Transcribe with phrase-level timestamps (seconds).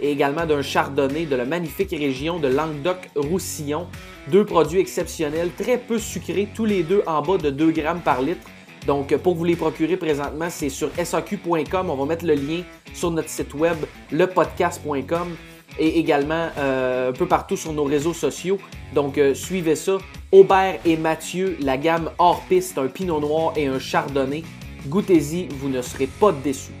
[0.00, 3.86] et également d'un chardonnay de la magnifique région de Languedoc-Roussillon.
[4.30, 8.22] Deux produits exceptionnels, très peu sucrés, tous les deux en bas de 2 grammes par
[8.22, 8.46] litre.
[8.86, 11.90] Donc, pour vous les procurer présentement, c'est sur saq.com.
[11.90, 12.62] On va mettre le lien
[12.94, 13.76] sur notre site web,
[14.12, 15.28] lepodcast.com
[15.78, 18.58] et également euh, un peu partout sur nos réseaux sociaux.
[18.94, 19.98] Donc, euh, suivez ça.
[20.32, 24.42] Aubert et Mathieu, la gamme hors piste, un pinot noir et un chardonnay.
[24.86, 26.77] Goûtez-y, vous ne serez pas déçus.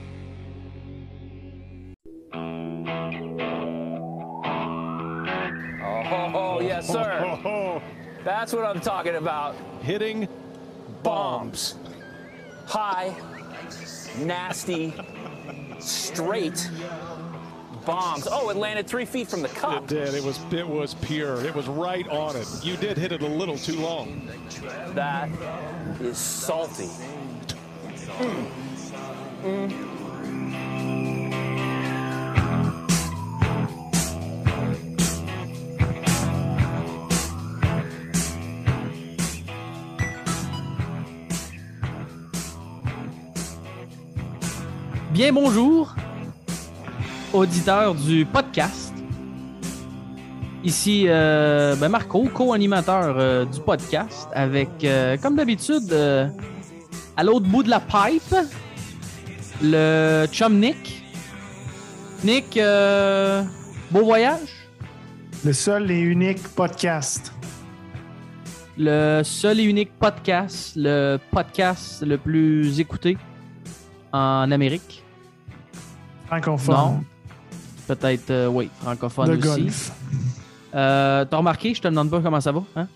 [6.10, 7.38] Oh, oh, yes, sir.
[7.44, 7.82] Oh.
[8.24, 9.54] That's what I'm talking about.
[9.82, 10.28] hitting
[11.02, 11.76] bombs.
[12.66, 13.14] High,
[14.18, 14.92] nasty,
[15.78, 16.68] straight
[17.86, 18.28] bombs.
[18.30, 19.84] Oh, it landed three feet from the cup.
[19.84, 20.14] It did.
[20.14, 21.42] It was it was pure.
[21.44, 22.46] It was right on it.
[22.62, 24.28] You did hit it a little too long.
[24.94, 25.30] That
[26.00, 26.90] is salty.
[28.18, 28.50] Mm.
[29.42, 30.67] Mm.
[45.18, 45.96] Bien bonjour,
[47.32, 48.94] auditeurs du podcast.
[50.62, 55.92] Ici euh, ben Marco, co-animateur euh, du podcast, avec, euh, comme d'habitude,
[57.16, 58.32] à l'autre bout de la pipe,
[59.60, 61.02] le chum Nick.
[62.22, 62.56] Nick,
[63.90, 64.68] beau voyage?
[65.44, 67.32] Le seul et unique podcast.
[68.78, 73.18] Le seul et unique podcast, le podcast le plus écouté
[74.12, 75.02] en Amérique.
[76.28, 76.74] Francophone.
[76.76, 77.04] Non.
[77.86, 79.40] Peut-être, euh, oui, francophone aussi.
[79.40, 79.92] golf.
[80.74, 82.86] Euh, T'as remarqué, je te demande pas comment ça va, hein?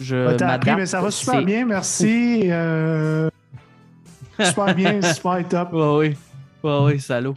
[0.00, 2.42] Je Ouais, T'as appris, mais ça va super bien, merci.
[2.44, 3.28] Euh,
[4.40, 5.72] super bien, super top.
[5.72, 6.16] Ouais, oui,
[6.62, 7.34] ouais, oui, salaud.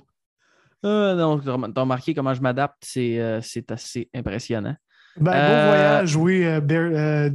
[0.83, 4.75] Donc, t'as remarqué comment je m'adapte, c'est c'est assez impressionnant.
[5.19, 6.43] Ben, Beau voyage, oui.
[6.61, 7.31] Bear-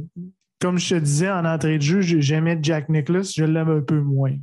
[0.61, 3.81] comme je te disais en entrée de jeu, j'ai- j'aimais Jack Nicklaus, je l'aime un
[3.81, 4.35] peu moins.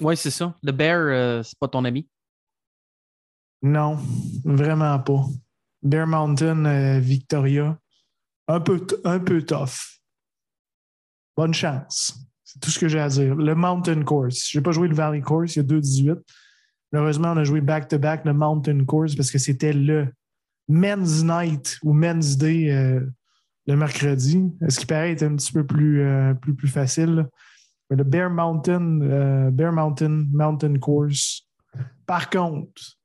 [0.00, 0.54] Oui, c'est ça.
[0.62, 2.06] Le bear, c'est pas ton ami.
[3.62, 3.98] Non,
[4.44, 5.24] vraiment pas.
[5.82, 7.78] Bear Mountain, euh, Victoria,
[8.46, 10.00] un peu, un peu tough.
[11.36, 12.18] Bonne chance.
[12.44, 13.34] C'est tout ce que j'ai à dire.
[13.34, 14.48] Le Mountain Course.
[14.50, 16.18] Je n'ai pas joué le Valley Course, il y a 2-18.
[16.92, 20.08] Malheureusement, on a joué back-to-back le Mountain Course parce que c'était le
[20.68, 23.00] Men's Night ou Men's Day euh,
[23.66, 24.50] le mercredi.
[24.68, 26.34] Ce qui paraît être un petit peu plus, euh,
[26.66, 27.28] facile.
[27.90, 31.46] le Bear Mountain, Bear Mountain, Mountain Course.
[32.06, 32.97] Par contre,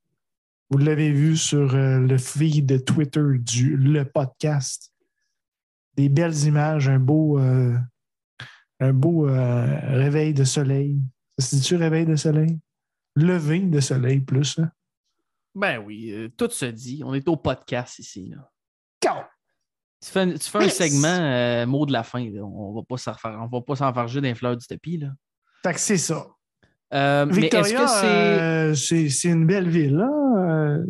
[0.69, 4.91] vous l'avez vu sur euh, le feed de Twitter du le podcast.
[5.95, 7.77] Des belles images, un beau, euh,
[8.79, 10.99] un beau euh, réveil de soleil.
[11.37, 12.59] Ça se dit-tu réveil de soleil?
[13.15, 14.57] Lever de soleil plus.
[14.59, 14.71] Hein?
[15.53, 17.03] Ben oui, euh, tout se dit.
[17.05, 18.29] On est au podcast ici.
[18.35, 18.49] Là.
[20.03, 22.27] Tu fais, un- tu fais un segment euh, mot de la fin.
[22.29, 22.41] là.
[22.43, 24.97] On va pas s'en refaire- on va pas s'enfarger d'un fleur du tapis.
[24.97, 25.09] Là.
[25.63, 26.25] Fait que c'est ça.
[26.93, 28.05] Euh, mais est-ce Victoria, que c'est.
[28.05, 29.99] euh, c'est c'est une belle ville.
[30.01, 30.22] Hein?
[30.73, 30.85] Euh,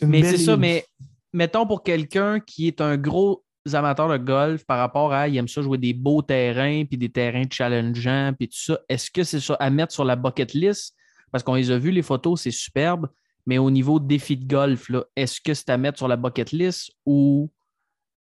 [0.00, 0.84] une Mais c'est ça, mais
[1.32, 5.48] mettons pour quelqu'un qui est un gros amateur de golf par rapport à il aime
[5.48, 9.40] ça jouer des beaux terrains puis des terrains challengeants puis tout ça, est-ce que c'est
[9.40, 10.96] ça à mettre sur la bucket list?
[11.30, 13.08] Parce qu'on les a vus, les photos, c'est superbe,
[13.46, 16.92] mais au niveau défi de golf, est-ce que c'est à mettre sur la bucket list
[17.06, 17.50] ou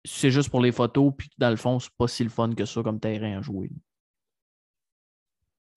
[0.05, 2.65] c'est juste pour les photos puis dans le fond, c'est pas si le fun que
[2.65, 3.71] ça comme terrain à jouer?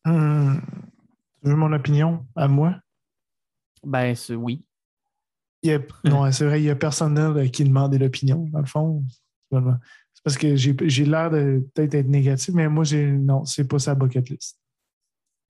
[0.04, 0.60] Hum,
[1.42, 2.26] tu veux mon opinion?
[2.34, 2.76] À moi?
[3.82, 4.64] Ben, oui.
[5.66, 8.60] Il y a- non, c'est vrai, il n'y a personne là, qui demandait l'opinion, dans
[8.60, 9.04] le fond.
[9.52, 13.66] C'est parce que j'ai j'ai l'air de peut-être être négatif, mais moi, j'ai non, c'est
[13.68, 14.58] pas sa bucket list.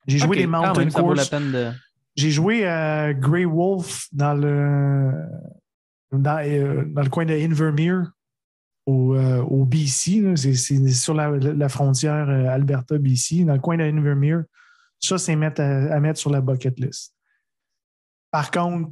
[0.07, 1.31] J'ai joué les Mountain Course.
[1.31, 1.71] de.
[2.15, 5.13] J'ai joué à Grey Wolf dans le,
[6.13, 8.11] dans, euh, dans le coin de Invermere
[8.87, 10.35] au, euh, au BC.
[10.37, 14.45] C'est c'est sur la, la frontière euh, Alberta-BC, dans le coin de Invermere.
[14.99, 17.15] Ça, c'est mettre à, à mettre sur la bucket list.
[18.31, 18.91] Par contre,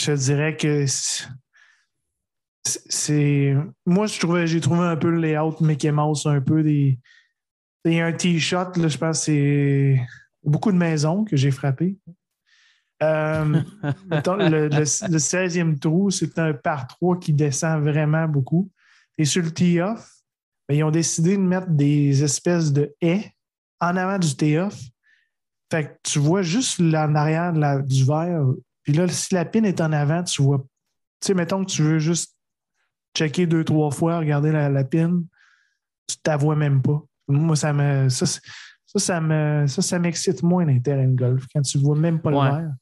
[0.00, 0.84] je dirais que
[2.64, 3.54] c'est-.
[3.86, 6.98] Moi, je trouvais, j'ai trouvé un peu le layout Mickey Mouse, un peu des.
[7.84, 10.00] Il y a un T-shot, là, je pense que c'est
[10.42, 11.98] beaucoup de maisons que j'ai frappé.
[13.02, 13.60] Euh,
[14.10, 14.84] le, le- le
[15.18, 18.70] 16e trou, c'est un par 3 qui descend vraiment beaucoup.
[19.18, 20.10] Et sur le tee-off,
[20.68, 23.30] ben, ils ont décidé de mettre des espèces de haies
[23.80, 24.74] en avant du tee-off.
[25.70, 28.46] Fait que tu vois juste en arrière de la- du verre.
[28.84, 30.58] Puis là, si la pine est en avant, tu vois.
[31.20, 32.36] Tu sais, mettons que tu veux juste
[33.16, 35.26] checker deux, trois fois, regarder la, la pine,
[36.06, 37.02] tu ne vois même pas.
[37.28, 38.08] Moi, ça me.
[38.10, 38.40] Ça, ça,
[38.96, 41.96] ça me, ça, ça m'excite moins dans les terrains de golf, quand tu ne vois
[41.98, 42.50] même pas Ouais.
[42.50, 42.74] le verre.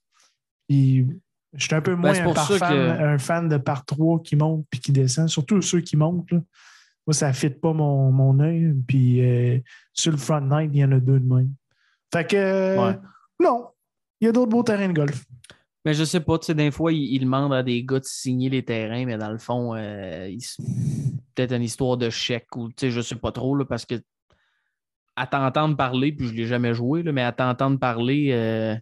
[0.69, 1.07] Puis,
[1.55, 4.37] je suis un peu moins c'est un, fan, que- un fan de par 3 qui
[4.37, 6.31] monte puis qui descend, surtout ceux qui montent.
[6.33, 6.41] là.
[7.07, 8.75] Moi, ça ne fit pas mon, mon œil.
[8.87, 9.59] Puis, euh,
[9.93, 11.53] sur le front night, il y en a deux de même.
[12.13, 12.99] Fait que, Ouais.
[13.41, 13.69] non,
[14.21, 15.25] il y a d'autres beaux terrains de golf.
[15.85, 18.05] Mais je sais pas, tu sais, des fois, ils, ils demandent à des gars de
[18.05, 20.29] signer les terrains, mais dans le fond, euh,
[21.35, 23.97] peut-être une histoire de chèque ou, tu sais, je sais pas trop, parce que
[25.17, 28.77] à t'entendre parler, puis je l'ai jamais joué, là, mais à t'entendre parler, euh,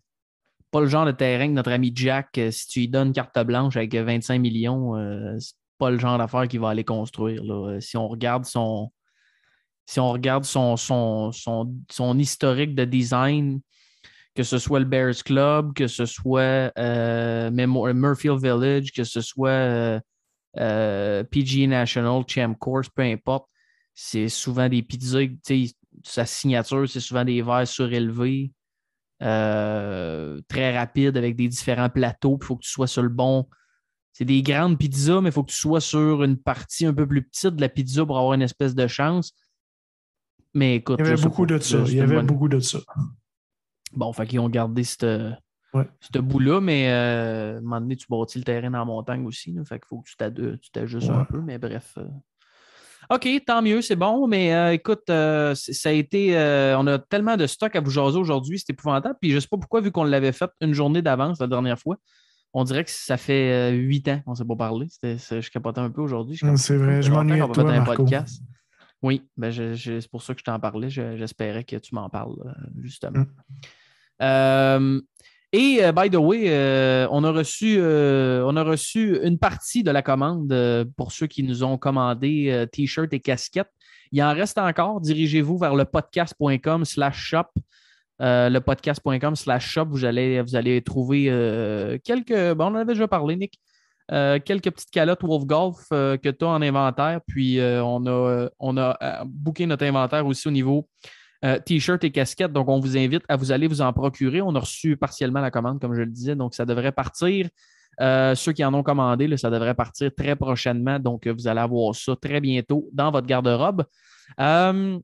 [0.70, 3.38] pas le genre de terrain que notre ami Jack, euh, si tu lui donnes carte
[3.44, 4.94] blanche avec 25 millions,
[5.40, 7.42] c'est pas le genre d'affaire qu'il va aller construire.
[7.42, 7.80] Là.
[7.80, 8.92] Si on regarde son.
[9.86, 13.60] Si on regarde son, son, son, son historique de design,
[14.40, 19.50] que ce soit le Bears Club, que ce soit euh, Murfield Village, que ce soit
[19.50, 20.00] euh,
[20.58, 23.46] euh, PGA National, Champ Course, peu importe,
[23.94, 25.26] c'est souvent des pizzas,
[26.02, 28.50] sa signature, c'est souvent des verres surélevés,
[29.22, 33.46] euh, très rapides avec des différents plateaux, il faut que tu sois sur le bon.
[34.14, 37.06] C'est des grandes pizzas, mais il faut que tu sois sur une partie un peu
[37.06, 39.32] plus petite de la pizza pour avoir une espèce de chance.
[40.54, 41.76] Mais écoute, Il y avait beaucoup de ça.
[41.86, 42.78] Il y avait bonne- beaucoup de ça.
[43.92, 45.06] Bon, fait qu'ils ont gardé cette,
[45.72, 45.88] Ouais.
[46.00, 49.52] ce bout-là, mais euh, à un moment donné, tu bâtis le terrain la montagne aussi.
[49.52, 50.08] là, fait qu'il faut que
[50.58, 51.94] tu t'ajustes un peu, mais bref.
[51.98, 52.06] euh.
[53.08, 56.36] OK, tant mieux, c'est bon, mais euh, écoute, euh, c- ça a été.
[56.36, 59.16] euh, on a tellement de stock à vous jaser aujourd'hui, c'est épouvantable.
[59.20, 61.96] Puis je sais pas pourquoi, vu qu'on l'avait fait une journée d'avance la dernière fois,
[62.52, 64.86] on dirait que ça fait huit ans qu'on ne s'est pas parlé.
[65.18, 66.38] C'est- Je capotais un peu aujourd'hui.
[66.56, 67.96] C'est vrai, je m'ennuie de va toi, un Marco.
[68.04, 68.42] podcast.
[69.02, 70.90] Oui, ben c'est pour ça que je t'en parlais.
[70.90, 72.34] Je- J'espérais que tu m'en parles,
[72.80, 73.20] justement.
[73.20, 73.26] Mm.
[74.20, 75.00] Euh,
[75.52, 79.90] et euh, by the way, euh, on, a reçu, on a reçu une partie de
[79.90, 80.54] la commande
[80.96, 83.70] pour ceux qui nous ont commandé t-shirts et casquettes.
[84.12, 85.00] Il en reste encore.
[85.00, 87.46] Dirigez-vous vers le podcast.com slash shop.
[88.20, 89.86] Le podcast.com slash shop.
[89.90, 91.24] Vous allez, vous allez trouver
[92.04, 92.54] quelques.
[92.54, 93.58] Bon, on en avait déjà parlé, Nick.
[94.08, 97.20] Quelques petites calottes Wolf Golf que tu as en inventaire.
[97.26, 100.88] Puis on a, on a booké notre inventaire aussi au niveau
[101.44, 102.52] euh, t-shirt et casquettes.
[102.52, 104.42] Donc, on vous invite à vous aller vous en procurer.
[104.42, 106.34] On a reçu partiellement la commande, comme je le disais.
[106.36, 107.48] Donc, ça devrait partir.
[108.00, 110.98] Euh, ceux qui en ont commandé, là, ça devrait partir très prochainement.
[110.98, 113.84] Donc, vous allez avoir ça très bientôt dans votre garde-robe.
[114.38, 114.98] Euh,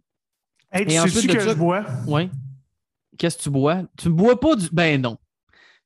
[0.72, 1.84] Hey, tu Et ensuite que je bois?
[2.08, 2.28] oui.
[3.16, 3.82] Qu'est-ce que tu bois?
[3.96, 4.68] Tu ne bois pas du.
[4.72, 5.16] Ben non.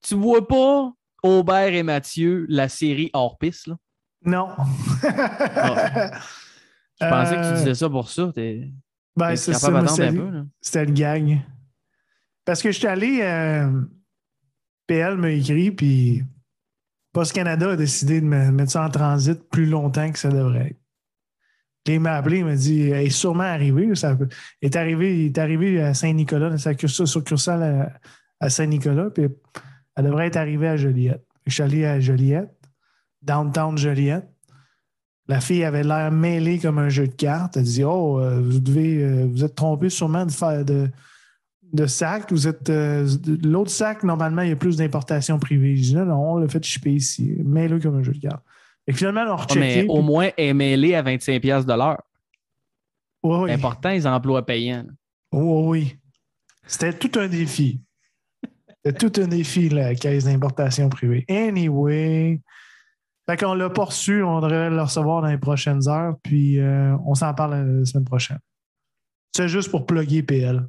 [0.03, 0.91] Tu ne bois pas
[1.23, 3.67] Aubert et Mathieu, la série hors piste.
[3.69, 3.76] là?
[4.25, 4.49] Non.
[7.00, 8.31] Je pensais que tu Euh, disais ça pour ça.
[8.35, 8.70] T'es
[9.17, 9.67] Ben, c'est ça,
[10.61, 11.41] c'était- le gag.
[12.45, 13.21] Parce que je suis allé.
[13.23, 13.83] euh,
[14.87, 16.25] PL m'a écrit, puis
[17.12, 20.69] Post Canada a décidé de me mettre ça en transit plus longtemps que ça devrait
[20.71, 20.81] être.
[21.85, 23.95] Puis il m'a appelé, il m'a dit Elle est sûrement arrivée.
[23.95, 24.29] Ça peut-
[24.61, 28.01] elle est arrivé, il est arrivé à Saint-Nicolas, sa succursale à,
[28.47, 29.25] à Saint-Nicolas, puis
[29.97, 31.25] elle devrait être arrivée à Joliette.
[31.47, 32.51] Je suis allé à Joliette,
[33.23, 34.30] downtown Joliette.
[35.31, 37.56] La fille avait l'air mêlée comme un jeu de cartes.
[37.56, 40.89] Elle dit Oh, euh, vous devez euh, vous êtes trompé sûrement de faire de,
[41.72, 42.32] de sac.
[42.32, 43.08] Vous êtes euh,
[43.44, 45.77] l'autre sac, normalement, il y a plus d'importation privée.
[45.77, 47.37] Je dis non, non, on l'a fait chipper ici.
[47.44, 48.43] Mêlé comme un jeu de cartes.
[48.89, 49.60] Et finalement, on rechecké.
[49.60, 52.03] mais au puis- moins, elle est mêlée à 25$ de l'heure.
[53.22, 53.44] Oui.
[53.46, 54.87] C'est important, les emplois payants.
[55.31, 55.96] Oh, oui.
[56.67, 57.81] C'était tout un défi.
[58.84, 61.25] C'était tout un défi, la caisse d'importation privée.
[61.29, 62.41] Anyway.
[63.29, 66.96] Fait qu'on l'a pas reçu, on devrait le recevoir dans les prochaines heures, puis euh,
[67.06, 68.39] on s'en parle la semaine prochaine.
[69.36, 70.69] C'est juste pour plugger PL.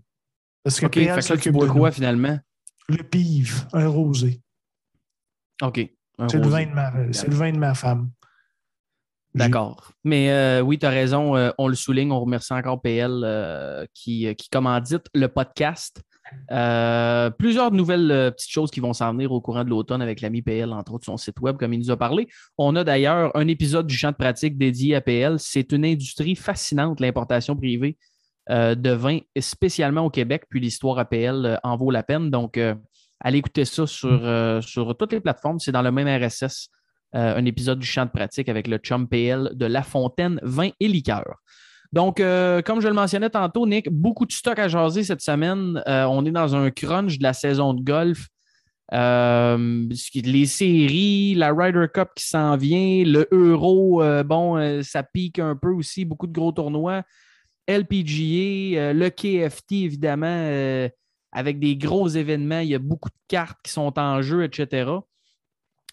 [0.63, 2.37] Parce que OK, fait PL que là, tu quoi finalement?
[2.87, 4.41] Le pive, un rosé.
[5.61, 5.79] OK.
[6.19, 8.11] un C'est le, vin de ma, c'est le vin de ma femme.
[9.33, 9.93] D'accord.
[10.03, 11.35] Mais euh, oui, tu as raison.
[11.37, 12.11] euh, on le souligne.
[12.11, 16.01] On remercie encore PL euh, qui, qui commandite le podcast.
[16.51, 20.21] Euh, plusieurs nouvelles euh, petites choses qui vont s'en venir au courant de l'automne avec
[20.21, 22.27] l'ami PL, entre autres son site web, comme il nous a parlé.
[22.57, 25.37] On a d'ailleurs un épisode du champ de pratique dédié à PL.
[25.39, 27.97] C'est une industrie fascinante, l'importation privée
[28.49, 30.43] euh, de vin, spécialement au Québec.
[30.49, 32.29] Puis l'histoire à PL en vaut la peine.
[32.29, 32.59] Donc,
[33.19, 35.59] allez écouter ça sur, sur toutes les plateformes.
[35.59, 36.69] C'est dans le même RSS
[37.13, 40.87] un épisode du champ de pratique avec le chum PL de La Fontaine, vin et
[40.87, 41.41] liqueur.
[41.93, 45.83] Donc, euh, comme je le mentionnais tantôt, Nick, beaucoup de stock à jaser cette semaine.
[45.87, 48.27] Euh, on est dans un crunch de la saison de golf.
[48.93, 55.55] Euh, les séries, la Ryder Cup qui s'en vient, le Euro, bon, ça pique un
[55.55, 57.03] peu aussi, beaucoup de gros tournois.
[57.67, 60.89] LPGA, le KFT, évidemment,
[61.31, 64.91] avec des gros événements, il y a beaucoup de cartes qui sont en jeu, etc.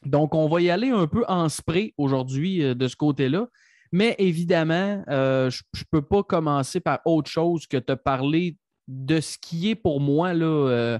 [0.04, 3.46] Donc, on va y aller un peu en spray aujourd'hui de ce côté-là.
[3.92, 9.37] Mais évidemment, je ne peux pas commencer par autre chose que te parler de ce
[9.38, 10.99] qui est pour moi là,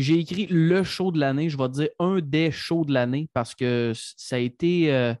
[0.00, 3.54] j'ai écrit le show de l'année, je vais dire un des shows de l'année parce
[3.54, 5.14] que ça a été euh,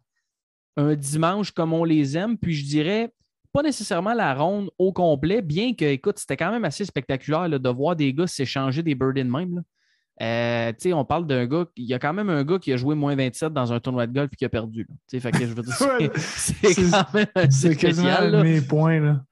[0.76, 2.38] un dimanche comme on les aime.
[2.38, 3.12] Puis je dirais
[3.52, 7.68] pas nécessairement la ronde au complet, bien que, écoute, c'était quand même assez spectaculaire de
[7.68, 9.62] voir des gars s'échanger des birdies de même.
[10.22, 12.94] Euh, on parle d'un gars, il y a quand même un gars qui a joué
[12.94, 14.86] moins 27 dans un tournoi de golf et qui a perdu.
[15.08, 15.74] Fait que je veux dire,
[16.16, 18.42] c'est quand même assez spécial.
[18.42, 19.00] mes points.
[19.00, 19.24] Là.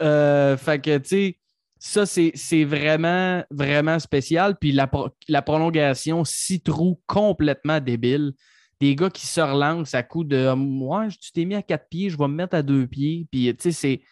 [0.00, 1.38] Euh, fait que, tu sais,
[1.80, 4.56] ça, c'est vraiment, vraiment spécial.
[4.60, 4.88] Puis la,
[5.28, 8.32] la prolongation, six trous complètement débile.
[8.80, 12.10] Des gars qui se relancent à coup de Moi, tu t'es mis à quatre pieds,
[12.10, 13.26] je vais me mettre à deux pieds.
[13.32, 14.02] Puis, tu sais, c'est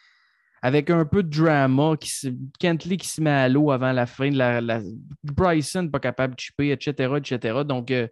[0.63, 1.95] avec un peu de drama,
[2.59, 4.81] Kentley qui se met à l'eau avant la fin de la,
[5.23, 7.59] Bryson pas capable de chipper, etc., etc.
[7.65, 8.09] Donc, euh,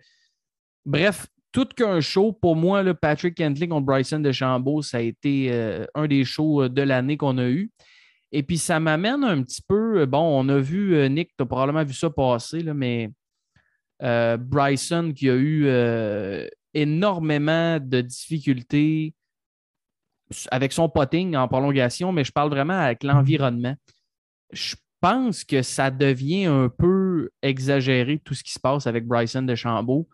[0.85, 2.33] bref, tout qu'un show.
[2.33, 6.69] Pour moi, le Patrick Kentley contre Bryson de ça a été euh, un des shows
[6.69, 7.71] de l'année qu'on a eu.
[8.37, 10.01] Et puis, ça m'amène un petit peu.
[10.01, 13.13] Euh, bon, on a vu, euh, Nick, tu as probablement vu ça passer, là, mais
[14.03, 15.69] euh, Bryson qui a eu
[16.75, 19.15] énormément de difficultés
[20.51, 23.75] avec son potting en prolongation, mais je parle vraiment avec l'environnement.
[24.53, 29.43] Je pense que ça devient un peu exagéré tout ce qui se passe avec Bryson
[29.43, 30.09] de Chambault.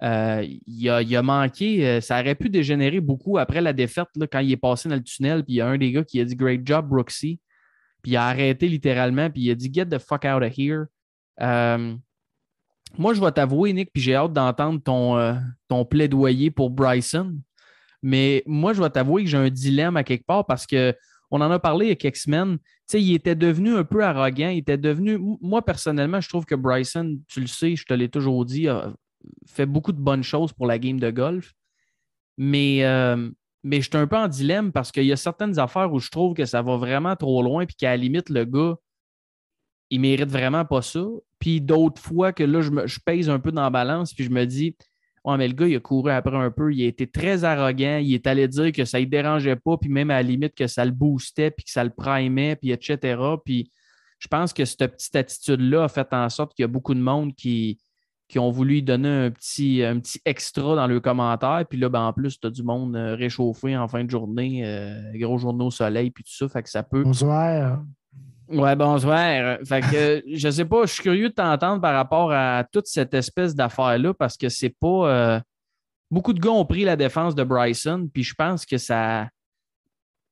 [0.00, 4.88] il, a, manqué, ça aurait pu dégénérer beaucoup après la défaite quand il est passé
[4.88, 5.44] dans le tunnel.
[5.44, 7.38] Puis il y a un des gars qui a dit Great job, Brooksy.
[8.02, 10.86] Puis il a arrêté littéralement, puis il a dit Get the fuck out of here.
[11.40, 11.94] Euh,
[12.98, 15.34] moi, je vais t'avouer, Nick, puis j'ai hâte d'entendre ton, euh,
[15.68, 17.36] ton plaidoyer pour Bryson.
[18.02, 20.94] Mais moi, je vais t'avouer que j'ai un dilemme à quelque part parce que
[21.30, 22.58] on en a parlé il y a quelques semaines.
[22.58, 24.48] Tu sais, il était devenu un peu arrogant.
[24.48, 25.18] Il était devenu.
[25.40, 28.92] Moi, personnellement, je trouve que Bryson, tu le sais, je te l'ai toujours dit, a
[29.46, 31.52] fait beaucoup de bonnes choses pour la game de golf.
[32.36, 33.30] Mais euh,
[33.62, 36.10] mais je suis un peu en dilemme parce qu'il y a certaines affaires où je
[36.10, 38.76] trouve que ça va vraiment trop loin puis qu'à la limite, le gars,
[39.90, 41.04] il mérite vraiment pas ça.
[41.38, 44.30] Puis d'autres fois que là, je, me, pèse un peu dans la balance puis je
[44.30, 44.76] me dis,
[45.24, 47.98] ouais, mais le gars, il a couru après un peu, il a été très arrogant,
[48.02, 50.66] il est allé dire que ça ne dérangeait pas, puis même à la limite que
[50.66, 53.20] ça le boostait, puis que ça le primait, puis etc.
[53.44, 53.70] Puis
[54.18, 57.00] je pense que cette petite attitude-là a fait en sorte qu'il y a beaucoup de
[57.00, 57.78] monde qui,
[58.28, 61.64] qui ont voulu donner un petit, un petit extra dans le commentaire.
[61.68, 64.62] Puis là, ben, en plus, tu as du monde euh, réchauffé en fin de journée,
[64.64, 66.48] euh, gros journaux au soleil, puis tout ça.
[66.48, 67.02] Fait que ça peut.
[67.02, 67.82] Bonsoir.
[68.50, 69.58] Ouais, bonsoir.
[69.64, 73.14] Fait que je sais pas, je suis curieux de t'entendre par rapport à toute cette
[73.14, 75.08] espèce d'affaire-là parce que c'est pas.
[75.08, 75.40] Euh,
[76.10, 79.28] beaucoup de gars ont pris la défense de Bryson, puis je pense que ça.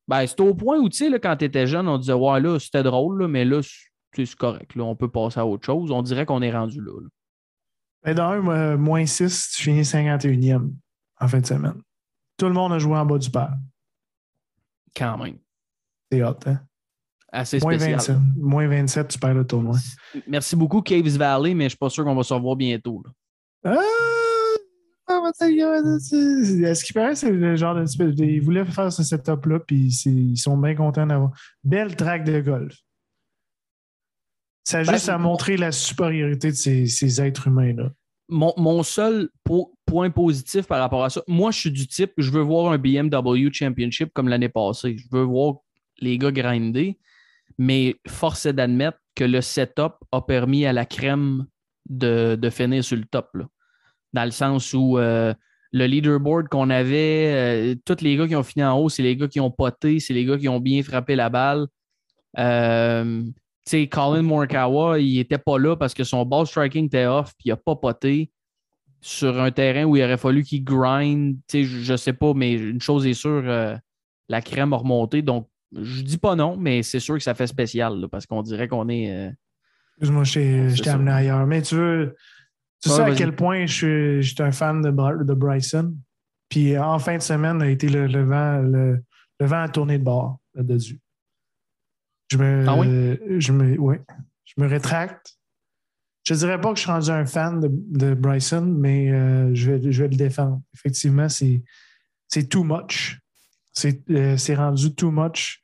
[0.09, 2.59] Ben, c'est au point où, tu sais, quand tu étais jeune, on disait, ouais, là,
[2.59, 3.61] c'était drôle, mais là,
[4.13, 4.75] c'est correct.
[4.75, 5.91] Là, on peut passer à autre chose.
[5.91, 6.91] On dirait qu'on est rendu là.
[8.03, 10.73] Mais dans un moins 6, tu finis 51e
[11.21, 11.81] en fin de semaine.
[12.37, 13.53] Tout le monde a joué en bas du père.
[14.95, 15.37] Quand même.
[16.11, 16.59] C'est hot, hein?
[17.31, 17.97] Assez moins spécial.
[17.97, 19.77] 27, moins 27, tu perds le tournoi.
[20.27, 23.03] Merci beaucoup, Caves Valley, mais je ne suis pas sûr qu'on va se revoir bientôt.
[23.63, 23.77] Ah!
[25.09, 28.23] Est-ce qu'il paraît c'est le genre de.
[28.23, 31.31] Ils voulaient faire ce setup-là, puis ils sont bien contents d'avoir.
[31.63, 32.75] Belle track de golf.
[34.63, 37.89] Ça a ben, juste à montrer la supériorité de ces, êtres humains-là.
[38.27, 39.29] Mon, seul
[39.85, 42.77] point positif par rapport à ça, moi, je suis du type, je veux voir un
[42.77, 44.95] BMW Championship comme l'année passée.
[44.95, 45.55] Je veux voir
[45.97, 46.99] les gars grinder,
[47.59, 51.45] mais force est d'admettre que le setup a permis à la crème
[51.89, 53.37] de, finir sur le top.
[54.13, 55.33] Dans le sens où euh,
[55.73, 59.17] le leaderboard qu'on avait, euh, tous les gars qui ont fini en haut, c'est les
[59.17, 61.67] gars qui ont poté, c'est les gars qui ont bien frappé la balle.
[62.37, 63.23] Euh,
[63.65, 67.47] sais, Colin Morikawa, il n'était pas là parce que son ball striking était off, puis
[67.47, 68.31] il n'a pas poté
[69.01, 71.35] sur un terrain où il aurait fallu qu'il grind.
[71.51, 73.43] Je ne sais pas, mais une chose est sûre,
[74.29, 75.21] la crème a remonté.
[75.21, 78.67] Donc, je dis pas non, mais c'est sûr que ça fait spécial parce qu'on dirait
[78.67, 79.11] qu'on est.
[79.11, 79.31] Euh,
[79.97, 81.45] Excuse-moi, je t'ai amené ailleurs.
[81.45, 82.15] Mais tu veux.
[82.81, 85.93] Tu sais à quel point je suis, un fan de, de, Bryson?
[86.47, 89.03] Puis en fin de semaine, a été le, vent, le,
[89.41, 90.99] vent à tourner de bord là-dessus.
[92.31, 94.01] Je me, ah je me, ouais,
[94.45, 95.35] je me rétracte.
[96.23, 99.71] Je ne dirais pas que je suis rendu un fan de, Bryson, mais euh, je,
[99.71, 100.61] vais, je vais le défendre.
[100.73, 101.63] Effectivement, c'est
[102.49, 103.19] too much.
[103.79, 105.61] C'est euh, rendu too much.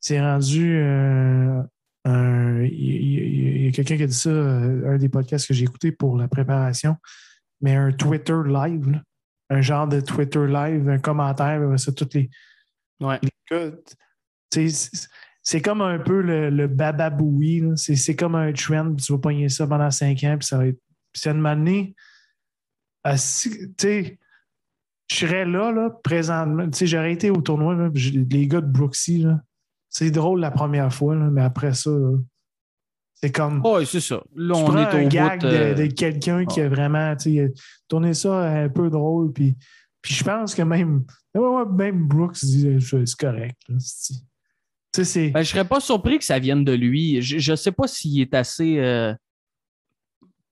[0.00, 1.60] C'est rendu euh,
[2.04, 5.64] un- il y a quelqu'un qui a dit ça, euh, un des podcasts que j'ai
[5.64, 6.96] écouté pour la préparation,
[7.60, 9.02] mais un Twitter live, là.
[9.50, 12.28] un genre de Twitter live, un commentaire, ça, toutes les,
[13.00, 13.18] Ouais.
[13.50, 13.70] les
[14.52, 15.08] c'est-
[15.42, 19.18] c'est comme un peu le, le bababoui, c'est c'est comme un trend, puis tu vas
[19.18, 20.78] pogner ça pendant cinq ans, puis ça va être.
[21.12, 21.94] Puis ça donné.
[23.04, 24.18] à si- Tu sais,
[25.10, 26.68] je serais là, là, présentement.
[26.70, 29.24] Tu sais, j'aurais été au tournoi, là, les gars de Brooksy,
[29.88, 31.90] c'est drôle la première fois, là, mais après ça,
[33.14, 33.64] c'est comme.
[33.64, 34.22] Ouais, c'est ça.
[34.36, 35.46] Là, tu on prends est un au gag bout.
[35.46, 37.52] euh, de, de quelqu'un qui a vraiment tu sais,
[37.88, 39.32] tourné ça un peu drôle.
[39.32, 39.56] Puis,
[40.02, 43.56] puis je pense que même, même Brooks dit euh, c'est correct.
[43.68, 43.76] là,
[44.94, 45.30] Tu sais.
[45.30, 47.20] Ben, je serais pas surpris que ça vienne de lui.
[47.20, 49.12] Je, je sais pas s'il est assez euh,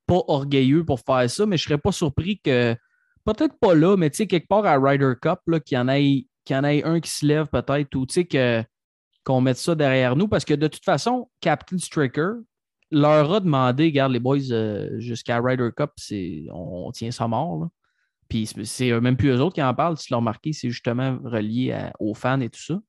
[0.07, 2.75] pas orgueilleux pour faire ça, mais je serais pas surpris que
[3.27, 6.59] peut-être pas là, mais tu sais, quelque part à Ryder Cup, qu'il y qu'il y
[6.59, 8.63] en ait un qui se lève peut-être, ou tu sais, que,
[9.25, 12.35] qu'on mette ça derrière nous, parce que de toute façon, Captain Stricker
[12.93, 15.91] leur a demandé, regarde les boys, euh, jusqu'à Ryder Cup,
[16.53, 17.61] on, tient ça mort.
[17.61, 17.69] là.
[18.29, 21.19] Puis c'est- même plus eux autres qui en parlent, si tu l'as remarqué, c'est justement
[21.25, 22.81] relié aux fans et tout ça.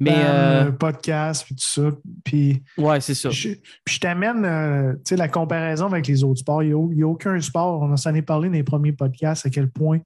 [0.00, 1.90] Mais euh, un podcast, puis tout ça.
[2.24, 3.28] Puis ouais, c'est ça.
[3.30, 3.50] je,
[3.84, 6.62] puis je t'amène euh, tu sais, la comparaison avec les autres sports.
[6.62, 9.70] Il n'y a, aucun sport, on s'en est parlé dans les premiers podcasts, à quel
[9.70, 10.00] point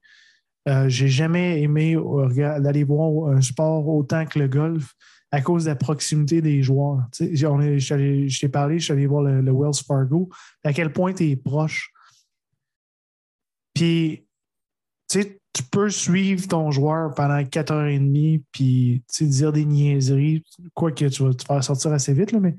[0.67, 4.93] euh, j'ai jamais aimé euh, d'aller voir un sport autant que le golf
[5.31, 7.03] à cause de la proximité des joueurs.
[7.13, 9.51] Tu sais, on est- je t'allais- je t'ai parlé, je suis allé voir le, le
[9.51, 10.29] Wells Fargo,
[10.63, 11.91] à quel point tu es proche.
[13.73, 14.25] Puis,
[15.09, 20.43] tu sais, tu peux suivre ton joueur pendant 4h30 puis dire des niaiseries,
[20.73, 22.57] quoique tu vas te faire sortir assez vite, là, mais,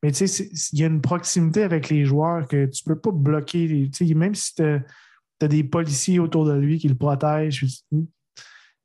[0.00, 2.98] mais tu sais, c'est- il y a une proximité avec les joueurs que tu peux
[2.98, 3.66] pas bloquer.
[3.66, 7.66] les- tu sais, même si tu as, des policiers autour de lui qui le protègent,
[7.90, 8.06] il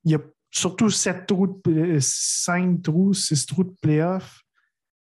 [0.05, 4.41] y a surtout sept trous, de, 5 trous, 6 trous de playoff.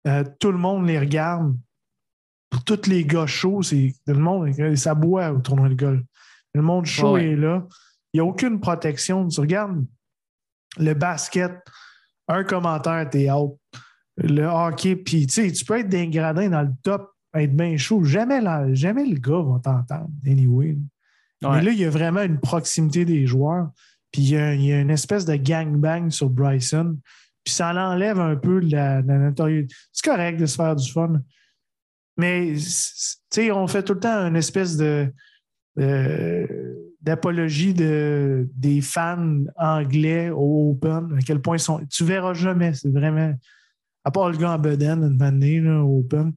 [0.08, 1.56] Euh, tout le monde les regarde.
[2.50, 6.02] Pour tous les gars chauds, c'est le monde, ça boit au tournoi de golf.
[6.54, 7.28] Le monde chaud Ouais.
[7.28, 7.66] est là.
[8.12, 9.28] Il n'y a aucune protection.
[9.28, 9.84] Tu regardes
[10.78, 11.52] le basket,
[12.28, 13.58] un commentaire, t'es out.
[14.16, 17.76] Le hockey, puis tu sais, tu peux être d'un gradin dans le top, être bien
[17.76, 18.02] chaud.
[18.02, 20.76] Jamais, la- jamais le gars va t'entendre, anyway.
[21.42, 21.50] Ouais.
[21.50, 23.70] Mais là, il y a vraiment une proximité des joueurs.
[24.10, 26.98] Puis il y a, il y a une espèce de gangbang sur Bryson.
[27.44, 29.74] Puis ça l'enlève un peu de la, de la notoriété.
[29.92, 31.20] C'est correct de se faire du fun.
[32.16, 35.12] Mais, tu sais, on fait tout le temps une espèce de,
[35.78, 41.80] de- d'apologie de, des fans anglais au Open, à quel point ils sont.
[41.90, 43.32] Tu verras jamais, c'est vraiment.
[44.04, 46.32] À part le gars en bedaine, une année, là, au Open.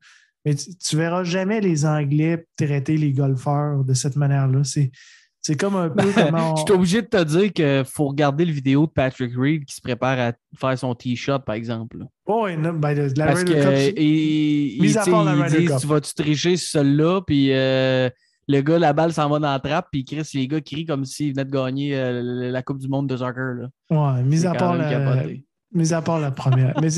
[0.45, 4.63] Mais tu, tu verras jamais les Anglais traiter les golfeurs de cette manière-là.
[4.63, 4.91] C'est,
[5.39, 6.53] c'est comme un peu comment.
[6.53, 9.65] on- Je suis obligé de te dire qu'il faut regarder le vidéo de Patrick Reed
[9.65, 11.97] qui se prépare à faire son t-shot, par exemple.
[12.25, 15.57] Oh, et non, ben, la Parce que Cup, et- et, à part la ils Ryder
[15.59, 15.77] disent, Cup.
[15.81, 18.09] tu vas-tu tricher sur celle-là, puis euh,
[18.47, 21.05] le gars, la balle s'en va dans la trappe, puis Chris, les gars crient comme
[21.05, 23.53] s'ils venaient de gagner euh, la Coupe du Monde de soccer.
[23.55, 23.67] Là.
[23.89, 25.25] ouais, mis à part la,
[25.73, 26.73] mis à part la première.
[26.81, 26.89] Mais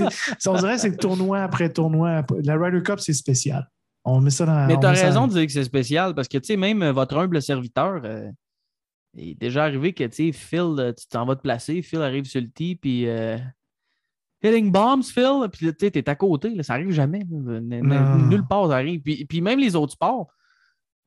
[0.47, 2.23] on dirait que c'est tournoi après tournoi.
[2.43, 3.69] La Ryder Cup, c'est spécial.
[4.06, 5.51] On met ça dans Mais on tu as met ça raison dans- de dire que
[5.51, 8.29] c'est spécial parce que, tu sais, même euh, votre humble serviteur, euh,
[9.15, 12.01] il est déjà arrivé que, tu sais, Phil, euh, tu t'en vas te placer, Phil
[12.01, 13.38] arrive sur le tee, puis euh,
[14.43, 17.25] hitting bombs, Phil, puis là, tu sais, t'es à côté, là, ça arrive jamais.
[17.32, 17.60] là.
[17.62, 19.01] Nulle part, ça arrive.
[19.01, 20.27] Puis, puis même les autres sports,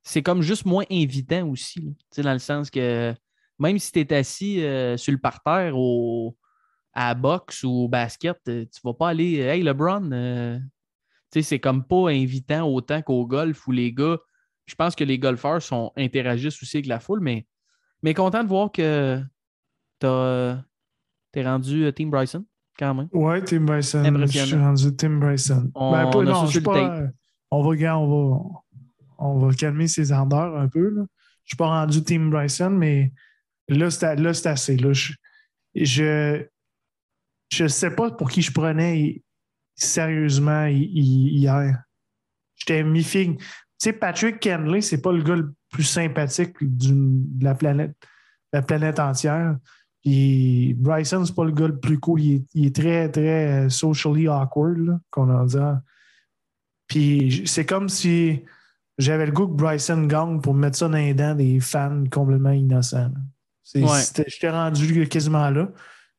[0.07, 1.90] c'est comme juste moins invitant aussi, là.
[1.90, 3.12] tu sais, dans le sens que
[3.59, 6.37] même si tu es assis euh, sur le parterre au,
[6.92, 10.59] à la boxe ou au basket, euh, tu vas pas aller, hey LeBron, euh,
[11.33, 14.19] tu sais, c'est comme pas invitant autant qu'au golf où les gars,
[14.66, 17.45] je pense que les golfeurs sont, interagissent aussi avec la foule, mais,
[18.03, 19.21] mais content de voir que
[19.99, 20.62] t'as,
[21.33, 22.45] t'es rendu euh, Team Bryson,
[22.79, 23.09] quand même.
[23.12, 24.05] Ouais, Tim Bryson.
[24.27, 25.73] Je suis rendu Tim Bryson.
[25.75, 27.01] On- Ben, on non, je pas.
[27.51, 28.61] On va, on va,
[29.18, 30.90] on va calmer ses ardeurs un peu.
[30.90, 31.02] Là.
[31.44, 33.12] Je suis pas rendu Team Bryson, mais
[33.68, 34.76] là, c'est assez.
[34.76, 34.92] Là.
[34.92, 35.12] Je,
[35.74, 36.44] je
[37.52, 39.22] je sais pas pour qui je prenais
[39.76, 41.83] sérieusement hi- hi- hier.
[42.57, 43.38] J'étais mi-figue.
[43.38, 43.44] Tu
[43.79, 47.94] sais, Patrick Kenley, c'est pas le gars le plus sympathique de la planète,
[48.52, 49.57] la planète entière.
[50.02, 52.20] Puis Bryson, c'est pas le gars le plus cool.
[52.22, 55.57] Il est, il est très, très euh, socially awkward, qu'on en dit.
[56.88, 58.42] Puis c'est comme si
[58.98, 62.50] j'avais le goût que Bryson gagne pour mettre ça dans les dents des fans complètement
[62.50, 63.12] innocents.
[63.74, 64.02] Ouais.
[64.26, 65.68] J'étais rendu quasiment là.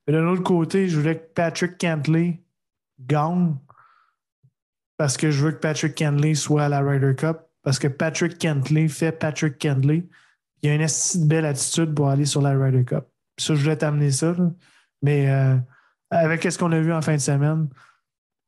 [0.05, 2.41] Mais de l'autre côté, je voulais que Patrick Cantley
[2.99, 3.55] gagne
[4.97, 7.37] parce que je veux que Patrick Cantley soit à la Ryder Cup.
[7.63, 10.07] Parce que Patrick Cantley fait Patrick Cantley.
[10.61, 13.05] Il a une belle attitude pour aller sur la Ryder Cup.
[13.37, 14.33] Ça, je voulais t'amener ça.
[14.37, 14.51] là.
[15.01, 15.57] Mais euh,
[16.09, 17.67] avec ce qu'on a vu en fin de semaine,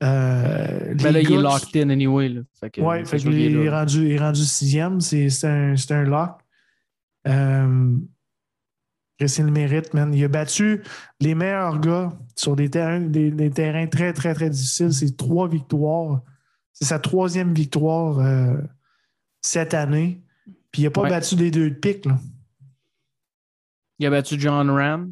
[0.02, 2.30] Euh, Ben là, il est locked in anyway.
[2.30, 2.42] Là.
[2.60, 5.02] Fait que, Ouais, fait que il est rendu, il est rendu sixième.
[5.02, 6.40] C'est un, un lock.
[7.28, 7.96] Euh,
[9.20, 10.14] le mérite, man.
[10.14, 10.82] Il a battu
[11.20, 14.94] les meilleurs gars sur des terrains, des, des terrains très, très, très difficiles.
[14.94, 16.22] C'est trois victoires.
[16.72, 18.56] C'est sa troisième victoire euh,
[19.42, 20.22] cette année.
[20.72, 21.10] Puis il n'a pas Ouais.
[21.10, 22.06] battu des deux de pique.
[22.06, 22.18] Là.
[24.00, 25.12] Il a battu John Ram.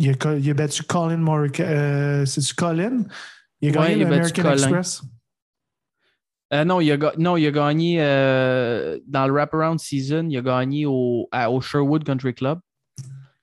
[0.00, 1.62] Il, a, co- il a battu Colin Morika.
[1.62, 3.04] Euh, C'est-tu Colin?
[3.62, 4.52] Il a Ouais, gagné il a battu l'American.
[4.64, 5.02] Express.
[6.52, 10.42] Euh, non, il a, non, il a gagné euh, dans le wraparound season, il a
[10.42, 12.58] gagné au, à- au Sherwood Country Club,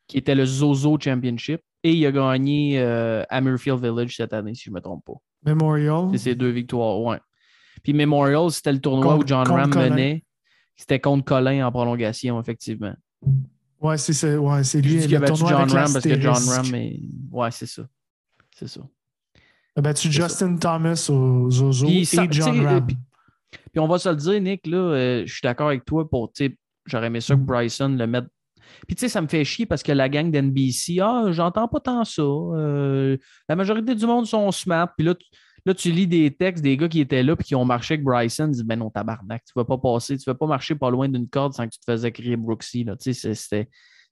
[0.08, 4.54] qui était le Zozo Championship, et il a gagné euh, à Murfield Village cette année,
[4.54, 5.14] si je ne me trompe pas.
[5.44, 6.10] Memorial.
[6.12, 7.18] C'est ses deux victoires, ouais.
[7.82, 10.24] Puis Memorial, c'était le tournoi Contre- où John Ram menait.
[10.76, 12.94] C'était contre Colin en prolongation, effectivement.
[13.82, 14.40] Ouais, c'est ça.
[14.40, 14.82] Ouais, lui.
[14.98, 16.34] dis qu'il a battu John Ram parce que John.
[16.36, 17.00] Ram est.
[17.32, 17.84] Ouais, c'est ça.
[18.56, 18.82] C'est ça.
[19.80, 22.86] A battu C'est Justin Thomas au Zozo Puis et ça- John Ram.
[22.86, 22.98] puis-
[23.72, 26.32] Puis on va se le dire, Nick, là, euh, je suis d'accord avec toi pour,
[26.86, 28.26] j'aurais aimé ça que Bryson le mette.
[28.88, 31.80] Puis tu sais, ça me fait chier parce que la gang d'NBC, ah, j'entends pas
[31.80, 32.22] tant ça.
[32.22, 34.90] Euh, la majorité du monde sont smart.
[34.98, 35.26] Puis là, tu,
[35.66, 38.04] là, tu lis des textes des gars qui étaient là puis qui ont marché avec
[38.04, 40.90] Bryson, ils disent, ben non, tabarnak, tu vas pas passer, tu vas pas marcher pas
[40.92, 42.84] loin d'une corde sans que tu te faisais crier Brooksy.
[42.84, 42.96] Là.
[42.98, 43.34] Tu sais.
[43.34, 43.70] C'était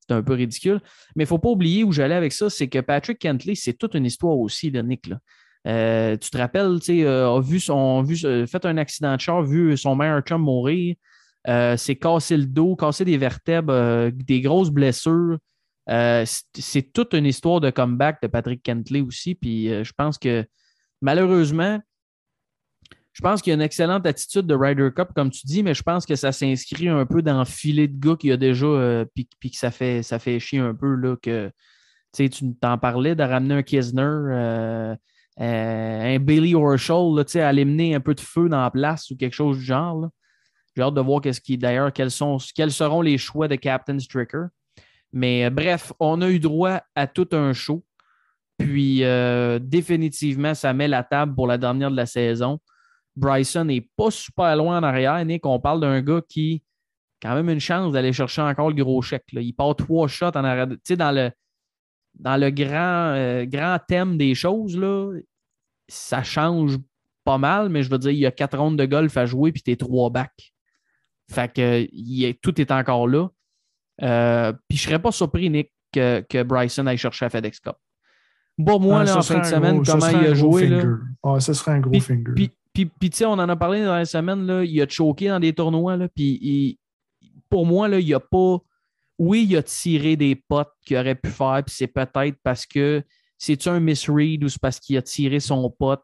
[0.10, 0.80] un peu ridicule.
[1.15, 3.73] Mais il ne faut pas oublier où j'allais avec ça, c'est que Patrick Kentley, c'est
[3.73, 5.08] toute une histoire aussi, là, Nick.
[5.08, 5.19] là.
[5.67, 9.15] Euh, tu te rappelles, tu sais, euh, a vu son, vu, euh, fait un accident
[9.15, 10.95] de char, vu son meilleur chum mourir,
[11.77, 15.38] s'est cassé le dos, cassé des vertèbres, des grosses blessures.
[15.88, 19.36] C'est- toute une histoire de comeback de Patrick Kentley aussi.
[19.36, 20.45] Puis je pense que
[21.01, 21.80] malheureusement,
[23.13, 25.73] je pense qu'il y a une excellente attitude de Ryder Cup, comme tu dis, mais
[25.73, 28.38] je pense que ça s'inscrit un peu dans le filet de gars qu'il y a
[28.38, 31.49] déjà, puis, que ça fait, ça fait chier un peu là, que
[32.13, 34.95] tu t'en parlais de ramener un Kisner,
[35.39, 39.15] euh, un Bailey Horschel, là, aller mener un peu de feu dans la place ou
[39.15, 40.10] quelque chose du genre.
[40.76, 44.00] J'ai hâte de voir qu'est-ce qui, d'ailleurs, quels, sont, quels seront les choix de Captain
[44.00, 44.45] Stricker.
[45.13, 47.84] Mais euh, bref, on a eu droit à tout un show.
[48.58, 52.60] Puis euh, définitivement, ça met la table pour la dernière de la saison.
[53.15, 55.45] Bryson n'est pas super loin en arrière, Nick.
[55.45, 56.63] On parle d'un gars qui
[57.23, 59.32] a quand même une chance d'aller chercher encore le gros chèque.
[59.34, 59.41] là.
[59.41, 60.67] Il part trois shots en arrière.
[60.67, 61.32] Tu sais, dans le,
[62.19, 65.13] dans le grand, euh, grand thème des choses, là,
[65.88, 66.77] ça change
[67.23, 69.51] pas mal, mais je veux dire, il y a quatre rondes de golf à jouer
[69.51, 70.53] puis t'es trois backs.
[71.30, 73.27] Fait que il est- tout est encore là.
[74.01, 77.75] Euh, puis je serais pas surpris, Nick, que, que Bryson aille chercher à FedEx Cup.
[78.65, 80.77] Pour moi, Ah, là, en fin de semaine, gros- comment il a joué, là.
[81.23, 82.23] Ouais, ça serait un gros finger.
[82.36, 84.88] puis, puis, puis, tu sais, on en a parlé dans la semaine, là, il a
[84.88, 86.77] choqué dans des tournois, là, puis il-
[87.49, 88.58] pour moi, là, il a pas.
[89.17, 93.03] Oui, il a tiré des potes qu'il aurait pu faire, puis c'est peut-être parce que
[93.38, 96.01] c'est-tu un misread ou c'est parce qu'il a tiré son pote?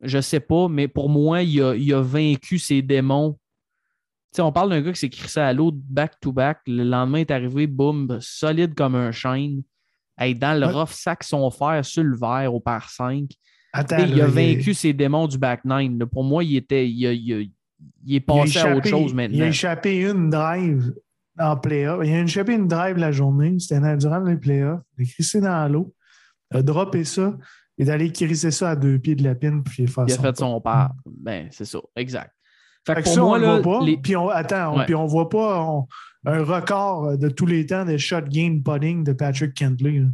[0.00, 3.38] Je sais pas, mais pour moi, il a, il a vaincu ses démons.
[4.38, 6.60] On parle d'un gars qui s'est crissé à l'autre back-to-back.
[6.66, 9.62] Le lendemain est arrivé, boum, solide comme un chêne.
[10.18, 10.72] Hey, dans le Ouais.
[10.72, 13.28] rough sac son fer sur le verre au par 5.
[13.74, 15.98] Attends, il a vaincu ses démons du back nine.
[15.98, 16.06] là.
[16.06, 16.88] Pour moi, il était.
[16.88, 17.40] Il, a- il a-
[18.04, 19.44] il est a passé à autre chose Il a maintenant.
[19.46, 20.94] échappé une drive
[21.38, 22.00] en playoff.
[22.06, 23.58] Il a échappé une drive la journée.
[23.58, 24.82] C'était durant les playoffs.
[24.98, 25.94] Il a crissé dans l'eau.
[26.50, 27.36] Il a droppé ça.
[27.78, 30.22] Est allé crisser ça à deux pieds de la pine puis fait Il a son
[30.22, 30.34] fait pas.
[30.36, 30.92] son part.
[31.06, 31.78] Ben, c'est ça.
[31.96, 32.30] Exact.
[32.86, 33.84] Fait Fait que pour ça, moi, on là, voit pas.
[33.84, 35.86] les- Puis on, attends, on, puis on voit pas on-
[36.26, 40.04] un record de tous les temps de shot game putting de Patrick Kentley.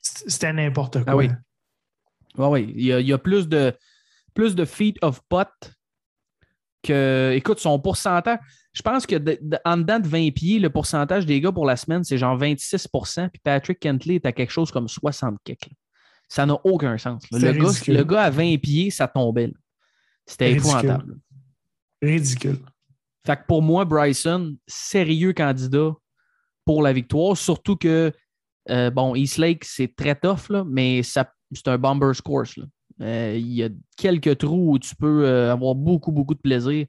[0.00, 1.12] C'était n'importe quoi.
[1.12, 1.28] Ah oui.
[2.36, 2.62] Ouais, ouais.
[2.64, 3.72] Il, y a, il y a plus de,
[4.34, 5.48] plus de feet of pot
[6.82, 7.32] que.
[7.34, 8.38] Écoute, son pourcentage.
[8.72, 11.66] Je pense que de- de- en dedans de 20 pieds, le pourcentage des gars pour
[11.66, 15.70] la semaine, c'est genre 26% Puis Patrick Kentley est à quelque chose comme 60 kicks.
[16.28, 17.24] Ça n'a aucun sens.
[17.30, 19.52] Le gars, le gars à 20 pieds, ça tombait.
[20.26, 20.52] C'était
[20.86, 21.16] épouvantable.
[22.00, 22.58] Ridicule.
[23.26, 25.92] Fait que pour moi, Bryson, sérieux candidat
[26.64, 27.36] pour la victoire.
[27.36, 28.10] Surtout que,
[28.70, 31.20] euh, bon, East Lake, c'est très tough, là, mais c'est
[31.68, 32.56] un bomber's course.
[32.56, 32.64] là.
[33.02, 36.86] Euh, Il y a quelques trous où tu peux euh, avoir beaucoup, beaucoup de plaisir.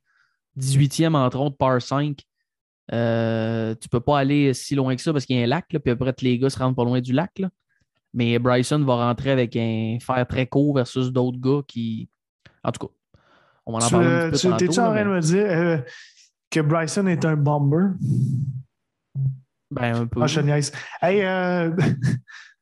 [0.60, 2.20] 18e, entre autres, par 5.
[2.92, 5.72] Euh, tu peux pas aller si loin que ça parce qu'il y a un lac,
[5.72, 7.32] là, puis après, les gars se rendent pas loin du lac.
[7.40, 7.50] là.
[8.14, 12.10] Mais Bryson va rentrer avec un fer très court versus d'autres gars qui.
[12.64, 12.94] En tout cas,
[13.66, 14.66] on va en Tu, parler euh, un petit tu- peu tantôt.
[14.68, 15.78] T'es-tu en train de me dire euh,
[16.52, 17.88] que Bryson est un bomber?
[19.72, 20.22] Ben, un peu.
[20.22, 20.72] Ah, je te niaise.
[21.02, 21.72] Hey, euh,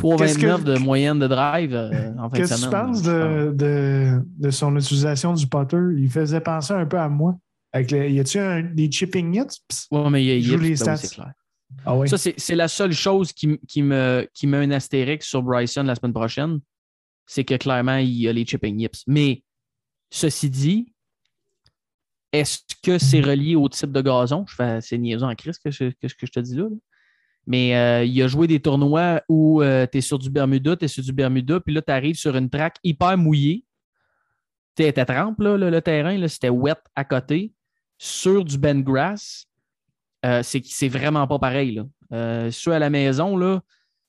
[0.00, 3.02] 3,29 Qu'est-ce que- de moyenne de drive euh, en fin de qu'est-ce que tu penses
[3.02, 5.76] de, de, de son utilisation du putter?
[5.96, 7.36] Il faisait penser un peu à moi.
[7.72, 8.38] Avec le, y a-tu
[8.74, 9.60] des chipping hits?
[9.90, 10.96] Ouais, mais il y a joue Yips, les ben oui, stats.
[10.96, 11.32] c'est clair.
[11.84, 12.08] Ah oui.
[12.08, 15.82] Ça, c'est c'est la seule chose qui, qui me, qui met un astérix sur Bryson
[15.82, 16.60] la semaine prochaine.
[17.26, 19.02] c'est que clairement, il y a les chipping yips.
[19.06, 19.42] Mais
[20.10, 20.94] ceci dit,
[22.32, 24.44] est-ce que c'est relié au type de gazon?
[24.48, 26.64] Je fais c'est niaisant en crise que, ce que, je te dis là.
[26.64, 26.76] là.
[27.48, 30.84] Mais euh, il a joué des tournois où euh, tu es sur du Bermuda, tu
[30.84, 33.64] es sur du Bermuda, puis là, tu arrives sur une track hyper mouillée.
[34.76, 37.54] Tu étais trempe, là, le, terrain, c'était wet à côté,
[37.96, 39.46] sur du Ben Grass.
[40.26, 41.80] Euh, c'est vraiment pas pareil.
[42.10, 42.50] Là.
[42.66, 43.62] À la maison,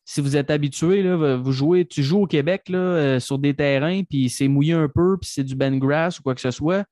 [0.03, 1.01] si vous êtes habitué,
[1.37, 2.69] vous jouez, tu joues au Québec
[3.19, 6.35] sur des terrains, puis c'est mouillé un peu, puis c'est du Ben Grass ou quoi
[6.35, 6.83] que ce soit.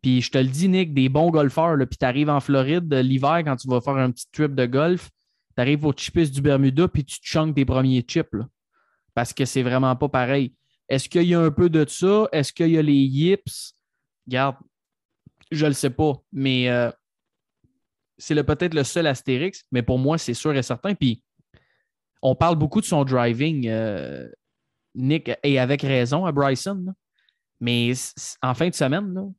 [0.00, 3.42] Puis je te le dis, Nick, des bons golfeurs, puis tu arrives en Floride l'hiver
[3.44, 5.10] quand tu vas faire un petit trip de golf,
[5.56, 8.36] tu arrives au chipis du Bermuda, puis tu te tes premiers chips.
[9.14, 10.54] parce que c'est vraiment pas pareil.
[10.88, 12.28] Est-ce qu'il y a un peu de ça?
[12.32, 13.74] Est-ce qu'il y a les yips?
[14.26, 14.56] Regarde,
[15.50, 16.90] je le sais pas, mais euh,
[18.18, 20.94] c'est peut-être le seul astérix, mais pour moi, c'est sûr et certain.
[20.94, 21.22] Puis
[22.22, 24.28] on parle beaucoup de son driving, euh,
[24.94, 26.94] Nick, et avec raison à Bryson.
[27.60, 27.92] Mais
[28.42, 29.32] en fin de semaine,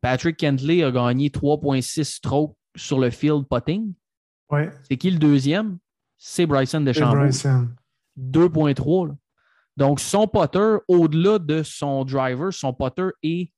[0.00, 3.94] Patrick Kentley a gagné 3,6 strokes sur le field putting.
[4.52, 4.70] Ouais.
[4.88, 5.78] C'est qui le deuxième?
[6.18, 9.16] C'est Bryson de 2,3.
[9.76, 13.50] Donc, son putter, au-delà de son driver, son putter est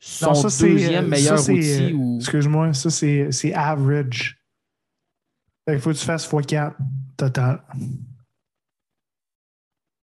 [0.00, 1.92] son deuxième meilleur outil.
[1.92, 2.16] Ou...
[2.18, 4.40] Excuse-moi, ça, c'est average.
[5.68, 6.74] Il faut que tu fasses x4
[7.16, 7.62] total.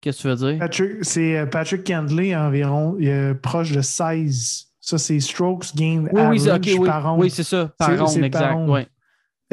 [0.01, 0.69] Qu'est-ce que tu veux dire?
[1.03, 4.69] C'est euh, Patrick Candley environ il est proche de 16.
[4.81, 7.21] Ça, c'est strokes gain oui, average oui, par ronde.
[7.21, 8.69] Oui, c'est ça, par ronde, exact.
[8.69, 8.89] Ouais.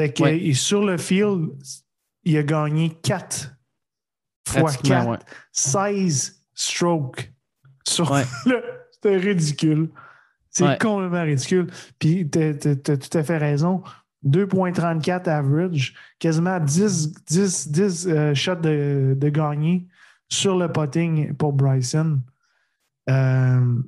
[0.00, 1.50] Fait que, et sur le field,
[2.24, 3.54] il a gagné 4
[4.48, 5.26] fois 4.
[5.52, 7.30] 16 strokes.
[7.86, 8.16] Sur
[8.92, 9.90] C'était ridicule.
[10.48, 11.66] C'est complètement ridicule.
[11.98, 12.54] Puis, tu as,
[12.96, 13.82] tout à fait raison.
[14.24, 19.86] 2,34 average, quasiment 10, 10, 10 shots de, de gagné
[20.30, 22.20] sur le potting pour Bryson.
[23.10, 23.82] Euh,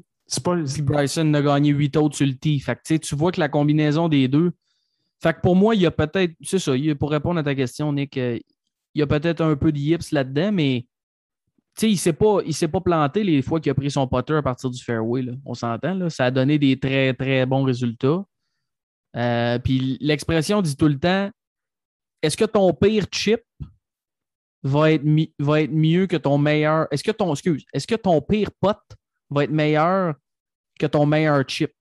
[0.44, 0.57] pas...
[0.83, 2.61] Bryson a gagné 8 autres sur le tee.
[2.61, 4.53] Fait que, tu vois que la combinaison des deux.
[5.22, 6.35] Fait que pour moi, il y a peut-être.
[6.40, 8.38] C'est ça, pour répondre à ta question, Nick, euh,
[8.94, 10.87] il y a peut-être un peu de là-dedans, mais
[11.80, 12.40] il ne s'est pas,
[12.72, 15.22] pas planté les fois qu'il a pris son putter à partir du fairway.
[15.22, 15.32] Là.
[15.44, 15.94] On s'entend.
[15.94, 16.11] Là.
[16.11, 18.24] Ça a donné des très, très bons résultats.
[19.16, 21.30] Euh, puis l'expression dit tout le temps
[22.22, 23.42] est-ce que ton pire chip
[24.62, 25.04] va être,
[25.38, 26.87] va être mieux que ton meilleur.
[26.90, 28.78] Est-ce que ton, excuse, est-ce que ton pire pot
[29.30, 30.14] va être meilleur
[30.78, 31.72] que ton meilleur chip?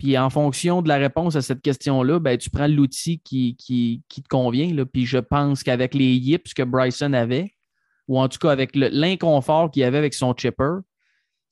[0.00, 4.02] Puis en fonction de la réponse à cette question-là, ben, tu prends l'outil qui, qui,
[4.08, 4.72] qui, te convient.
[4.72, 4.86] Là.
[4.86, 7.52] Puis je pense qu'avec les yips que Bryson avait,
[8.08, 10.78] ou en tout cas avec l'inconfort qu'il avait avec son chipper,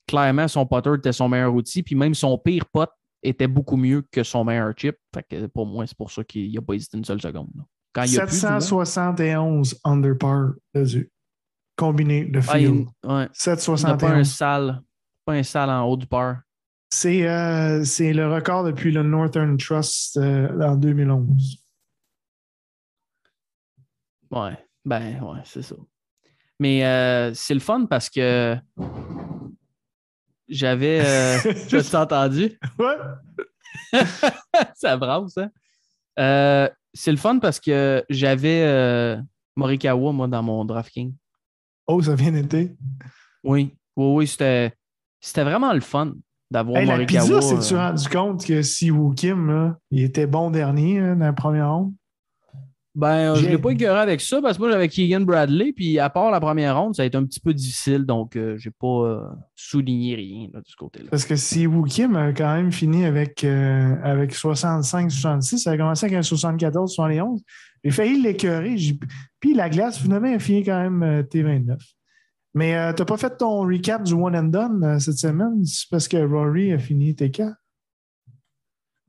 [0.07, 1.83] clairement, son putter était son meilleur outil.
[1.83, 2.89] Puis même son pire pot
[3.21, 4.97] était beaucoup mieux que son meilleur chip.
[5.13, 7.51] Fait que pour moi, c'est pour ça qu'il n'a pas hésité une seule seconde.
[7.93, 11.11] Quand 771 under par dessus.
[11.75, 12.87] Combiné de ah, field.
[13.03, 13.27] ouais.
[13.31, 13.99] 771.
[13.99, 14.81] Pas un sale,
[15.23, 16.37] pas un sale en haut du par.
[16.91, 21.63] C'est euh, le record depuis le Northern Trust euh, en 2011.
[24.31, 25.75] Ouais, ben ouais, c'est ça.
[26.59, 28.57] Mais euh, c'est le fun parce que
[30.47, 31.01] j'avais.
[31.69, 32.59] Je t'ai entendu?
[32.79, 33.93] Ouais.
[34.75, 35.51] ça brasse, hein?
[36.17, 39.15] Euh, c'est le fun parce que j'avais
[39.55, 41.13] Morikawa, moi, dans mon DraftKings.
[41.85, 42.75] Oh, ça vient d'été?
[43.43, 43.75] Oui.
[43.95, 44.73] Oui, oui, c'était
[45.35, 46.13] vraiment le fun
[46.51, 47.29] d'avoir hey, Morikawa.
[47.29, 51.33] La pizza, tu rendu compte que si Kim, il était bon dernier hein, dans la
[51.33, 51.93] première ronde?
[52.95, 55.99] Ben, je ne l'ai pas écœuré avec ça parce que moi, j'avais Keegan Bradley, puis
[55.99, 58.67] à part la première ronde, ça a été un petit peu difficile, donc euh, je
[58.67, 59.21] n'ai pas euh,
[59.55, 61.05] souligné rien de ce côté-là.
[61.11, 66.07] Parce que si Kim a quand même fini avec, euh, avec 65-66, ça a commencé
[66.07, 67.39] avec un 74-71,
[67.83, 68.75] j'ai failli l'écœurer.
[69.39, 71.77] Puis la glace, finalement, a fini quand même T29.
[72.53, 75.63] Mais tu n'as pas fait ton recap du one and done cette semaine?
[75.65, 77.53] C'est parce que Rory a fini T4?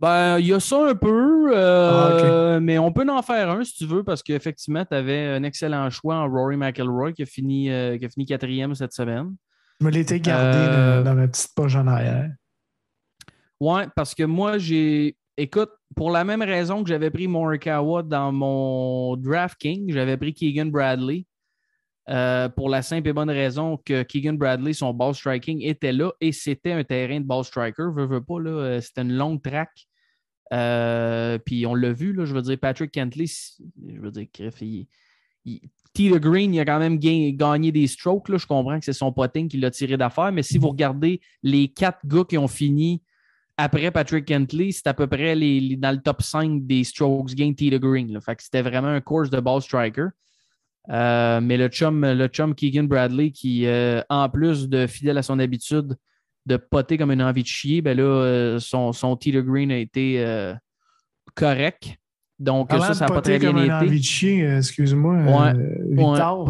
[0.00, 3.62] Ben, il y a ça un peu, euh, ah, mais on peut en faire un
[3.62, 7.26] si tu veux, parce qu'effectivement, tu avais un excellent choix en Rory McIlroy qui a
[7.26, 9.36] fini, euh, qui a fini quatrième cette semaine.
[9.78, 12.30] Je me l'étais gardé euh, dans ma petite poche en arrière.
[13.60, 15.16] Ouais, parce que moi, j'ai.
[15.36, 20.66] Écoute, pour la même raison que j'avais pris Morikawa dans mon DraftKings, j'avais pris Keegan
[20.66, 21.26] Bradley.
[22.56, 26.32] Pour la simple et bonne raison que Keegan Bradley, son ball striking était là et
[26.32, 27.84] c'était un terrain de ball striker.
[27.94, 29.86] Veux, veux pas, là, c'était une longue track.
[30.52, 34.26] Euh, puis on l'a vu, je veux dire, Patrick Kentley, je veux dire,
[35.44, 35.60] il,
[35.92, 36.10] T.
[36.20, 38.36] Green, il a quand même gagné des strokes.
[38.36, 41.68] Je comprends que c'est son potting qui l'a tiré d'affaire, mais si vous regardez les
[41.68, 43.02] quatre gars qui ont fini
[43.56, 47.70] après Patrick Kentley, c'est à peu près dans le top 5 des strokes gain T.
[47.78, 48.18] Green.
[48.38, 50.06] C'était vraiment un course de ball striker.
[50.88, 55.22] Euh, mais le chum, le chum Keegan Bradley, qui, euh, en plus de fidèle à
[55.22, 55.96] son habitude
[56.46, 59.70] de poter comme une envie de chier, ben là, euh, son, son tee de green
[59.70, 60.24] a été
[61.34, 61.96] correct.
[62.38, 63.70] Donc, Parlant ça, ça n'a pas très bien comme été.
[63.70, 65.14] un envie de chien, euh, excuse-moi.
[65.16, 65.52] Ouais,
[65.90, 66.48] Victor,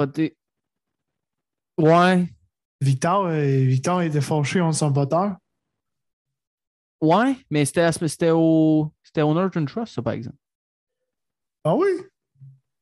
[1.76, 2.26] Ouais,
[2.80, 5.36] Victor, Victor était fâché contre son poteur.
[7.00, 10.36] ouais, mais c'était au, c'était au Northern Trust, ça, par exemple.
[11.64, 11.88] Ah oui?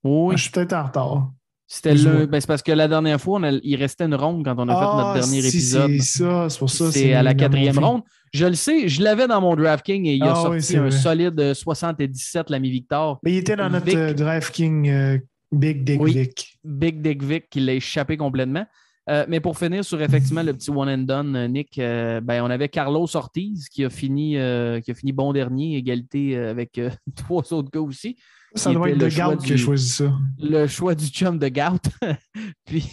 [0.05, 1.33] Oui, Ah, Je suis peut-être en retard.
[1.71, 2.25] C'était le.
[2.27, 4.69] Ben, c'est parce que la dernière fois, on a- il restait une ronde quand on
[4.69, 5.91] a fait notre Ah, dernier si, épisode.
[5.99, 6.91] C'est ça, c'est pour ça.
[6.91, 8.03] C'est à la quatrième ronde.
[8.33, 10.81] Je le sais, je l'avais dans mon DraftKings et il a Ah sorti oui, un
[10.83, 10.91] vrai.
[10.91, 13.19] solide euh, 77, l'ami Victor.
[13.23, 13.97] Mais il était dans notre Vic.
[13.97, 15.19] euh, DraftKings euh,
[15.53, 16.13] Big Dick Oui.
[16.13, 16.59] Vic.
[16.65, 18.67] Big Dick Vic qui l'a échappé complètement.
[19.11, 22.43] Euh, mais pour finir sur effectivement le petit one and done, euh, Nick, euh, ben,
[22.45, 26.51] on avait Carlos Ortiz qui a fini, euh, qui a fini bon dernier, égalité euh,
[26.51, 28.17] avec euh, trois autres gars aussi.
[28.55, 30.13] Ça doit être le Gout qui a choisi ça.
[30.39, 31.91] Le choix du chum de Gout.
[32.65, 32.91] puis,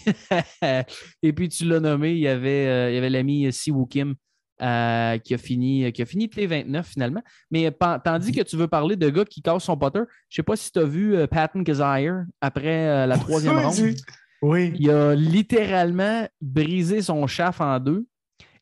[1.24, 4.16] et puis tu l'as nommé, il y avait, euh, l'ami Siwoo Kim
[4.62, 7.22] euh, qui a fini, qui a fini T29 finalement.
[7.52, 7.72] Mais
[8.04, 10.72] tandis que tu veux parler de gars qui cassent son potter, je sais pas si
[10.72, 13.96] tu as vu euh, Patton Kazire après la troisième ronde.
[14.42, 14.74] Oui.
[14.78, 18.06] Il a littéralement brisé son shaft en deux.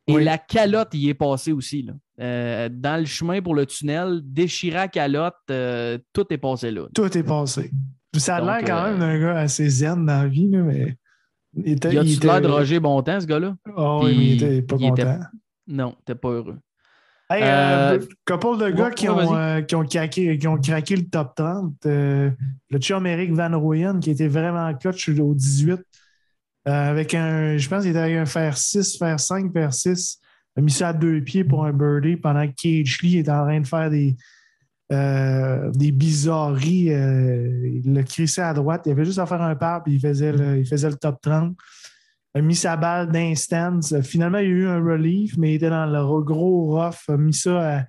[0.06, 0.24] Et Oui.
[0.24, 1.82] la calotte y est passée aussi.
[1.82, 1.92] Là.
[2.20, 6.82] Euh, dans le chemin pour le tunnel, déchiré la calotte, euh, tout est passé là.
[6.94, 7.70] Tout est passé.
[8.16, 10.96] Ça a l'air quand euh, même d'un gars assez zen dans la vie, là, mais.
[11.56, 11.92] Il était.
[11.92, 13.56] Il a-tu il l'air était- de Roger Bontemps, ce gars-là?
[13.76, 15.20] Ah oui, mais il était pas il était- content.
[15.68, 16.58] Non, t'es pas heureux.
[17.30, 20.58] Hey, Euh, couple de gars ouais, qui, ouais, ont, euh, qui, ont craqué, qui ont
[20.58, 21.74] craqué le top 30.
[21.86, 22.30] euh,
[22.70, 25.76] le chum Eric Van Rooyen, qui était vraiment coach au 18, euh,
[26.64, 30.18] avec un, je pense qu'il était avec un fer 6, fer 5, fer 6.
[30.56, 33.28] Il a mis ça à deux pieds pour un birdie pendant que Cage Lee est
[33.28, 34.16] en train de faire des,
[34.92, 36.92] euh, des bizarreries.
[36.92, 38.82] euh, il l'a crissé à droite.
[38.86, 41.20] Il avait juste à faire un pas puis il faisait le, il faisait le top
[41.20, 41.56] 30
[42.36, 43.94] a mis sa balle d'instance.
[44.00, 47.08] Finalement, il y a eu un relief, mais il était dans le gros rough.
[47.08, 47.84] A mis ça à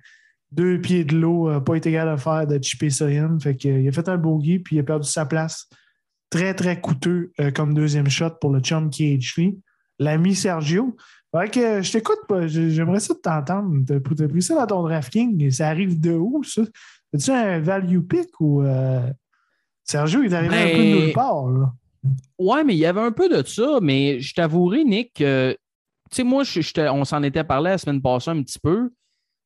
[0.52, 1.60] deux pieds de l'eau.
[1.62, 3.38] pas été capable de faire de chipper ça in.
[3.40, 5.68] Fait que, il a fait un bogey, puis il a perdu sa place.
[6.30, 9.40] Très, très coûteux euh, comme deuxième shot pour le chum KH
[9.98, 10.96] L'ami Sergio.
[11.34, 13.72] Fait que euh, je t'écoute J'aimerais ça de t'entendre.
[13.86, 15.50] T'as pris ça dans ton DraftKings.
[15.50, 16.62] Ça arrive de où, ça?
[17.14, 19.08] As-tu un value pick ou euh,
[19.84, 21.46] Sergio il est arrivé un peu de Ben, nulle part?
[21.48, 21.72] Là?
[22.38, 25.24] Ouais, mais il y avait un peu de ça, mais je t'avouerai, Nick, tu
[26.10, 28.90] sais, moi, je- je te- on s'en était parlé la semaine passée un petit peu.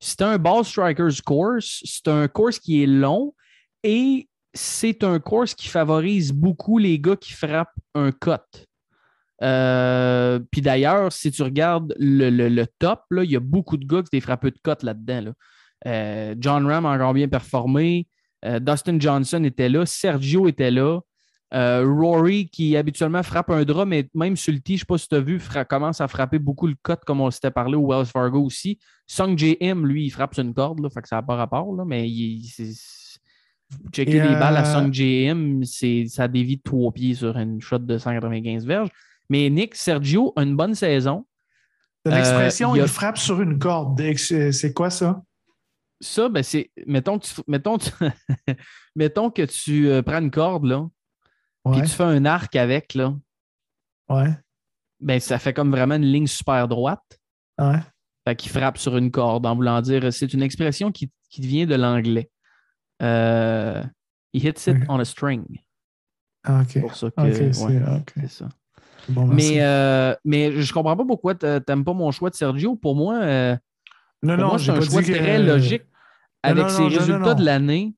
[0.01, 1.81] C'est un ball strikers course.
[1.85, 3.35] C'est un course qui est long
[3.83, 8.67] et c'est un course qui favorise beaucoup les gars qui frappent un cut.
[9.43, 14.11] Euh, Puis d'ailleurs, si tu regardes le, top, il y a beaucoup de gars qui
[14.13, 15.21] des frappeux de cut là-dedans.
[15.21, 15.33] là.
[15.87, 18.07] Euh, John Ram a encore bien performé.
[18.45, 19.87] Euh, Dustin Johnson était là.
[19.87, 21.01] Sergio était là.
[21.53, 24.99] Rory, qui habituellement frappe un drap, mais même sur le tee, je ne sais pas
[24.99, 27.91] si tu as vu, commence à frapper beaucoup le cut, comme on s'était parlé au
[27.91, 28.79] Wells Fargo aussi.
[29.05, 32.09] Sung J.M., lui, il frappe sur une corde, là, fait ça n'a pas rapport, mais
[32.09, 32.49] il,
[33.93, 37.61] checker les balles à euh, Sung J.M., c'est- ça dévie de trois pieds sur une
[37.61, 38.91] shot de 195 verges.
[39.29, 41.27] Mais Nick, Sergio a une bonne saison.
[42.05, 44.01] L'expression Euh, il y a- il frappe sur une corde.
[44.17, 45.23] C'est quoi ça?
[46.01, 46.71] Ça, ben, c'est.
[46.87, 47.91] Mettons que tu, mettons, tu-
[48.97, 50.89] mettons que tu euh, prends une corde, là,
[51.71, 53.15] puis tu fais un arc avec, là.
[54.09, 54.31] Ouais.
[54.99, 57.19] Ben, ça fait comme vraiment une ligne super droite.
[57.59, 57.79] Ouais.
[58.27, 60.11] Fait qu'il frappe sur une corde, en voulant dire.
[60.13, 62.31] C'est une expression qui, qui vient de l'anglais.
[63.03, 63.83] Euh,
[64.33, 65.45] he hits it on a string.
[66.45, 66.67] Ah, OK.
[66.71, 67.21] C'est pour ça que.
[67.21, 67.53] Ouais,
[68.17, 68.49] c'est ça.
[69.09, 69.27] Bon.
[69.27, 72.77] Mais, euh, mais je comprends pas pourquoi t'a- t'aimes pas mon choix de Sergio.
[72.77, 73.57] Pour moi, euh,
[74.23, 75.83] non, pour non, moi j'ai c'est un choix que- très logique
[76.43, 77.95] avec non, ses résultats de l'année.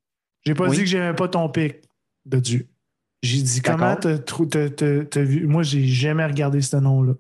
[0.46, 0.76] J'ai pas Oui.
[0.76, 1.76] dit que j'aimais pas ton pic
[2.24, 2.68] de Dieu.
[3.22, 5.46] J'ai dit comment t'as vu?
[5.46, 7.14] Moi, j'ai jamais regardé ce nom-là.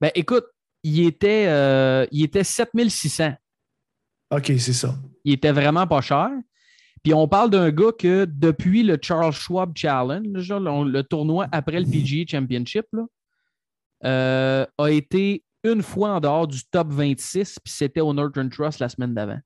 [0.00, 0.44] Ben, écoute,
[0.82, 3.34] il était, euh, il était 7600.
[4.30, 4.94] OK, c'est ça.
[5.24, 6.30] Il était vraiment pas cher.
[7.02, 11.80] Puis on parle d'un gars que depuis le Charles Schwab Challenge, le, le tournoi après
[11.80, 13.04] le PGA Championship, là,
[14.04, 18.78] euh, a été une fois en dehors du top 26, puis c'était au Northern Trust
[18.78, 19.38] la semaine d'avant.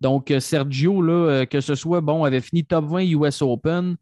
[0.00, 3.96] Donc, euh, Sergio, là, euh, que ce soit, bon, avait fini top 20 US Open,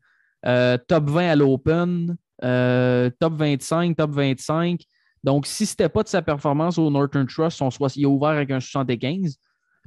[0.47, 4.81] euh, top 20 à l'Open, euh, top 25, top 25.
[5.25, 8.31] Donc, si ce n'était pas de sa performance au Northern Trust, soix- il a ouvert
[8.31, 9.39] avec un 75.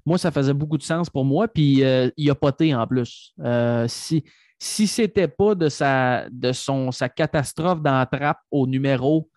[0.05, 1.47] Moi, ça faisait beaucoup de sens pour moi.
[1.47, 3.33] Puis, euh, il a poté en plus.
[3.39, 4.23] Euh, si
[4.63, 9.27] si ce n'était pas de, sa, de son, sa catastrophe dans la trappe au numéro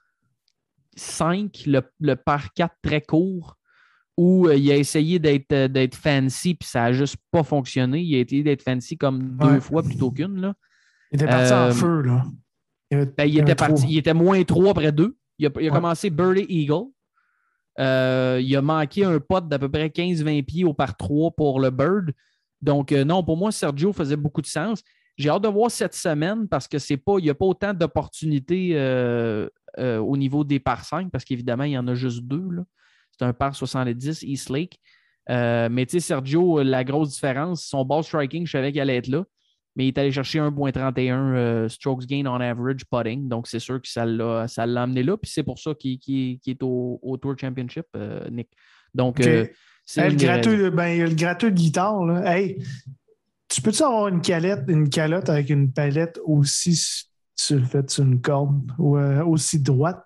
[0.96, 3.56] 5, le, le par 4 très court,
[4.16, 8.00] où euh, il a essayé d'être d'être fancy, puis ça n'a juste pas fonctionné.
[8.00, 10.54] Il a essayé d'être fancy comme deux fois plutôt qu'une.
[11.10, 12.24] Il était parti en feu, là.
[12.90, 15.16] Il, avait- Ben, il, était parti, il était moins 3 après 2.
[15.38, 15.70] Il a, il a Ouais.
[15.70, 16.84] commencé Birdie Eagle.
[17.80, 21.60] Euh, il a manqué un pot d'à peu près 15-20 pieds au par 3 pour
[21.60, 22.12] le Bird.
[22.62, 24.82] Donc, euh, non, pour moi, Sergio faisait beaucoup de sens.
[25.16, 26.76] J'ai hâte de voir cette semaine parce que
[27.20, 31.78] n'y a pas autant d'opportunités euh, au niveau des par 5 parce qu'évidemment, il y
[31.78, 32.48] en a juste deux.
[33.16, 34.80] C'est un par 70, East Lake.
[35.28, 39.08] Mais tu sais, Sergio, la grosse différence, son ball striking, je savais qu'il allait être
[39.08, 39.24] là
[39.76, 43.28] mais il est allé chercher 1.31 euh, strokes gain on average putting.
[43.28, 45.16] Donc, c'est sûr que ça l'a, ça l'a amené là.
[45.16, 48.48] Puis c'est pour ça qu'il, qu'il- qu'il est au, au Tour Championship, euh, Nick.
[48.94, 49.46] Donc, euh,
[49.84, 52.34] c'est Hey, le, gratteux, ben, il y a le gratteux de guitare, là.
[52.36, 52.62] Hey,
[53.48, 57.04] tu peux-tu avoir une calette, une calotte avec une palette aussi
[57.36, 60.02] sur le fait sur une corde ou aussi droite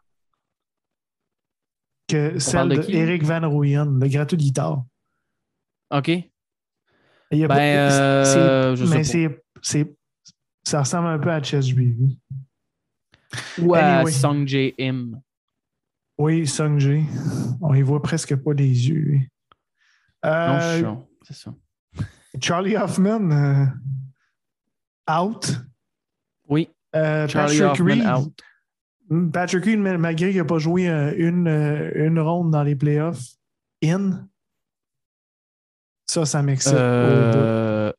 [2.09, 2.97] que celle parle de de, qui?
[2.97, 4.85] Eric Van Rooyen, le gratteux de guitare?
[5.91, 6.09] OK.
[6.09, 7.55] Il y a Ben,
[7.89, 9.05] pas- je sais mais pas.
[9.05, 9.43] c'est-
[10.65, 11.67] ça ressemble un peu à Chess.
[13.59, 14.13] Ou à Anyway.
[14.13, 14.75] Song J.
[14.79, 15.21] M.
[16.19, 17.03] Oui, Sung J.
[17.61, 19.21] On y voit presque pas les yeux.
[20.25, 21.09] Non, Euh, je suis chaud.
[21.23, 21.55] C'est ça.
[22.41, 23.67] Charlie Hoffman, euh,
[25.11, 25.57] out.
[26.49, 28.07] Oui, Euh, Charlie Patrick Hoffman Reed.
[28.27, 28.43] out.
[29.11, 31.49] Mm, Patrick Reed, mal- malgré qu'il n'a pas joué euh, une,
[31.95, 33.35] une ronde dans les playoffs,
[33.85, 34.27] in.
[36.07, 36.73] Ça, ça m'excite.
[36.75, 37.93] Euh,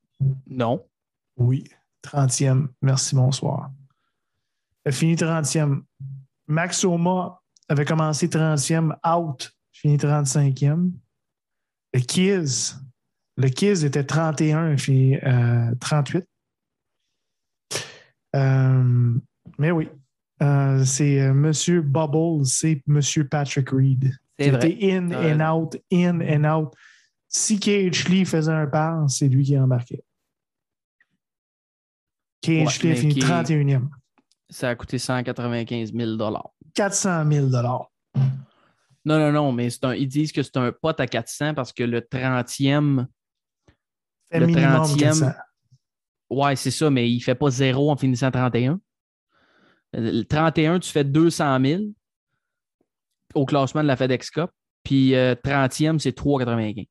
[0.48, 0.84] non.
[1.40, 1.64] Oui.
[2.04, 2.68] 30e.
[2.82, 3.72] Merci, bonsoir.
[4.86, 5.82] Il a fini 30e.
[6.48, 10.92] Max Oma avait commencé 30e, out, fini 35e.
[11.94, 12.80] Le Kiz,
[13.38, 16.26] le Kiz était 31, fini euh, 38.
[18.36, 19.14] Euh,
[19.58, 19.90] mais oui,
[20.42, 24.16] Euh, c'est euh, Monsieur Bubble, c'est Monsieur Patrick Reed.
[24.38, 24.62] C'est vrai.
[24.62, 26.74] C'était in and out, in and out.
[27.28, 30.04] Si KH Lee faisait un par, c'est lui qui embarquait.
[32.42, 33.90] KH Ouais, mais fini qui- 31e.
[34.50, 36.18] Ça a coûté 195 000
[36.74, 37.72] 400 000 Non,
[39.06, 42.02] non, non, mais un, ils disent que c'est un pote à 400 parce que le
[42.02, 43.06] 30e,
[44.32, 45.00] Fait Le minimum 30e.
[45.00, 45.32] 400.
[46.32, 48.80] ouais, c'est ça, mais il ne fait pas zéro en finissant 31.
[49.94, 51.84] Le 31, tu fais 200 000
[53.34, 54.52] au classement de la FedEx Cup.
[54.84, 56.88] Puis euh, 30e, c'est 3,95.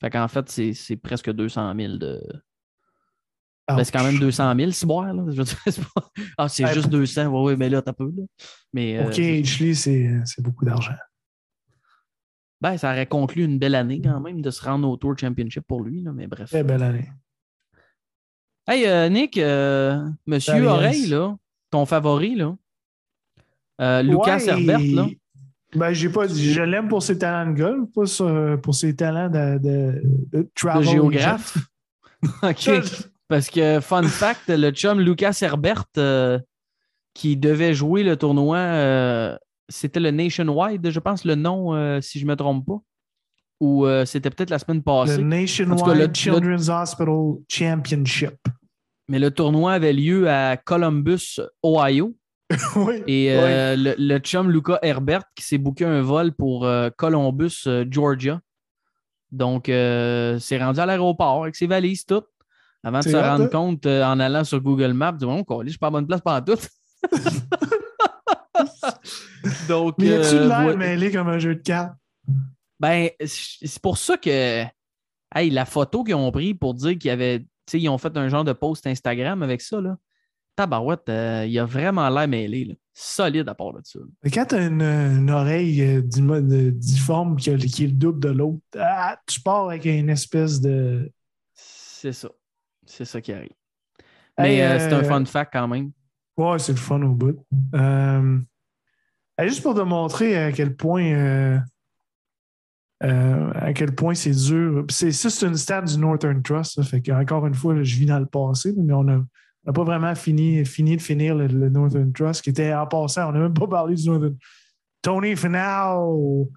[0.00, 2.20] Fait qu'en fait, c'est c'est presque 200 000 de.
[3.66, 5.22] Ben, c'est quand même 200 000, si boire, là.
[5.30, 7.26] Je veux dire, c'est pas- Ah, c'est juste pour- 200.
[7.28, 8.24] Ouais, ouais, mais là, t'as peu, là.
[8.72, 8.98] Mais.
[8.98, 10.92] Euh, KH Lee, c'est c'est beaucoup d'argent.
[12.60, 15.64] ben, ça aurait conclu une belle année quand même de se rendre au Tour Championship
[15.66, 16.48] pour lui, là, mais bref.
[16.50, 17.08] Très belle année.
[18.66, 21.36] Hey, euh, Nick, euh, Monsieur Oreille, là,
[21.70, 22.56] ton favori, là.
[23.80, 25.06] Euh, Lucas Ouais, Herbert, là.
[25.74, 29.58] Ben, j'ai pas, je l'aime pour ses talents de golf, pas pour ses talents de,
[29.58, 30.02] de,
[30.32, 31.58] de travel géographe.
[32.42, 32.70] OK.
[33.34, 36.38] Parce que, fun fact, le chum Lucas Herbert, euh,
[37.14, 39.36] qui devait jouer le tournoi, euh,
[39.68, 42.80] c'était le Nationwide, je pense, le nom, euh, si je ne me trompe pas.
[43.58, 45.24] Ou c'était peut-être la semaine Le passée.
[45.24, 47.14] Nationwide tout cas, le- Children's Hospital
[47.48, 48.36] Championship.
[49.08, 52.14] Mais le tournoi avait lieu à Columbus, Ohio.
[52.76, 53.02] oui.
[53.08, 58.40] Et le, le chum Lucas Herbert qui s'est booké un vol pour Columbus, Georgia.
[59.32, 62.26] Donc, c'est rendu à l'aéroport avec ses valises toutes.
[62.84, 63.48] Avant de se rendre hein?
[63.48, 66.20] compte euh, en allant sur Google Maps, de bon, je suis pas à bonne place
[66.20, 66.58] pendant tout.
[69.68, 71.94] Donc, Mais y a-tu de euh, l'air mêlé comme un jeu de cartes?
[72.78, 74.64] Ben, c'est pour ça que
[75.34, 78.16] hey, la photo qu'ils ont pris pour dire qu'ils avaient, tu sais, ils ont fait
[78.16, 79.96] un genre de post Instagram avec ça, là.
[80.56, 82.74] Tabarouette, euh, il a vraiment l'air mêlé, là.
[82.96, 83.98] Solide à part de ça.
[84.22, 88.62] Mais Quand tu as une, une oreille euh, difforme qui est le double de l'autre,
[88.78, 91.10] ah, tu pars avec une espèce de.
[91.54, 92.28] C'est ça.
[92.86, 93.52] C'est ça qui arrive.
[94.38, 95.92] Mais Hey, euh, c'est un euh, fun fact quand même.
[96.36, 97.44] Ouais, c'est le fun au bout.
[97.74, 98.38] Euh,
[99.42, 101.60] juste pour te montrer à quel point
[103.02, 104.84] euh, à quel point c'est dur.
[104.88, 106.82] C'est, ça, c'est une stat du Northern Trust.
[106.84, 109.16] Fait que, encore une fois, je vis dans le passé, mais on n'a
[109.66, 112.86] on n'a pas vraiment fini, fini de finir le, le Northern Trust, qui était en
[112.86, 113.30] passant.
[113.30, 114.36] On n'a même pas parlé du Northern
[115.00, 116.50] Tony Finau.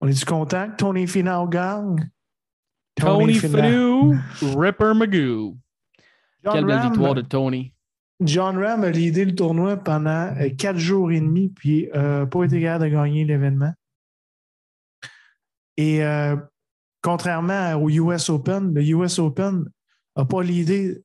[0.00, 2.10] On est-tu content que Tony Finau gagne?
[2.98, 4.14] Tony Finau.
[4.34, 5.56] Finau, Ripper Magoo.
[6.44, 7.74] John Quelle belle Ram- victoire de Tony.
[8.20, 12.44] John Ram a leadé le tournoi pendant euh, quatre jours et demi, puis n'a pas
[12.44, 13.72] été capable de gagner l'événement.
[15.76, 16.36] Et euh,
[17.02, 19.64] contrairement au US Open, le US Open
[20.16, 21.02] n'a pas leadé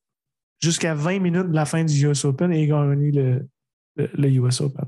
[0.61, 3.47] jusqu'à 20 minutes de la fin du US Open et a gagné le,
[3.95, 4.85] le, le US Open.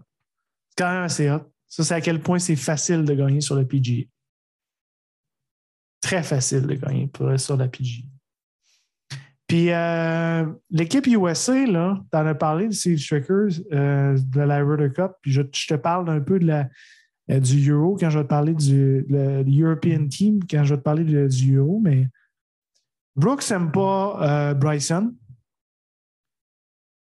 [0.69, 1.41] C'est quand même assez hot.
[1.67, 4.03] Ça, c'est à quel point c'est facile de gagner sur le PGA.
[6.05, 8.03] Très facile de gagner pour- sur la PGA.
[9.47, 14.57] Puis euh, l'équipe USA, là, tu en as parlé de Steve Strickers, euh, de la
[14.63, 16.67] Ryder Cup, puis je, je te parle un peu de la,
[17.31, 20.79] euh, du Euro quand je vais te parler du le, European Team, quand je vais
[20.79, 22.07] te parler de- du Euro, mais
[23.15, 25.13] Brooks n'aime pas Bryson.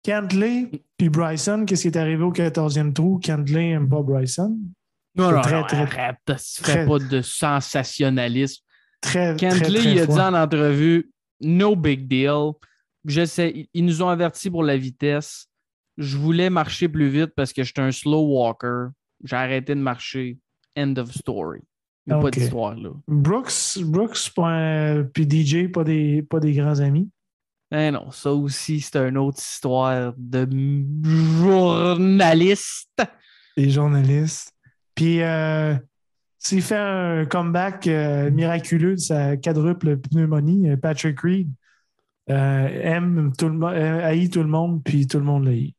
[0.05, 3.19] Cantley puis Bryson, qu'est-ce qui est arrivé au 14e trou?
[3.23, 4.57] Cantley n'aime pas Bryson.
[5.15, 8.63] Non, non, très, non, très- arrête, très- pas de sensationnalisme.
[9.01, 12.51] Très, très, Kentley, très il a dit en entrevue, no big deal.
[13.05, 15.47] Je sais, ils nous ont avertis pour la vitesse.
[15.97, 18.87] Je voulais marcher plus vite parce que j'étais un slow walker.
[19.23, 20.37] J'ai arrêté de marcher.
[20.77, 21.59] End of story.
[22.07, 22.89] Il n'y a pas d'histoire là.
[23.07, 27.09] Brooks, Brooks un- puis DJ, pas des, pas des grands amis.
[27.71, 30.47] Eh non, ça aussi, c'est une autre histoire de
[31.03, 33.01] journaliste.
[33.55, 34.53] des journalistes.
[34.95, 35.75] Puis, euh,
[36.39, 41.51] s'il fait un comeback euh, miraculeux de sa quadruple pneumonie, euh, Patrick Reed
[42.29, 42.33] euh,
[42.83, 45.75] aime tout le monde, euh, haït tout le monde, puis tout le monde l'haït.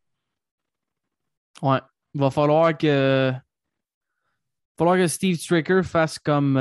[1.62, 1.80] Ouais.
[2.14, 3.30] Il va falloir que.
[3.30, 3.42] Il va
[4.78, 6.54] falloir que Steve Stricker fasse comme,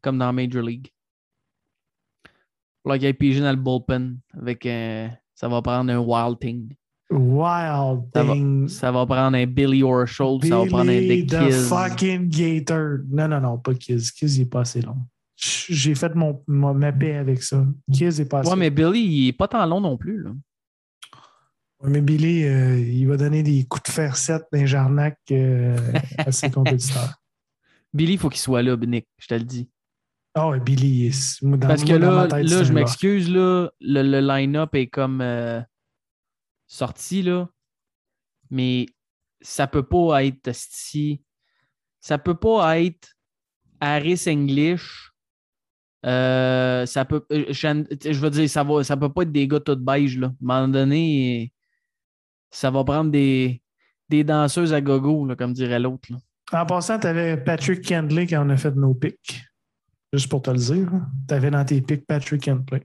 [0.00, 0.92] comme dans Major League.
[2.24, 5.98] Il va falloir qu'il aille piger dans le bullpen avec un- Ça va prendre un
[5.98, 6.74] Wild Thing.
[7.10, 8.68] Wild Ça va- thing.
[8.68, 10.38] Ça va prendre un Billy Orschel.
[10.42, 11.68] Ça va prendre un Dick the Kiz.
[11.68, 12.98] fucking Gator.
[13.10, 14.10] Non, non, non, pas Kiz.
[14.10, 14.96] Kiz, il est pas assez long.
[15.36, 17.64] J'ai fait mon, ma paix avec ça.
[17.92, 20.22] Kiz est pas assez Ouais, mais Billy, il est pas tant long non plus.
[20.22, 20.30] Là.
[21.80, 25.76] Ouais, mais Billy, euh, il va donner des coups de fer 7 d'un Jarnac euh,
[26.18, 27.14] à ses compétiteurs.
[27.94, 29.68] Billy, il faut qu'il soit là, Nick, je te le dis.
[30.34, 34.74] Ah ouais, Billy, dans, Parce que là, tête, là je m'excuse, là, le, le line-up
[34.74, 35.60] est comme euh,
[36.68, 37.48] sorti, là.
[38.50, 38.86] Mais
[39.40, 41.22] ça peut pas être si.
[42.00, 43.08] Ça peut pas être
[43.80, 45.10] Harris English.
[46.06, 47.26] Euh, ça peut.
[47.32, 50.28] euh, Je veux dire, ça va, ça peut pas être des gars tout beige, là.
[50.28, 51.52] À un moment donné,
[52.50, 53.60] ça va prendre des,
[54.08, 56.08] des danseuses à gogo, là, comme dirait l'autre.
[56.52, 59.42] En passant, tu avais Patrick Kendley quand on a fait nos pics.
[60.12, 60.90] Juste pour te le dire.
[61.28, 62.82] Tu avais dans tes pics Patrick Kendley.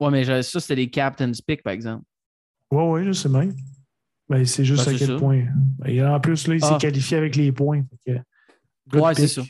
[0.00, 2.04] Ouais, mais ça, c'était des Captain's Pick, par exemple.
[2.70, 3.54] Oui, oui, je sais même.
[4.28, 5.16] Ben, c'est juste Ben, à quel ça.
[5.16, 5.44] point.
[5.78, 6.68] Ben, il- en plus, là, il Ah.
[6.72, 7.84] s'est qualifié avec les points.
[8.92, 9.42] Ouais, c'est ça.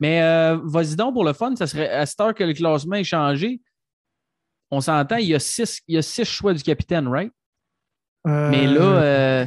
[0.00, 2.96] Mais euh, vas-y donc pour le fun, ça serait à cette heure que le classement
[2.96, 3.60] est changé.
[4.70, 7.32] On s'entend, il y a six, il y a six choix du capitaine, right?
[8.26, 9.46] Euh, Mais là, euh,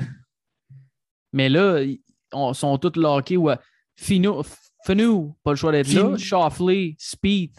[1.33, 1.99] mais là, ils
[2.33, 3.37] on- sont tous lockés.
[3.37, 3.57] Ouais.
[3.95, 4.43] Fino,
[4.85, 6.17] Fenu, pas le choix d'être là.
[6.17, 7.51] Shoffley, Speed.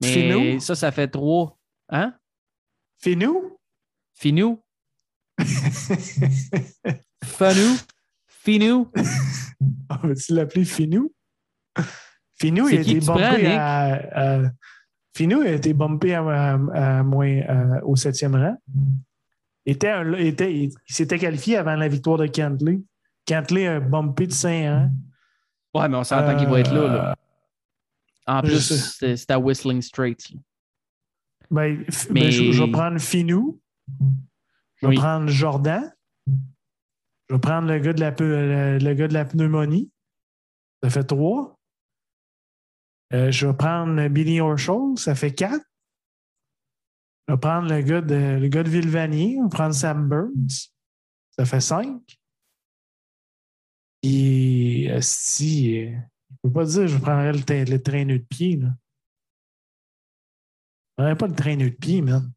[0.00, 1.58] Mais ça, ça fait trois.
[1.90, 2.14] Hein?
[3.04, 3.58] Fais-nous?
[4.14, 4.56] Finu,
[7.22, 7.76] Fenu,
[8.26, 8.86] Finu?
[9.90, 11.12] On va-tu l'appeler Finou?
[12.40, 12.94] Finou, il a été
[13.42, 13.58] Nick?
[13.58, 14.40] à,
[15.14, 16.22] Finou a été bumpé à,
[17.02, 18.56] moins, à- au septième rang.
[19.66, 22.80] Était un- était- il s'était qualifié avant la victoire de Cantley.
[23.28, 24.90] Cantley a bumpé de 5 rangs.
[25.74, 26.86] Ouais, mais on s'entend qu'il va être là.
[26.86, 27.16] là.
[28.26, 30.32] En je plus, c'est à Whistling Straits.
[31.50, 33.60] Ben, Mais- ben, je, je vais prendre Finou.
[34.76, 34.96] Je vais Oui.
[34.96, 35.94] prendre Jordan.
[37.28, 39.90] Je vais prendre le gars de la, le, le gars de la pneumonie.
[40.82, 41.58] Ça fait trois.
[43.12, 44.96] Euh, je vais prendre Billy Horschel.
[44.96, 45.64] Ça fait quatre.
[47.28, 49.36] Je vais prendre le gars de, le gars de Villevanier.
[49.38, 50.70] On va prendre Sam Burns.
[51.30, 52.00] Ça fait cinq.
[54.02, 55.90] Et si, euh,
[56.30, 58.56] je peux pas dire je prendrais le, le traîneau de pied.
[58.56, 58.68] Là.
[60.96, 62.32] Prendrais pas le traîneau de pied, man.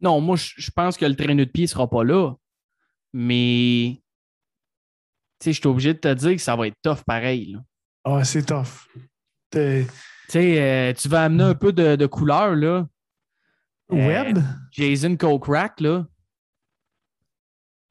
[0.00, 2.34] Non, moi, je pense que le traîneau de pied ne sera pas là.
[3.12, 3.94] Mais,
[5.40, 7.56] tu sais, je suis obligé de te dire que ça va être tough pareil.
[8.04, 8.86] Ah, c'est tough.
[9.50, 9.86] T'es-
[10.26, 12.86] Tu sais, euh, tu vas amener un peu de, de couleur, là.
[13.92, 14.38] Euh, Web?
[14.72, 16.06] Jason Kokrak, là.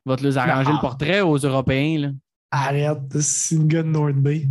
[0.05, 0.75] Va te les arranger Non.
[0.75, 2.11] le portrait aux Européens, là.
[2.51, 4.47] Arrête, c'est une gars de North Bay.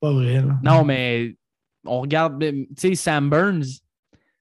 [0.00, 0.60] Pas vrai, là.
[0.62, 1.36] Non, mais
[1.84, 3.80] on regarde, tu sais, Sam Burns.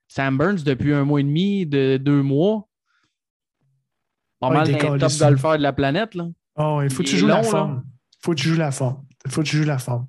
[0.08, 2.68] Sam Burns, depuis un mois et demi, de deux mois,
[4.40, 5.28] pas Ouais, mal il décolle, top ça.
[5.30, 6.28] golfeurs de la planète, là.
[6.56, 7.84] Oh, il faut que Il tu joues la forme.
[8.22, 9.06] faut que tu joues la forme.
[9.28, 10.08] faut que tu joues la forme.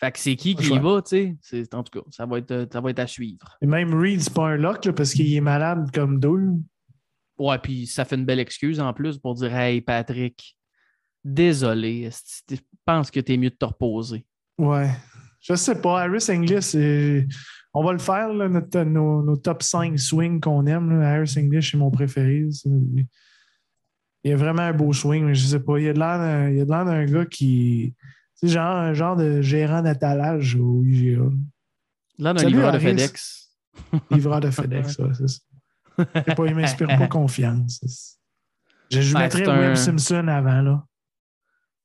[0.00, 1.64] Fait que c'est qui qui y va, tu sais?
[1.74, 3.56] En tout cas, ça va être, ça va être à suivre.
[3.60, 6.52] Et même Reed, c'est pas un lock là, parce qu'il est malade comme deux.
[7.38, 10.56] Ouais, puis ça fait une belle excuse en plus pour dire Hey Patrick,
[11.24, 12.10] désolé,
[12.50, 14.24] je pense que t'es mieux de te reposer.
[14.56, 14.90] Ouais.
[15.40, 16.02] Je sais pas.
[16.02, 17.26] Harris English, c'est-
[17.78, 21.00] on va le faire, là, notre- nos, nos top 5 swings qu'on aime.
[21.00, 21.10] là.
[21.14, 22.46] Harris English, c'est mon préféré.
[24.24, 25.78] Il a vraiment un beau swing, mais je sais pas.
[25.78, 27.94] Il a de l'air d'un- il a de l'air d'un gars qui.
[28.34, 31.22] C'est genre un genre de gérant d'attallage au IGA.
[32.18, 32.78] Là, d'un livreur de.
[32.78, 33.50] FedEx.
[34.10, 36.04] Livreur de FedEx, ouais, c'est ça.
[36.34, 37.80] Pas, il m'inspire pas confiance.
[38.90, 40.84] Je, je Ouais, mettrais un- Webb Simpson avant, là.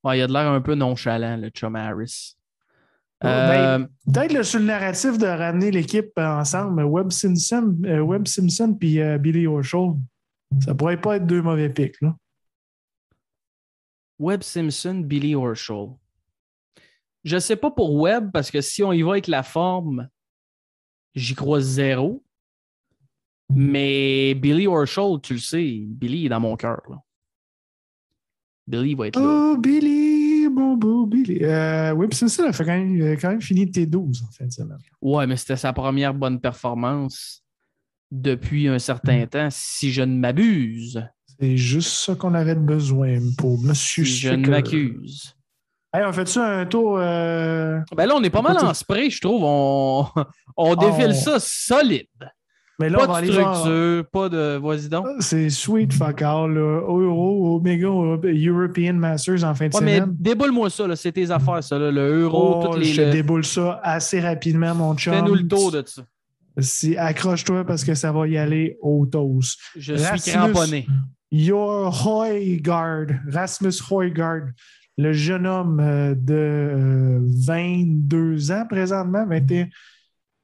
[0.04, 2.36] Ouais, il a de l'air un peu nonchalant, le Chum Harris.
[3.24, 8.76] Euh, ben, Peut-être sur le narratif de ramener l'équipe ensemble, Webb Simpson, euh, Webb Simpson
[8.78, 9.93] puis euh, Billy Horschel,
[10.63, 12.01] ça pourrait pas être deux mauvais pics.
[12.01, 12.15] Là.
[14.19, 15.89] Webb Simpson, Billy Horschel.
[17.24, 20.09] Je sais pas pour Webb, parce que si on y va avec la forme,
[21.15, 22.24] j'y crois zéro.
[23.55, 26.82] Mais Billy Horschel, tu le sais, Billy est dans mon cœur.
[28.67, 29.26] Billy va être là.
[29.26, 30.12] Oh, Billy,
[30.50, 31.39] mon beau Billy.
[31.44, 34.46] Euh, Webb Simpson a fait quand même, il a quand même fini T12 en fin
[34.46, 34.78] de semaine.
[35.02, 37.44] Ouais, mais c'était sa première bonne performance
[38.12, 41.04] depuis un certain temps, si je ne m'abuse.
[41.39, 45.36] C'est juste ça qu'on avait besoin pour Monsieur Si je ne m'accuse.
[45.96, 46.98] Hey, on fait ça un tour.
[47.00, 49.41] euh, Ben là, on est pas mal en spray, je trouve.
[49.44, 50.08] On,
[50.58, 52.08] on défile on- ça solide.
[52.84, 54.57] Mais là, on va Pas de aller structure, pas de.
[54.57, 55.05] Vas-y donc.
[55.19, 56.81] C'est sweet fuck all, là.
[56.88, 60.15] Euro, Omega, European Masters en fin de Ouais, mais semaine.
[60.19, 60.95] déboule-moi ça, là.
[60.97, 61.91] c'est tes affaires, ça, là.
[61.91, 62.86] le euro, Oh, toutes les.
[62.86, 65.13] je le- déboule ça assez rapidement, mon chum.
[65.13, 66.01] Fais-nous le tour de ça.
[66.59, 69.59] Si, accroche-toi parce que ça va y aller au toast.
[69.77, 70.86] Je suis cramponné.
[71.31, 74.49] Your Hoygaard, Rasmus Hoygaard,
[74.97, 79.67] le jeune homme euh, de euh, 22 ans présentement, 21,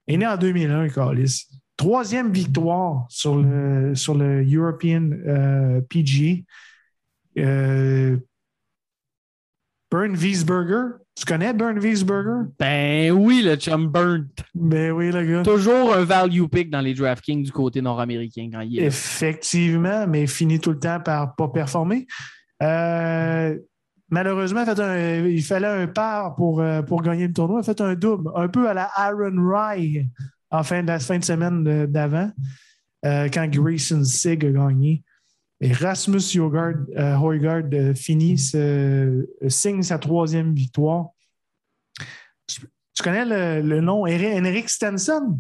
[0.07, 1.45] est né en 2001, Carlis.
[1.80, 6.41] Troisième victoire sur le, sur le European euh, PGA.
[7.38, 8.17] Euh,
[9.89, 10.97] Bern Wiesberger.
[11.15, 12.49] Tu connais Bern Wiesberger?
[12.59, 14.27] Ben oui, le chum burnt.
[14.53, 15.43] Ben oui, le gars.
[15.43, 18.84] Toujours un value pick dans les DraftKings du côté nord-américain quand il est.
[18.84, 22.07] Effectivement, mais finit tout le temps par pas performer.
[22.61, 23.57] Euh,
[24.09, 27.61] malheureusement, fait un- il fallait un par pour, euh, pour gagner le tournoi.
[27.63, 30.09] Il a fait un double, un peu à la Aaron Rye
[30.52, 32.32] en fin de la fin de semaine d'avant,
[33.06, 35.04] euh, quand Grayson Sig a gagné.
[35.62, 36.74] Et Rasmus euh,
[37.74, 41.08] euh, finit, ce- signe sa troisième victoire.
[42.47, 42.62] Tu,
[42.93, 45.39] tu connais le, le nom Henrik Stenson?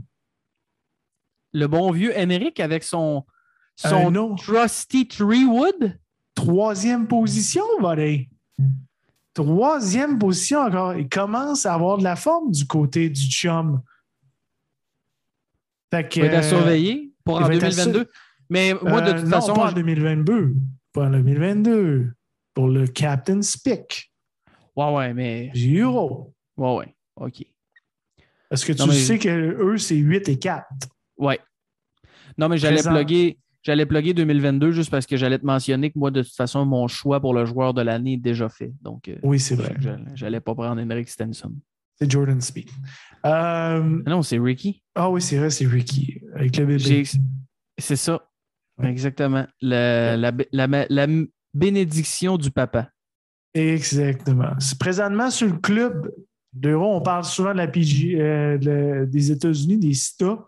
[1.53, 3.25] Le bon vieux Henrik avec son,
[3.75, 4.35] son nom.
[4.35, 5.97] Trusty Treewood.
[6.35, 8.29] Troisième position, Buddy.
[9.33, 10.93] Troisième position encore.
[10.95, 13.81] Il commence à avoir de la forme du côté du chum.
[15.91, 18.09] Fait que, va être à euh, surveiller pour en va être à 2022.
[18.49, 20.55] Mais moi, de euh, toute non, façon, pas en je- 2022.
[20.93, 22.11] Pas en 2022.
[22.53, 24.11] Pour le Captain's Pick.
[24.75, 25.51] ouais, ouais, mais.
[25.55, 26.33] Euro.
[26.57, 26.95] Ouais, ouais.
[27.15, 27.43] OK.
[28.49, 30.65] Parce que tu Non, mais- sais que eux, c'est 8 et 4.
[31.17, 31.39] Ouais.
[32.37, 36.09] Non, mais j'allais plugger, j'allais plugger 2022 juste parce que j'allais te mentionner que moi,
[36.09, 38.71] de toute façon, mon choix pour le joueur de l'année est déjà fait.
[38.81, 39.75] Donc, euh, Oui, c'est vrai.
[40.15, 41.53] j'allais pas prendre Henrik Stenson.
[41.99, 42.69] C'est Jordan Speed.
[42.69, 42.71] Euh,
[43.25, 43.79] Ah
[44.09, 44.81] Non, c'est Ricky.
[44.95, 46.21] ah oui, c'est vrai, c'est Ricky.
[46.35, 46.79] Avec le bébé.
[46.79, 47.03] J'ai-
[47.77, 48.21] C'est ça.
[48.77, 48.89] Ouais.
[48.89, 49.45] Exactement.
[49.61, 50.31] La, la-
[50.89, 51.07] la
[51.53, 52.89] bénédiction du papa.
[53.53, 54.51] Exactement.
[54.79, 56.11] Présentement, sur le club
[56.53, 60.45] d'Euro, on parle souvent de la PG, euh, de- des États-Unis, des CITA.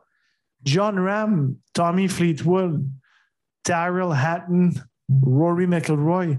[0.64, 2.86] John Ram, Tommy Fleetwood,
[3.64, 4.70] Tyrell Hatton,
[5.24, 6.38] Rory McIlroy,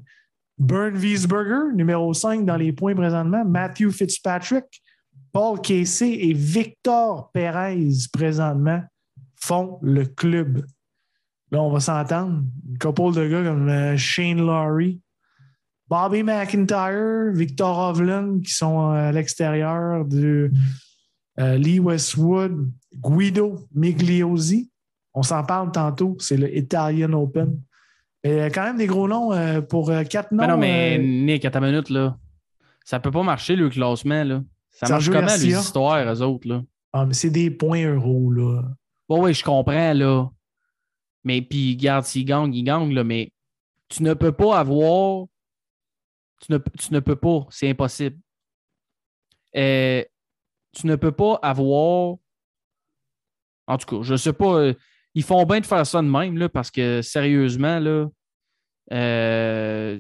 [0.58, 4.81] Bern Wiesberger, numéro 5 dans les points présentement, Matthew Fitzpatrick,
[5.32, 8.82] Paul Casey et Victor Perez présentement
[9.36, 10.64] font le club.
[11.50, 12.42] Là, on va s'entendre.
[12.68, 15.00] Une couple de gars comme euh, Shane Laurie,
[15.88, 20.50] Bobby McIntyre, Victor Hovland qui sont à l'extérieur de
[21.40, 24.70] euh, Lee Westwood, Guido Migliosi.
[25.14, 27.60] On s'en parle tantôt, c'est le Italian Open.
[28.24, 30.42] Et euh, quand même des gros noms euh, pour euh, quatre noms.
[30.42, 32.16] Mais non, mais euh, Nick, à ta minute, là.
[32.84, 34.42] Ça peut pas marcher, le classement, là.
[34.72, 35.46] Ça marche comment, Garcia?
[35.46, 36.62] les histoires, eux autres, là?
[36.92, 38.62] ah, mais c'est des points euros, là.
[39.08, 40.28] Bon, oui, je comprends, là.
[41.24, 43.04] Mais puis, garde, s'il gagne, il gagne, là.
[43.04, 43.32] Mais
[43.88, 45.26] tu ne peux pas avoir.
[46.40, 47.46] Tu ne, tu ne peux pas.
[47.50, 48.18] C'est impossible.
[49.56, 50.02] Euh,
[50.74, 52.16] tu ne peux pas avoir.
[53.66, 54.54] En tout cas, je sais pas.
[54.56, 54.74] euh,
[55.14, 58.08] Ils font bien de faire ça de même, là, parce que sérieusement, là.
[58.92, 59.98] Euh,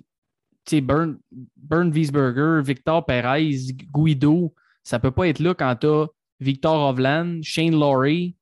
[0.64, 1.18] tu sais, Burn,
[1.56, 3.50] Burn Wiesberger, Victor Perez,
[3.94, 4.54] Guido,
[4.84, 6.06] ça peut pas être là quand tu as
[6.40, 8.36] Victor Hovland, Shane Laurie,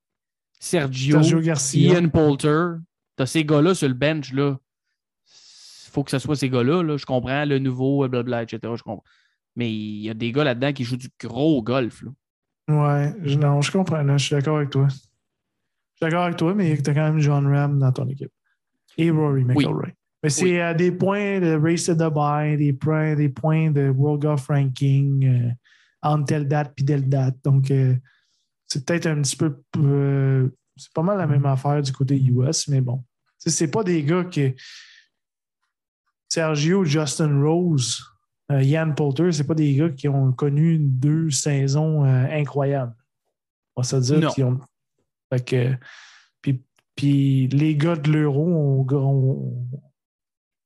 [0.58, 1.94] Sergio, Sergio Garcia.
[1.98, 2.76] Ian Poulter.
[3.16, 4.32] Tu as ces gars-là sur le bench.
[4.32, 4.56] là.
[5.90, 6.82] faut que ce soit ces gars-là.
[6.82, 6.96] là.
[6.96, 8.58] Je comprends le nouveau, blablabla, etc.
[8.76, 9.04] Je comprends.
[9.56, 12.02] Mais il y a des gars là-dedans qui jouent du gros golf.
[12.02, 12.10] Là.
[12.68, 14.02] Ouais, je- non, je comprends.
[14.02, 14.86] là, je suis d'accord avec toi.
[14.88, 15.04] Je suis
[16.00, 18.30] d'accord avec toi, mais tu as quand même John Ram dans ton équipe.
[18.96, 19.88] Et Rory McIlroy.
[20.22, 24.22] Mais c'est euh, des points de Race to Dubai, des points, des points de World
[24.22, 25.50] Golf Ranking euh,
[26.02, 27.36] entre telle date puis telle date.
[27.44, 27.94] Donc, euh,
[28.66, 29.62] c'est peut-être un petit peu.
[29.78, 33.04] euh, C'est pas mal la même affaire du côté US, mais bon.
[33.38, 34.54] C'est pas des gars que.
[36.28, 38.00] Sergio, Justin Rose,
[38.52, 42.94] euh, Ian Poulter, c'est pas des gars qui ont connu deux saisons incroyables.
[43.76, 44.60] On va se dire qu'ils ont.
[45.32, 45.74] Fait que,
[46.40, 46.62] puis,
[46.94, 49.68] puis les gars de l'Euro ont, ont-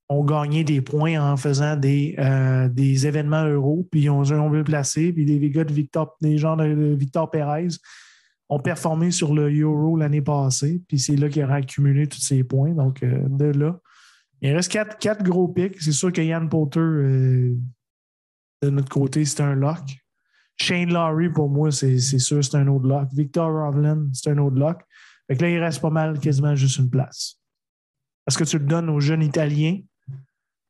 [0.09, 4.63] ont gagné des points en faisant des, euh, des événements euros, puis ils ont, bien
[4.63, 5.13] placé.
[5.13, 7.69] Puis les gars de Victor, les gens de, Victor Perez
[8.49, 12.45] ont performé sur le Euro l'année passée, puis c'est là qu'il aura accumulé tous ces
[12.45, 12.73] points.
[12.73, 13.81] Donc, euh, de là.
[14.43, 15.81] Il reste quatre, quatre gros pics.
[15.81, 17.57] C'est sûr que Yann Poulter, euh,
[18.63, 19.81] de notre côté, c'est un lock.
[20.57, 23.09] Shane Lowry, pour moi, c'est sûr, c'est un autre lock.
[23.13, 24.83] Victor Rovland, c'est un autre lock.
[25.27, 27.41] Fait que là, il reste pas mal, quasiment juste une place.
[28.29, 29.81] Est-ce que tu le donnes au jeune Italien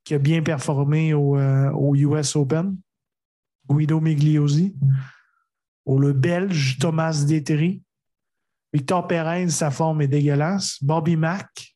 [0.05, 2.77] qui a bien performé au, euh, au US Open,
[3.69, 4.75] Guido Migliosi,
[5.87, 7.83] ou le Belge Thomas Détry,
[8.73, 11.75] Victor Perez, sa forme est dégueulasse, Bobby Mack,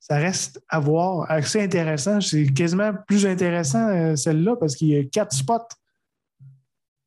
[0.00, 1.30] ça reste à voir.
[1.30, 2.20] Assez intéressant.
[2.22, 5.68] C'est quasiment plus intéressant euh, celle-là parce qu'il y a quatre spots.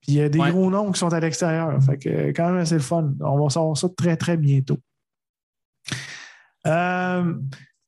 [0.01, 0.51] Puis il y a des Ouais.
[0.51, 1.81] gros noms qui sont à l'extérieur.
[1.83, 3.11] Fait que euh, quand même assez le fun.
[3.21, 4.77] On va savoir ça très, très bientôt.
[6.67, 7.33] Euh,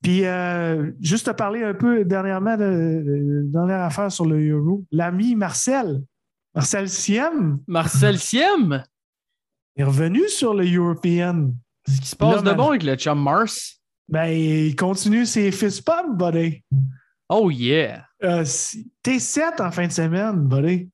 [0.04, 2.62] puis euh, juste te parler un peu dernièrement de,
[3.04, 4.84] de- de dernière affaire sur le Euro.
[4.92, 6.02] L'ami Marcel,
[6.54, 8.84] Marcel Siem, Marcel Siem,
[9.76, 11.50] est revenu sur le European.
[11.88, 13.80] ce qui se passe de bon avec le chum Mars?
[14.08, 16.62] Ben, il continue ses fist pumps, buddy.
[17.30, 18.04] Oh yeah!
[18.22, 20.90] Euh, si- T7 en fin de semaine, buddy.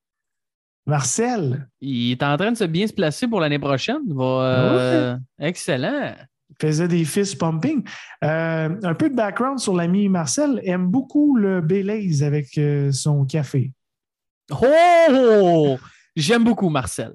[0.86, 4.00] Marcel, Il est en train de se bien se placer pour l'année prochaine.
[4.08, 6.14] Va, euh, Excellent.
[6.60, 7.82] Faisait des fist pumping.
[8.24, 13.24] Euh, un peu de background sur l'ami Marcel, aime beaucoup le Baileys avec euh, son
[13.24, 13.72] café.
[14.50, 15.78] Oh!
[16.16, 17.12] J'aime beaucoup Marcel.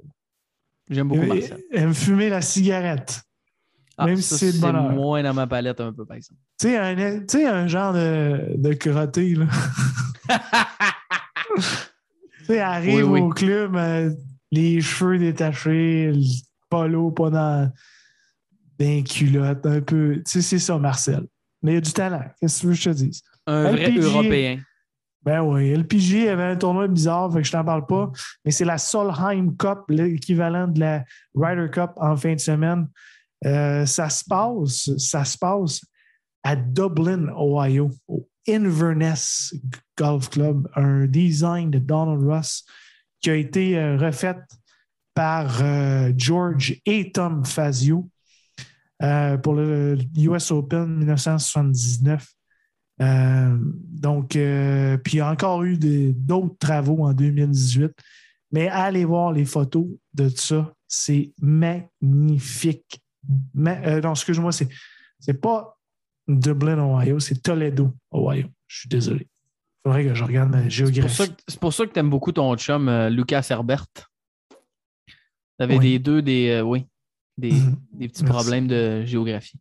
[0.89, 1.64] J'aime beaucoup Il Marcel.
[1.72, 3.22] aime fumer la cigarette.
[3.98, 6.39] Ah, même ça, si c'est de moins dans ma palette un peu, par exemple.
[6.60, 9.46] Tu sais, un, un genre de, de crotté, là.
[11.58, 13.22] tu sais, arrive Oui, oui.
[13.22, 14.12] au club, euh,
[14.52, 16.22] les cheveux détachés, le
[16.70, 17.72] polo pas dans
[18.78, 20.15] des culottes, un peu.
[20.17, 21.26] Tu sais, c'est ça, Marcel.
[21.61, 22.23] Mais il y a du talent.
[22.39, 23.21] Qu'est-ce que tu veux que je te dise?
[23.47, 23.97] Un vrai.
[23.97, 24.59] Européen.
[25.23, 28.11] Ben oui, LPG avait un tournoi bizarre, fait que je t'en parle pas,
[28.43, 31.03] mais c'est la Solheim Cup, l'équivalent de la
[31.34, 32.88] Ryder Cup en fin de semaine.
[33.43, 35.82] Euh, ça se passe, ça se passe
[36.43, 39.55] à Dublin, Ohio, au Inverness
[39.97, 42.63] Golf Club, un design de Donald Ross
[43.19, 44.38] qui a été euh, refait
[45.15, 48.07] par euh, George et Tom Fazio
[49.02, 52.28] euh, pour le US Open 1979.
[53.02, 57.91] Euh, donc, euh, puis il y a encore eu d'autres travaux en 2018.
[58.52, 60.74] Mais allez voir les photos de ça.
[60.88, 63.02] C'est magnifique.
[63.54, 64.70] Ma- euh, non, excuse-moi, c'est,
[65.20, 65.78] c'est pas
[66.28, 68.48] Dublin, Ohio, c'est Toledo, Ohio.
[68.68, 69.28] Je suis désolé.
[69.28, 71.34] Il faudrait que je regarde ma géographie.
[71.48, 73.86] c'est pour ça que tu aimes beaucoup ton chum, Lucas Herbert.
[73.98, 75.06] Tu
[75.60, 75.91] avais Oui.
[75.91, 76.86] des deux, des, oui,
[77.38, 77.76] des, Mhm.
[77.94, 78.38] des petits Merci.
[78.38, 79.60] problèmes de géographie.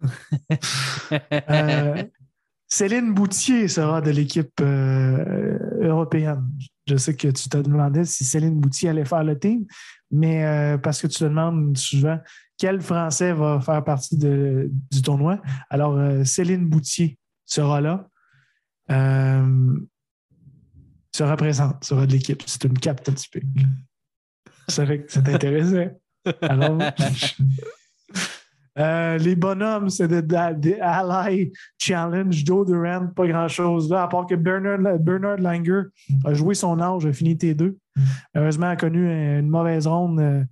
[1.50, 2.04] Euh,
[2.68, 6.44] Céline Boutier sera de l'équipe euh, européenne.
[6.88, 9.64] Je sais que tu te demandais si Céline Boutier allait faire le team,
[10.10, 12.18] mais euh, parce que tu te demandes souvent
[12.58, 15.40] quel Français va faire partie de- du tournoi.
[15.70, 18.08] Alors, Céline Boutier sera là.
[21.14, 22.42] Sera présente, sera de l'équipe.
[22.46, 23.44] C'est une captain speak.
[24.68, 25.96] Je savais que ça t'intéressait.
[26.42, 26.78] Alors,
[28.78, 34.26] euh, les bonhommes, c'est de, de, Ally Challenge, Joe Durant, pas grand-chose là, à part
[34.26, 35.82] que Bernard, Bernard Langer
[36.24, 37.74] a joué son âge, a fini T2.
[38.34, 40.44] Heureusement, a connu une mauvaise ronde euh,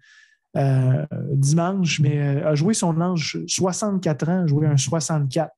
[0.56, 5.50] euh, dimanche, mais euh, a joué son âge 64 ans, a joué un 64.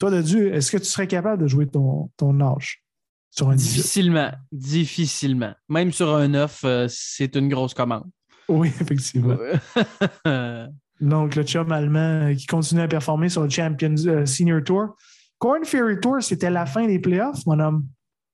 [0.00, 2.82] Toi, de Dieu, est-ce que tu serais capable de jouer ton, ton âge
[3.30, 3.76] sur un 18?
[3.76, 5.52] difficilement, difficilement.
[5.68, 8.10] Même sur un 9, euh, c'est une grosse commande.
[8.58, 9.36] Oui, effectivement.
[11.00, 14.96] Donc, le chum allemand qui continue à performer sur le Champions euh, Senior Tour.
[15.38, 17.86] Corn Ferry Tour, c'était la fin des playoffs, mon homme.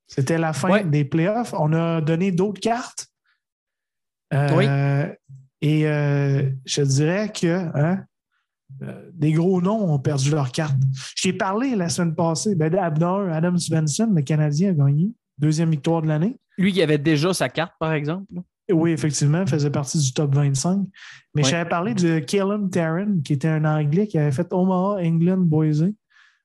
[0.07, 0.85] C'était la fin Ouais.
[0.85, 1.55] des playoffs.
[1.59, 3.07] On a donné d'autres cartes.
[4.35, 5.09] Euh,
[5.62, 8.05] Et euh, je dirais que hein,
[9.14, 10.77] des gros noms ont perdu leurs cartes.
[11.16, 12.55] Je t'ai parlé la semaine passée.
[12.55, 15.11] Ben, Abner, Adam Svensson, le Canadien, a gagné.
[15.39, 16.39] Deuxième victoire de l'année.
[16.59, 18.27] lui qui avait déjà sa carte, par exemple.
[18.71, 20.81] Oui, effectivement, il faisait partie du top 25.
[21.35, 21.49] Mais Ouais.
[21.51, 25.91] j'avais parlé de Callum Tarrant, qui était un Anglais qui avait fait Omaha, England, Boise,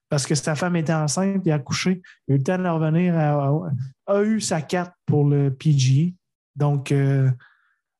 [0.08, 2.00] parce que sa femme était enceinte et a accouché.
[2.28, 3.70] Il a eu le temps de revenir, a, a-
[4.06, 6.12] a eu sa carte pour le PGA.
[6.56, 7.30] Donc, euh,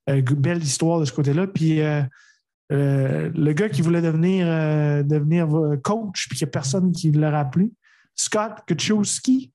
[0.09, 1.47] euh, belle histoire de ce côté-là.
[1.47, 2.03] Puis, euh,
[2.71, 4.47] le gars qui voulait devenir,
[5.05, 5.49] devenir
[5.83, 7.71] coach, puis qu'il n'y a personne qui l'a rappelé.
[8.17, 9.53] Scott Kuchowski,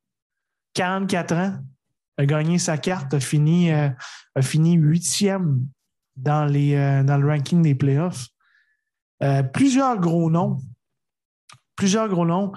[0.73, 1.53] 44 ans,
[2.19, 3.95] a gagné sa carte, a fini, a
[4.41, 5.65] fini huitième
[6.17, 8.27] dans, les, dans le ranking des playoffs.
[9.53, 10.57] plusieurs gros noms.
[11.77, 12.51] Plusieurs gros noms.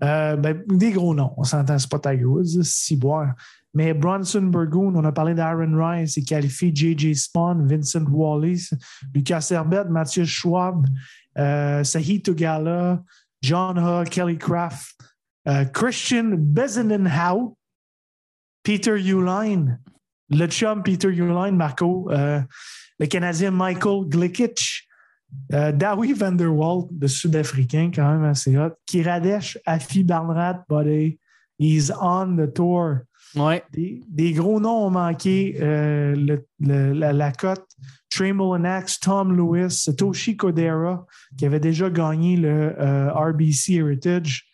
[0.00, 1.34] Ben, des gros noms.
[1.36, 2.00] On s'entend, c'est pas.
[3.74, 7.14] Mais Bronson Burgoon, on a parlé d'Aaron Rice, il qualifié J.J.
[7.14, 8.72] Spawn, Vincent Wallace,
[9.14, 10.86] Lucas Herbert, Mathieu Schwab,
[11.36, 13.02] euh, Sahi Tugala,
[13.42, 14.96] John Hull, Kelly Craft,
[15.48, 17.57] euh, Christian Bezenenhout,
[18.68, 19.80] Peter Uline,
[20.28, 22.38] le chum Peter Uline, Marco, euh,
[22.98, 24.86] le Canadien Michael Glikic,
[25.54, 31.18] euh, Dawi Van der Walt, le Sud-Africain, quand même assez hot, Kiradesh Afi Barnrat, buddy,
[31.58, 32.98] he's on the tour.
[33.34, 33.62] Ouais.
[33.72, 37.66] Des, gros noms ont manqué euh, la, cote.
[38.10, 41.06] Trey Mullinax, Tom Lewis, Satoshi Kodera,
[41.38, 44.44] qui avait déjà gagné le euh, RBC Heritage.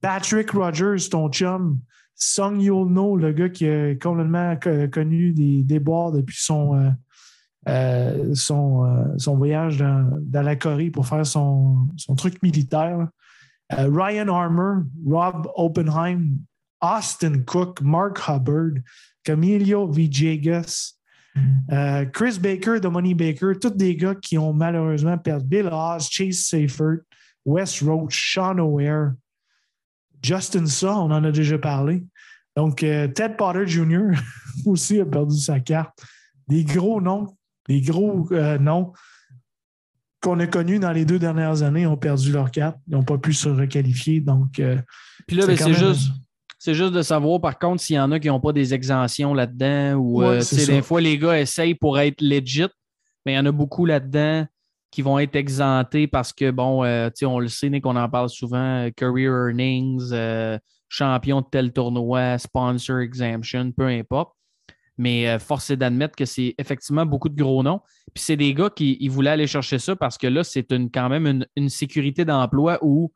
[0.00, 1.80] Patrick Rogers, ton chum.
[2.18, 4.56] Song Yulno, le gars qui a complètement
[4.90, 6.94] connu des déboires depuis son,
[7.68, 13.08] euh, son, voyage dans, la Corée pour faire son, son truc militaire.
[13.70, 16.38] Ryan Armour, Rob Oppenheim,
[16.80, 18.82] Austin Cook, Mark Hubbard,
[19.24, 20.94] Camilo Villegas,
[21.70, 25.46] euh, Chris Baker, Dominique Baker, tous des gars qui ont malheureusement perdu.
[25.46, 27.00] Bill Oz, Chase Seifert,
[27.44, 29.12] Wes Roach, Sean O'Hare,
[30.22, 32.04] Justin Saw, on en a déjà parlé.
[32.56, 34.10] Donc, euh, Ted Potter Jr.
[34.66, 35.98] aussi a perdu sa carte.
[36.48, 37.26] Des gros noms,
[37.68, 38.92] des gros euh, noms
[40.20, 42.76] qu'on a connus dans les deux dernières années ont perdu leur carte.
[42.88, 44.20] Ils n'ont pas pu se requalifier.
[44.20, 44.60] Donc,
[45.26, 46.10] Puis là, ben, c'est juste
[46.58, 49.32] c'est juste de savoir, par contre, s'il y en a qui n'ont pas des exemptions
[49.32, 52.66] là-dedans ou euh, des fois, les gars essayent pour être legit,
[53.24, 54.44] mais il y en a beaucoup là-dedans
[54.90, 58.88] qui vont être exemptés parce que, bon, euh, on le sait, qu'on en parle souvent,
[58.96, 60.58] career earnings, euh,
[60.88, 64.32] champion de tel tournoi, sponsor exemption, peu importe.
[65.00, 67.80] Mais force est d'admettre que c'est effectivement beaucoup de gros noms.
[68.12, 71.08] Puis c'est des gars qui ils voulaient aller chercher ça parce que là, c'est quand
[71.08, 73.12] même une, une sécurité d'emploi où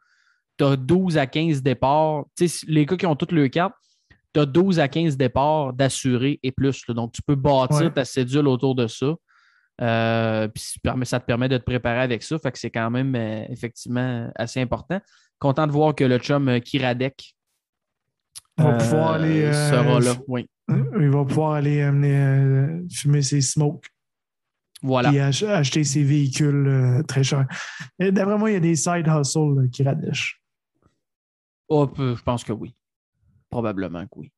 [0.58, 2.24] tu as 12 à 15 départs.
[2.68, 3.74] les gars qui ont toutes leurs cartes,
[4.32, 6.84] tu as 12 à 15 départs d'assurés et plus.
[6.88, 9.14] Donc, tu peux bâtir ta cédule autour de ça.
[9.80, 10.48] Euh,
[11.04, 12.38] ça te permet de te préparer avec ça.
[12.38, 15.00] Fait que c'est quand même euh, effectivement assez important.
[15.38, 17.34] Content de voir que le chum euh, Kiradek
[18.58, 20.14] va pouvoir aller, sera là.
[20.28, 20.46] Oui.
[20.68, 23.86] Il va pouvoir aller amener, fumer ses smokes.
[24.82, 25.12] Voilà.
[25.12, 27.46] Et acheter ses véhicules très chers.
[27.98, 29.84] D'après moi, il y a des side hustles qui
[31.68, 32.74] Oh, je pense que oui.
[33.48, 34.32] Probablement que oui.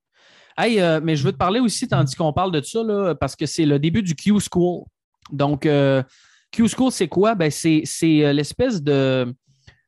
[0.57, 3.35] Hey, euh, mais je veux te parler aussi, tandis qu'on parle de ça, là, parce
[3.35, 4.85] que c'est le début du Q School.
[5.31, 6.03] Donc, euh,
[6.51, 7.35] Q School, c'est quoi?
[7.35, 9.35] Ben, c'est euh, l'espèce de,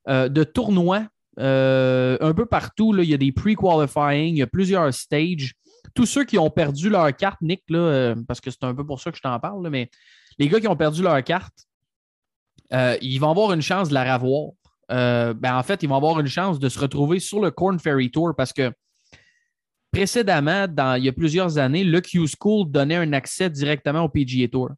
[0.06, 1.06] de tournoi
[1.38, 2.92] un peu partout.
[2.92, 5.54] Là, il y a des pre-qualifying, il y a plusieurs stages.
[5.94, 7.62] Tous ceux qui ont perdu leur carte, Nick,
[8.26, 9.90] parce que c'est un peu pour ça que je t'en parle, mais
[10.38, 11.66] les gars qui ont perdu leur carte,
[12.70, 14.52] ils vont avoir une chance de la revoir.
[14.92, 17.78] Euh, ben en fait, ils vont avoir une chance de se retrouver sur le Corn
[17.78, 18.72] Ferry Tour parce que
[19.90, 20.66] précédemment,
[20.96, 24.70] il y a plusieurs années, le Q-School donnait un accès directement au PGA Tour.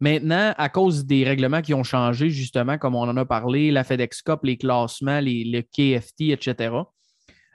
[0.00, 3.84] Maintenant, à cause des règlements qui ont changé, justement, comme on en a parlé, la
[3.84, 6.74] FedEx Cup, les classements, les, le KFT, etc.,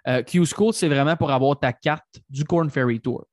[0.07, 3.25] euh, Q-School, c'est vraiment pour avoir ta carte du Corn Ferry Tour.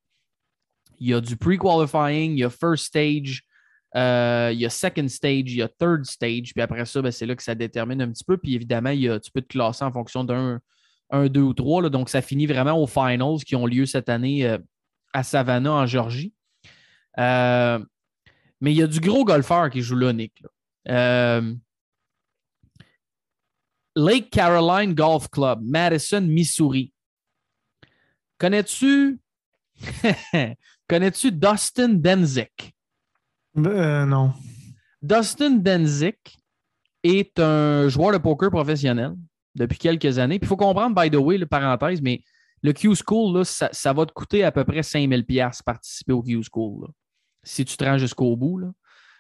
[1.01, 3.43] Il y a du pre-qualifying, il y a first stage,
[3.97, 7.11] euh, il y a second stage, il y a third stage, puis après ça, ben,
[7.11, 8.37] c'est là que ça détermine un petit peu.
[8.37, 10.61] Puis évidemment, il y a, tu peux te classer en fonction d'un,
[11.11, 11.89] un, deux ou trois.
[11.89, 14.59] donc, ça finit vraiment aux finals qui ont lieu cette année euh,
[15.13, 16.35] à Savannah, en Georgie.
[17.19, 17.79] Euh,
[18.61, 20.43] mais il y a du gros golfeur qui joue là, Nick.
[23.97, 26.93] Lake Caroline Golf Club, Madison, Missouri.
[28.39, 29.19] Connais-tu
[30.89, 32.75] Connais-tu Dustin Denzik?
[33.57, 34.33] Euh, non.
[35.03, 36.39] Dustin Denzik
[37.03, 39.15] est un joueur de poker professionnel
[39.55, 40.39] depuis quelques années.
[40.41, 42.23] il faut comprendre, by the way, le parenthèse, mais
[42.63, 46.89] le Q-School, ça, va te coûter à peu près 5000 pièces participer au Q-School.
[47.43, 48.61] Si tu te rends jusqu'au bout.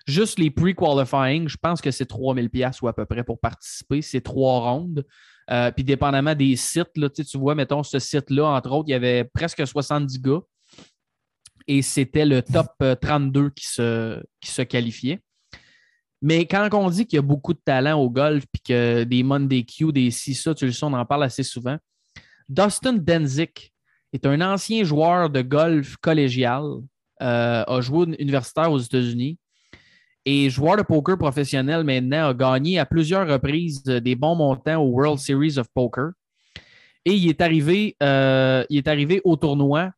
[0.06, 4.00] Juste les pre-qualifying, je pense que c'est 3000 pièces ou à peu près pour participer.
[4.02, 5.04] C'est trois rondes.
[5.50, 8.94] Euh, puis dépendamment des sites, là, tu vois, mettons, ce site-là, entre autres, il y
[8.94, 10.40] avait presque 70 gars
[11.68, 12.68] et c'était le top
[13.00, 15.20] 32 euh, qui se, qui se qualifiait.
[16.20, 19.22] Mais quand on dit qu'il y a beaucoup de talent au golf, puis que des
[19.22, 21.76] Monday Q, des si ça, tu le sais, on en parle assez souvent.
[22.48, 23.72] Dustin Denzik
[24.12, 26.64] est un ancien joueur de golf collégial,
[27.22, 29.38] euh, a joué universitaire aux États-Unis
[30.24, 34.88] Et joueur de poker professionnel maintenant, a gagné à plusieurs reprises des bons montants au
[34.90, 36.10] World Series of Poker.
[37.04, 39.90] Et il est arrivé, euh, il est arrivé au tournoi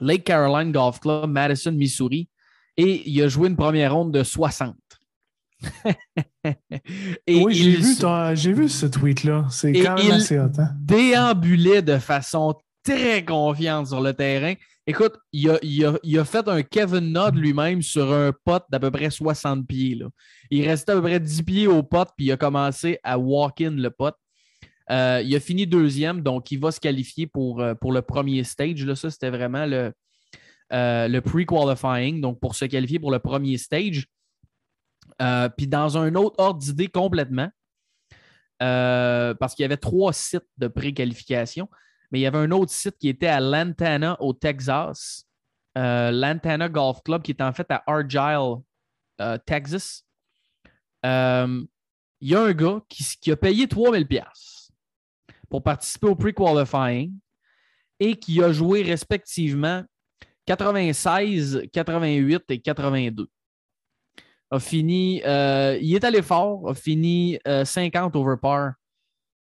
[0.00, 2.28] Lake Caroline Golf Club, Madison, Missouri.
[2.76, 4.74] Et il a joué une première ronde de 60.
[7.26, 9.46] Et oui, j'ai vu, ton- vu ce tweet-là.
[9.50, 10.50] C'est quand même il- assez hot.
[10.58, 10.70] hein?
[10.80, 14.54] déambulait de façon très confiante sur le terrain.
[14.86, 19.66] Écoute, il a, fait un Kevin Nod lui-même sur un pot d'à peu près 60
[19.66, 20.00] pieds.
[20.50, 23.70] Il restait à peu près 10 pieds au pot, puis il a commencé à walk-in
[23.70, 24.14] le pot.
[24.90, 28.42] Euh, il a fini deuxième, donc il va se qualifier pour, euh, pour le premier
[28.42, 28.84] stage.
[28.84, 29.92] Là, ça, c'était vraiment le,
[30.72, 34.06] euh, le pre-qualifying, donc pour se qualifier pour le premier stage.
[35.20, 37.48] Euh, puis dans un autre ordre d'idée complètement,
[38.58, 41.68] parce qu'il y avait trois sites de pré-qualification,
[42.12, 45.26] mais il y avait un autre site qui était à Lantana, au Texas.
[45.78, 48.56] Euh, Lantana Golf Club, qui est en fait à Argyle,
[49.22, 50.04] euh, Texas.
[51.06, 51.64] Euh,
[52.20, 54.70] il y a un gars qui, a payé 3000 pièces
[55.48, 57.14] pour participer au pre-qualifying
[57.98, 59.82] et qui a joué respectivement
[60.46, 63.26] 96, 88 et 82.
[64.50, 68.74] A fini, il est allé fort, a fini euh, 50 over par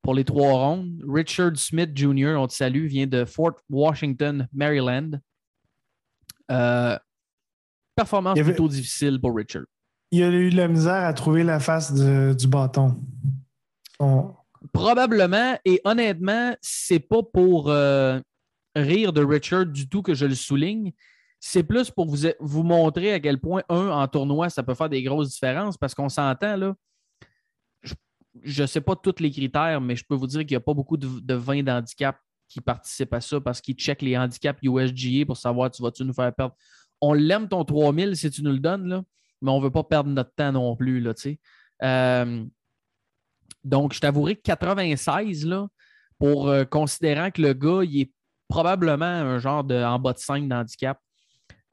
[0.01, 1.01] pour les trois rondes.
[1.07, 5.11] Richard Smith Jr., on te salue, vient de Fort Washington, Maryland.
[6.51, 6.97] Euh,
[7.95, 9.63] performance avait- plutôt difficile pour Richard.
[10.11, 12.97] Il a eu de la misère à trouver la face de- du bâton.
[13.99, 14.33] On-
[14.73, 18.19] Probablement, et honnêtement, c'est pas pour euh,
[18.75, 20.91] rire de Richard du tout que je le souligne.
[21.39, 24.89] C'est plus pour vous, vous montrer à quel point, un, en tournoi, ça peut faire
[24.89, 26.75] des grosses différences parce qu'on s'entend, là.
[28.43, 30.61] Je ne sais pas tous les critères, mais je peux vous dire qu'il n'y a
[30.61, 32.17] pas beaucoup de, de 20 d'handicap
[32.51, 36.13] qui participent à ça parce qu'ils checkent les handicaps USGA pour savoir tu vas-tu nous
[36.13, 36.55] faire perdre?
[36.99, 39.03] On l'aime ton 3000 si tu nous le donnes, là,
[39.41, 40.99] mais on ne veut pas perdre notre temps non plus.
[40.99, 41.13] Là.
[41.83, 42.45] Euh,
[43.63, 45.67] donc, je t'avouerai que 96, là,
[46.19, 48.11] pour euh, considérant que le gars, il est
[48.47, 50.99] probablement un genre de en bas de 5 d'handicap,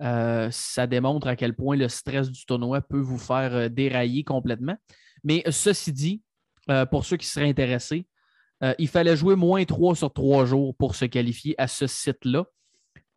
[0.00, 4.76] euh, ça démontre à quel point le stress du tournoi peut vous faire dérailler complètement.
[5.24, 6.22] Mais ceci dit,
[6.70, 8.06] euh, pour ceux qui seraient intéressés,
[8.62, 12.44] euh, il fallait jouer moins 3 sur 3 jours pour se qualifier à ce site-là.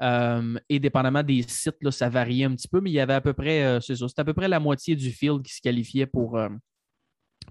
[0.01, 3.13] Euh, et dépendamment des sites, là, ça variait un petit peu, mais il y avait
[3.13, 6.07] à peu près, c'est ça, à peu près la moitié du field qui se qualifiait
[6.07, 6.39] pour,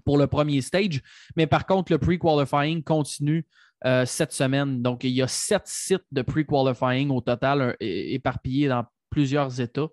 [0.03, 1.01] pour le premier stage.
[1.37, 3.45] Mais par contre, le pre-qualifying continue
[4.05, 4.81] cette semaine.
[4.81, 9.87] Donc, il y a sept sites de pre-qualifying au total, éparpillés dans plusieurs États.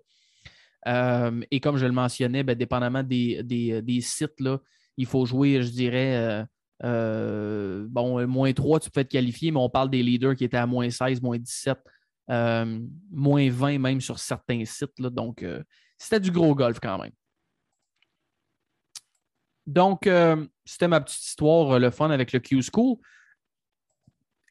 [1.51, 4.59] Et comme je le mentionnais, ben, dépendamment des, des- des sites, là,
[4.99, 6.43] il faut jouer, je dirais, euh,
[6.83, 10.57] euh, bon, moins 3, tu peux être qualifié, mais on parle des leaders qui étaient
[10.57, 11.77] à moins 16, moins 17,
[12.29, 12.79] euh,
[13.09, 14.99] moins 20 même sur certains sites.
[14.99, 15.09] là.
[15.09, 15.63] donc, euh,
[15.97, 17.13] c'était du gros golf quand même.
[19.65, 22.97] Donc, euh, c'était ma petite histoire, euh, le fun avec le Q-School.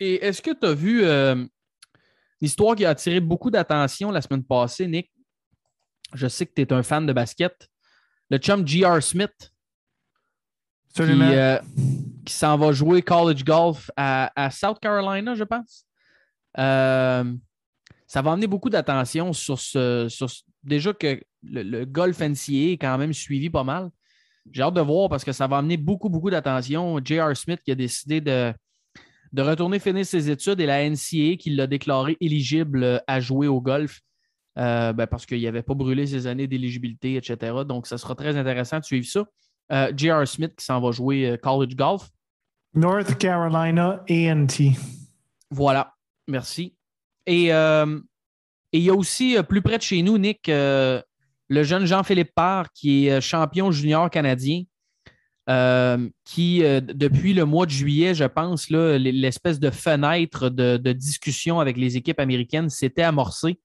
[0.00, 1.44] Et est-ce que tu as vu euh,
[2.40, 5.12] l'histoire qui a attiré beaucoup d'attention la semaine passée, Nick?
[6.14, 7.68] Je sais que tu es un fan de basket.
[8.30, 9.02] Le chum J.R.
[9.02, 9.52] Smith,
[11.04, 11.30] qui, Absolument.
[11.30, 11.58] euh,
[12.24, 15.84] qui s'en va jouer college golf à, South Carolina, je pense.
[16.58, 17.32] Euh,
[18.06, 20.08] ça va amener beaucoup d'attention sur ce,
[20.64, 23.90] Déjà que le, golf NCAA est quand même suivi pas mal.
[24.50, 26.98] J'ai hâte de voir parce que ça va amener beaucoup, beaucoup d'attention.
[27.04, 27.36] J.R.
[27.36, 28.52] Smith qui a décidé de,
[29.32, 33.60] de retourner finir ses études et la NCAA qui l'a déclaré éligible à jouer au
[33.60, 34.00] golf
[34.58, 37.52] euh, ben, parce qu'il n'avait pas brûlé ses années d'éligibilité, etc.
[37.66, 39.24] Donc, ça sera très intéressant de suivre ça.
[39.70, 40.26] Euh, J.R.
[40.26, 42.08] Smith qui s'en va jouer euh, college golf.
[42.74, 44.72] North Carolina A&T.
[45.50, 45.94] Voilà,
[46.26, 46.74] merci.
[47.26, 48.00] Et euh,
[48.72, 51.00] et il y a aussi plus près de chez nous, Nick, euh,
[51.48, 54.64] le jeune Jean-Philippe Parr, qui est champion junior canadien,
[55.48, 61.60] euh, qui, depuis le mois de juillet, je pense, l'espèce de fenêtre de, de discussion
[61.60, 63.58] avec les équipes américaines s'était amorcée.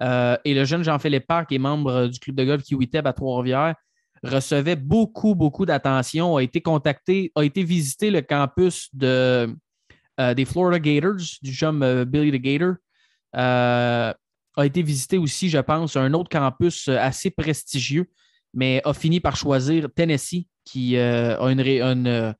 [0.00, 3.76] Et le jeune Jean-Philippe Parr, qui est membre du club de golf Kiwitab à Trois-Rivières,
[4.22, 9.54] recevait beaucoup, beaucoup d'attention, a été contacté, a été visiter le campus de,
[10.20, 12.74] euh, des Florida Gators, du chum euh, Billy the Gator.
[13.36, 14.12] Euh,
[14.56, 18.10] a été visité aussi, je pense, un autre campus euh, assez prestigieux,
[18.54, 22.34] mais a fini par choisir Tennessee, qui a une, une,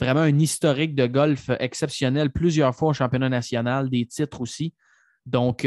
[0.00, 4.74] vraiment un historique de golf exceptionnel, plusieurs fois au championnat national, des titres aussi.
[5.26, 5.64] Donc,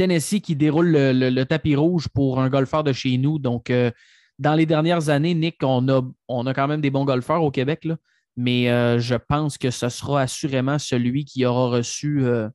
[0.00, 3.38] Tennessee qui déroule le, le- le tapis rouge pour un golfeur de chez nous.
[3.38, 3.90] Donc, euh,
[4.38, 7.50] dans les dernières années, Nick, on a, on a quand même des bons golfeurs au
[7.50, 7.96] Québec, là,
[8.34, 12.48] mais euh, je pense que ce sera assurément celui qui aura reçu euh,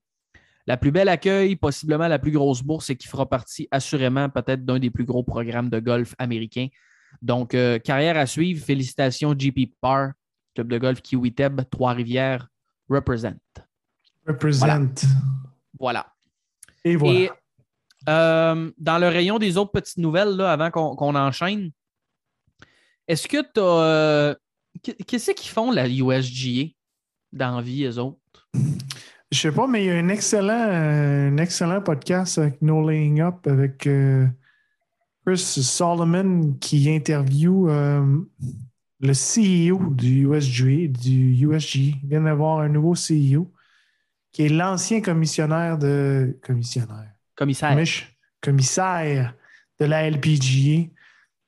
[0.66, 4.66] la plus belle accueil, possiblement la plus grosse bourse et qui fera partie assurément peut-être
[4.66, 6.70] d'un des plus gros programmes de golf américains.
[7.22, 8.66] Donc, carrière à suivre.
[8.66, 10.14] Félicitations, JP Parr,
[10.56, 12.48] club de golf Kiwiteb, Trois-Rivières,
[12.90, 13.36] represent.
[14.28, 14.66] Represent.
[15.80, 16.08] Voilà.
[16.86, 17.20] Et voilà.
[17.20, 17.30] Et
[18.08, 21.72] euh, dans le rayon des autres petites nouvelles, là, avant qu'on qu'on enchaîne,
[23.08, 24.38] est-ce que tu as.
[25.08, 26.74] Qu'est-ce qu'ils font, la USGA,
[27.32, 28.20] dans la vie, eux autres?
[29.32, 32.88] Je sais pas, mais il y a un excellent, euh, un excellent podcast avec No
[32.88, 34.28] Laying Up avec euh,
[35.26, 38.22] Chris Solomon qui interview euh,
[39.00, 41.76] le CEO du USGA, du USG.
[41.76, 43.52] Il vient d'avoir un nouveau CEO
[44.36, 46.38] qui est l'ancien commissionnaire de.
[46.44, 47.10] Commissionnaire.
[47.38, 47.74] Commissaire.
[47.74, 48.04] Mich-
[48.42, 49.34] commissaire
[49.80, 50.90] de la LPGA.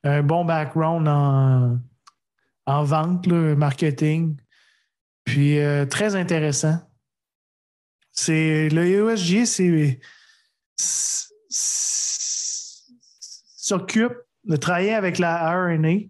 [0.04, 1.78] Un bon background en,
[2.64, 4.38] en vente, là, marketing.
[5.24, 6.78] Puis euh, très intéressant.
[8.10, 10.00] C'est le USGA, c'est
[10.80, 12.90] s- s-
[13.58, 14.14] s'occupe
[14.44, 16.06] de travailler avec la RNA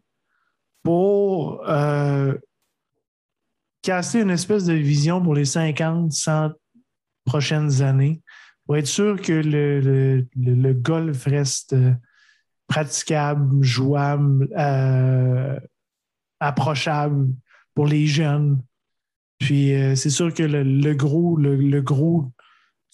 [0.85, 2.35] pour euh,
[3.83, 6.51] casser une espèce de vision pour les 50, 100
[7.29, 8.23] prochaines années
[8.65, 11.93] pour être sûr que le, golf reste euh,
[12.67, 15.59] praticable, jouable, euh,
[16.41, 17.29] approchable
[17.75, 18.63] pour les jeunes.
[19.39, 22.33] Puis euh, c'est sûr que le, gros, le, gros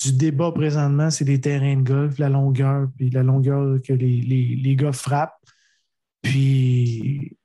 [0.02, 4.76] du débat présentement, c'est les terrains de golf, la longueur, puis la longueur que les,
[4.76, 5.40] gars frappent.
[6.22, 7.36] Puis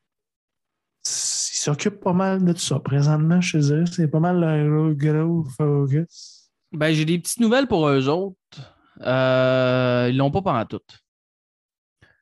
[1.06, 2.80] ils s'occupent pas mal de tout ça.
[2.80, 6.39] Présentement, te dirais, c'est pas mal le gros focus.
[6.72, 8.36] Ben, j'ai des petites nouvelles pour eux autres.
[9.02, 10.80] Euh, ils l'ont pas pendant tout.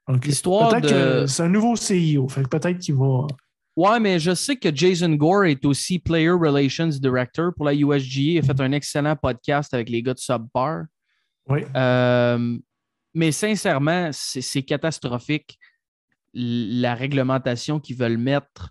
[0.08, 0.26] Ok.
[0.26, 3.28] L'histoire Peut-être de- que c'est un nouveau CEO, fait peut-être qu'il va.
[3.76, 8.22] Ouais, mais je sais que Jason Gore est aussi Player Relations Director pour la USGA.
[8.22, 10.86] Il a fait un excellent podcast avec les gars de Subpar.
[11.50, 11.62] Oui.
[11.76, 12.58] Euh,
[13.14, 15.60] mais sincèrement, c'est catastrophique
[16.34, 18.70] la réglementation qu'ils veulent mettre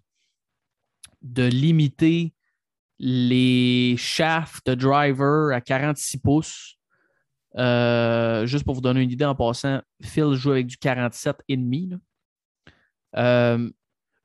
[1.23, 2.33] de limiter
[2.99, 6.77] les shafts de driver à 46 pouces.
[7.57, 11.91] Euh, juste pour vous donner une idée en passant, Phil joue avec du 47,5.
[11.91, 11.97] là.
[13.17, 13.71] Euh,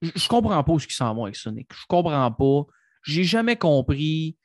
[0.01, 1.69] je comprends pas ce qu'ils s'en vont avec Sonic.
[1.73, 2.65] Je comprends pas.
[3.03, 4.37] J'ai jamais compris.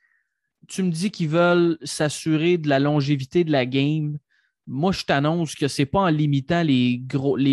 [0.69, 4.19] Tu me dis qu'ils veulent s'assurer de la longévité de la game.
[4.67, 7.01] Moi, je t'annonce que c'est pas en limitant les,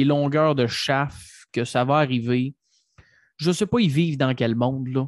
[0.03, 2.55] longueurs de shaft que ça va arriver.
[3.37, 5.07] Je sais pas, ils vivent dans quel monde, là.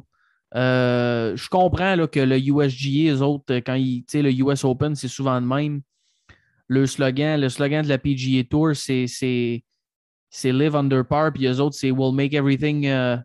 [0.56, 4.64] Euh, je comprends là, que le USGA, eux autres, quand ils, tu sais, le US
[4.64, 5.82] Open, c'est souvent de même.
[6.66, 9.62] Le slogan, le slogan de la PGA Tour, c'est
[10.44, 13.18] live under par, puis eux autres, c'est we'll make everything, uh,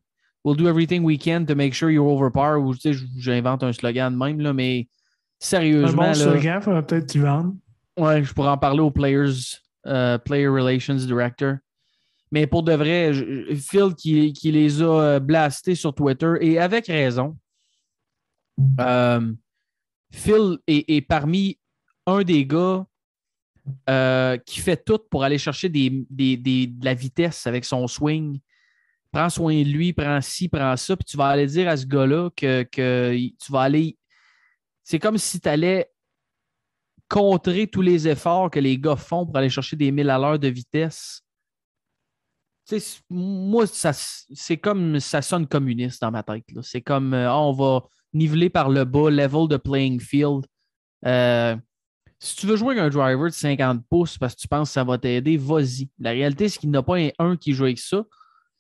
[0.43, 2.59] we'll do everything we can to make sure you're over par.
[2.61, 4.85] Ou tu sais, j'invente un slogan de même, là, mais Un
[5.39, 7.53] sérieusement, bon là, slogan, il faudrait peut-être tu vendre.
[7.97, 9.57] ouais, je pourrais en parler au Players,
[9.87, 11.55] euh, Player Relations Director.
[12.31, 13.11] Mais pour de vrai,
[13.55, 17.37] Phil qui, les a euh, blastés sur Twitter, et avec raison.
[18.79, 19.33] Euh,
[20.11, 21.59] Phil est, parmi
[22.05, 22.85] un des gars
[23.89, 28.39] euh, qui fait tout pour aller chercher de la vitesse avec son swing.
[29.11, 31.85] Prends soin de lui, prends ci, prends ça, puis tu vas aller dire à ce
[31.85, 33.97] gars-là que, que tu vas aller.
[34.83, 35.91] C'est comme si tu allais
[37.09, 40.39] contrer tous les efforts que les gars font pour aller chercher des 1000 à l'heure
[40.39, 41.21] de vitesse.
[43.09, 46.45] Moi, ça, c'est comme ça sonne communiste dans ma tête.
[46.61, 50.45] C'est comme euh, on va niveler par le bas, level de playing field.
[51.05, 51.55] Euh,
[52.19, 54.73] si tu veux jouer avec un driver de 50 pouces parce que tu penses que
[54.73, 55.89] ça va t'aider, vas-y.
[55.99, 58.03] La réalité, c'est qu'il n'y en a pas un, qui joue avec ça.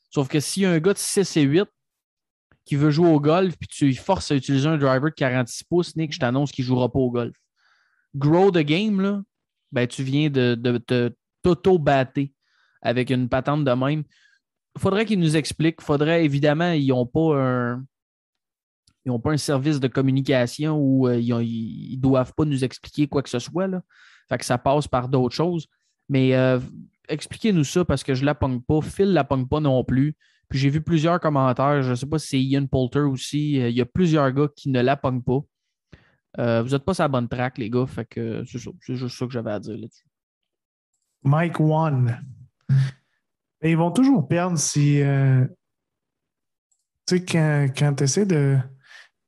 [0.09, 1.65] Sauf que s'il y a un gars de 6 et 8
[2.65, 5.63] qui veut jouer au golf puis tu lui forces à utiliser un driver de 46
[5.65, 7.35] pouces, Nick, je t'annonce qu'il ne jouera pas au golf.
[8.15, 9.21] Grow the game, là,
[9.71, 11.11] ben, tu viens de, de te
[11.43, 12.21] t'auto-battre
[12.81, 14.03] avec une patente de même.
[14.77, 15.81] Faudrait qu'ils nous expliquent.
[15.81, 17.85] faudrait, évidemment, ils n'ont pas un.
[19.03, 23.07] Ils n'ont pas un service de communication où euh, ils ne doivent pas nous expliquer
[23.07, 23.65] quoi que ce soit.
[23.65, 23.81] Là.
[24.29, 25.67] Fait que ça passe par d'autres choses.
[26.07, 26.59] Mais euh,
[27.09, 28.79] expliquez-nous ça parce que je ne la pogne pas.
[28.81, 30.15] Phil ne la pogne pas non plus.
[30.49, 31.81] Puis j'ai vu plusieurs commentaires.
[31.81, 33.59] Je ne sais pas si c'est Ian Poulter aussi.
[33.59, 35.39] Euh, Il y a plusieurs gars qui ne la pognent pas.
[36.37, 37.87] Vous n'êtes pas sur la bonne track, les gars.
[37.87, 38.43] Fait que.
[38.45, 40.05] C'est juste ça que j'avais à dire là-dessus.
[41.23, 42.19] Mike One.
[43.61, 45.01] Mais ils vont toujours perdre si.
[45.01, 45.45] euh,
[47.07, 48.57] tu sais, quand, tu essaies de.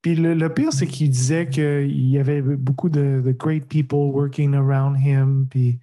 [0.02, 5.00] Puis le, pire, c'est qu'il disait qu'il y avait beaucoup de, great people working around
[5.00, 5.80] him, puis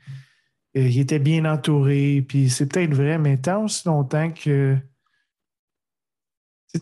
[0.76, 4.76] euh, il était bien entouré, puis c'est peut-être vrai, mais tant aussi longtemps que.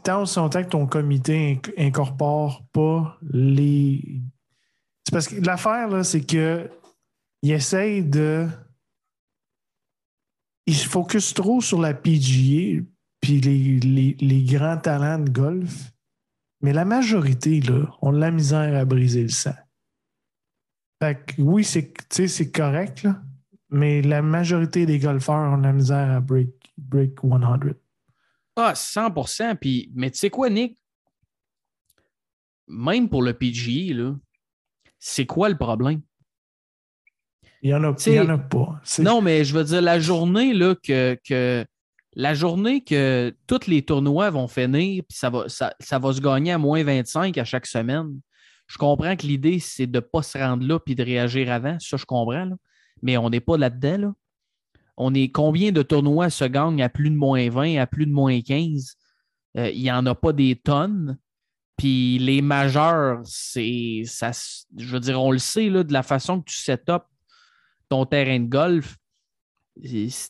[0.03, 4.21] Tant aussi longtemps que ton comité inc- incorpore pas les.
[5.05, 6.69] C'est parce que l'affaire, là, c'est que
[7.43, 8.49] il essaye de.
[10.69, 12.83] Il se focus trop sur la PGA
[13.23, 15.93] puis les, les- les grands talents de golf.
[16.61, 19.55] Mais la majorité, là, ont de la misère à briser le sang.
[21.03, 23.23] Fait que oui, c'est correct, là,
[23.71, 27.75] mais la majorité des golfeurs ont de la misère à break, break 100.
[28.57, 30.77] Ah, 100 Puis, mais tu sais quoi, Nick?
[32.67, 34.15] Même pour le PGE, là,
[34.99, 36.03] c'est quoi le problème?
[37.63, 38.81] Il n'y en, en a pas.
[39.01, 41.65] Non, mais je veux dire, la journée là, que, que
[42.15, 46.21] la journée que tous les tournois vont finir, puis ça va, ça, ça va se
[46.21, 48.21] gagner à moins 25 à chaque semaine.
[48.67, 51.79] Je comprends que l'idée, c'est de ne pas se rendre là puis de réagir avant.
[51.81, 52.45] Ça, je comprends.
[52.45, 52.57] là.
[53.03, 53.99] Mais on n'est pas là-dedans.
[53.99, 54.13] Là.
[54.97, 58.13] On est combien de tournois se gagnent à plus de moins 20, à plus de
[58.13, 58.97] moins 15?
[59.57, 61.19] Euh, Il n'y en a pas des tonnes.
[61.77, 64.03] Puis les majeurs, c'est.
[64.05, 64.33] ça
[64.77, 67.05] Je veux dire, on le sait, là, de la façon que tu set up
[67.89, 68.97] ton terrain de golf,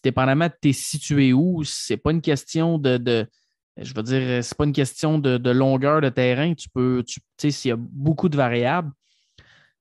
[0.03, 3.27] dépendamment de t'es situé où, c'est pas une question de,
[3.81, 6.55] je veux dire, c'est pas une question de, longueur de terrain.
[6.55, 8.91] Tu peux, tu tu sais, s'il y a beaucoup de variables.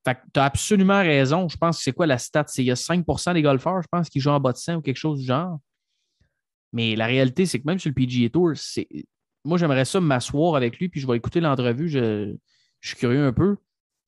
[0.05, 1.49] Fait que tu as absolument raison.
[1.49, 2.45] Je pense que c'est quoi la stat?
[2.47, 4.75] C'est il y a 5% des golfeurs, je pense, qui jouent en bas de 100
[4.75, 5.59] ou quelque chose du genre.
[6.71, 8.87] Mais la réalité, c'est que même sur le PGA Tour, c'est.
[9.43, 11.89] Moi, j'aimerais ça m'asseoir avec lui, puis je vais écouter l'entrevue.
[11.89, 12.35] Je,
[12.79, 13.57] je suis curieux un peu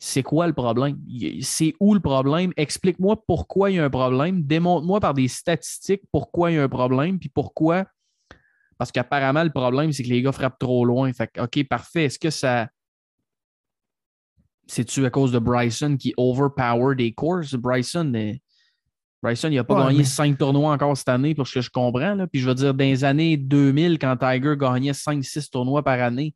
[0.01, 0.97] c'est quoi le problème?
[1.41, 2.53] C'est où le problème?
[2.55, 4.43] Explique-moi pourquoi il y a un problème.
[4.43, 7.85] Démontre-moi par des statistiques pourquoi il y a un problème, puis pourquoi.
[8.77, 11.11] Parce qu'apparemment, le problème, c'est que les gars frappent trop loin.
[11.11, 12.05] Fait que, OK, parfait.
[12.05, 12.69] Est-ce que ça.
[14.67, 17.55] C'est-tu à cause de Bryson qui overpower des courses?
[17.55, 18.34] Bryson, euh,
[19.21, 21.61] Bryson, il n'a pas Ouais, gagné mais- cinq tournois encore cette année, pour ce que
[21.61, 22.13] je comprends.
[22.15, 22.27] Là.
[22.27, 26.34] Puis je veux dire, dans les années 2000, quand Tiger gagnait 5-6 tournois par année,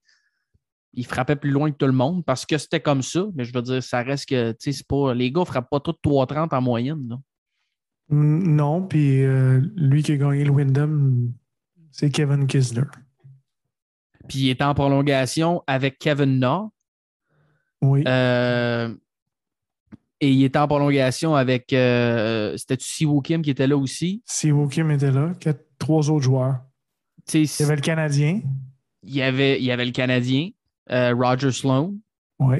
[0.93, 3.25] il frappait plus loin que tout le monde parce que c'était comme ça.
[3.35, 5.13] Mais je veux dire, ça reste que, tu sais, pas.
[5.13, 7.07] Les gars ne frappent pas tous 3,30 en moyenne.
[7.09, 7.17] là.
[8.09, 11.31] Non, puis euh, lui qui a gagné le Wyndham,
[11.91, 12.83] c'est Kevin Kisner.
[14.27, 16.69] Puis il était en prolongation avec Kevin Na.
[17.81, 18.03] Oui.
[18.07, 18.93] Euh,
[20.19, 21.73] et il était en prolongation avec.
[21.73, 24.21] Euh, C'était-tu Siwoo Kim qui était là aussi?
[24.25, 26.61] Si Kim était là, quatre, trois autres joueurs.
[27.33, 28.41] Il y avait le Canadien.
[29.01, 30.49] il y avait, il y avait le Canadien,
[30.91, 31.93] euh, Roger Sloan.
[32.39, 32.57] Oui.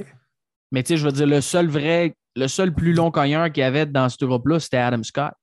[0.72, 3.62] Mais tu sais, je veux dire, le seul vrai, le seul plus long cogneur qu'il
[3.62, 5.34] y avait dans ce groupe-là, c'était Adam Scott.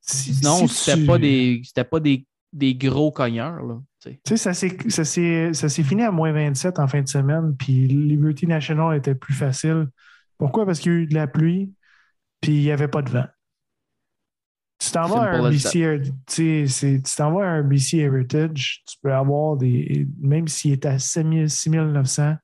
[0.00, 1.60] Si- Sinon, si c'était tu- pas des.
[1.64, 3.62] C'était pas des, des gros cogneurs.
[3.62, 4.20] Là, tu sais.
[4.24, 7.08] Tu sais, ça s'est- ça s'est ça s'est fini à moins 27 en fin de
[7.08, 9.88] semaine, puis Liberty National était plus facile.
[10.38, 10.66] Pourquoi?
[10.66, 11.72] Parce qu'il y a eu de la pluie,
[12.40, 13.26] puis il n'y avait pas de vent.
[14.84, 17.62] Tu t'en vas à Simple un BC, tu sais, c'est- tu t'en vas à un
[17.62, 20.08] BC Heritage, tu peux avoir des.
[20.20, 22.34] Même s'il est à 6000 6900,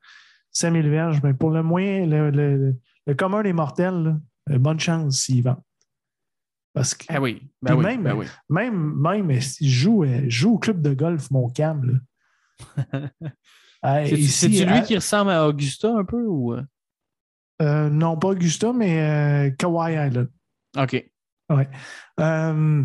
[0.52, 4.16] 5000 verges, mais pour le moins, le, le- le commun des mortels, là,
[4.50, 5.62] euh, bonne chance s'ils vendent.
[6.74, 8.26] Parce que Ah oui, ben Puis oui, même- ben oui.
[8.48, 11.28] même, même si je joue, euh, joue au club de golf.
[13.84, 16.52] Euh, C'est- ici, C'est-tu lui à- qui ressemble à Augusta un peu ou.
[16.52, 16.62] euh?
[17.62, 20.28] euh, non, pas Augusta, mais euh, Kawhi Island.
[20.76, 21.10] OK.
[21.50, 22.84] Euh,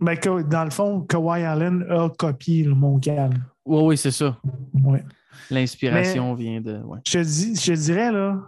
[0.00, 0.18] ben,
[0.48, 3.34] dans le fond, Kawhi Island a copié le Montcalm.
[3.64, 4.38] Oui, oui, c'est ça.
[4.84, 5.04] Ouais.
[5.50, 6.78] L'inspiration vient de.
[6.78, 6.98] ouais.
[7.06, 8.40] Je, te dis, je dirais là,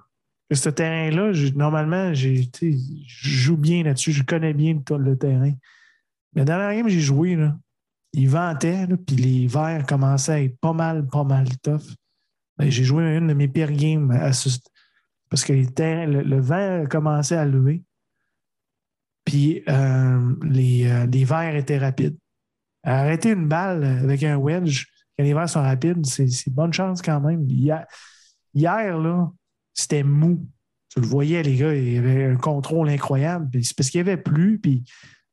[0.51, 2.43] que ce terrain-là, normalement, je
[3.07, 5.53] joue bien là-dessus, je connais bien le, le terrain.
[6.35, 7.57] Mais dans la game j'ai joué, là,
[8.13, 11.83] il ventait, puis les verts commençaient à être pas mal, pas mal tough.
[12.57, 14.59] Ben, j'ai joué une de mes pires games à ce-
[15.31, 17.83] parce que le, le vent commençait à lever.
[19.29, 22.17] Puis euh, les, euh, les verts étaient rapides.
[22.83, 24.87] Arrêter une balle avec un wedge,
[25.19, 27.47] quand les verts sont rapides, c'est bonne chance quand même.
[27.47, 27.87] Hier,
[28.55, 29.31] là,
[29.75, 30.49] c'était mou.
[30.89, 33.51] Tu le voyais, les gars, il y avait un contrôle incroyable.
[33.63, 34.83] C'est parce qu'il y avait plu, puis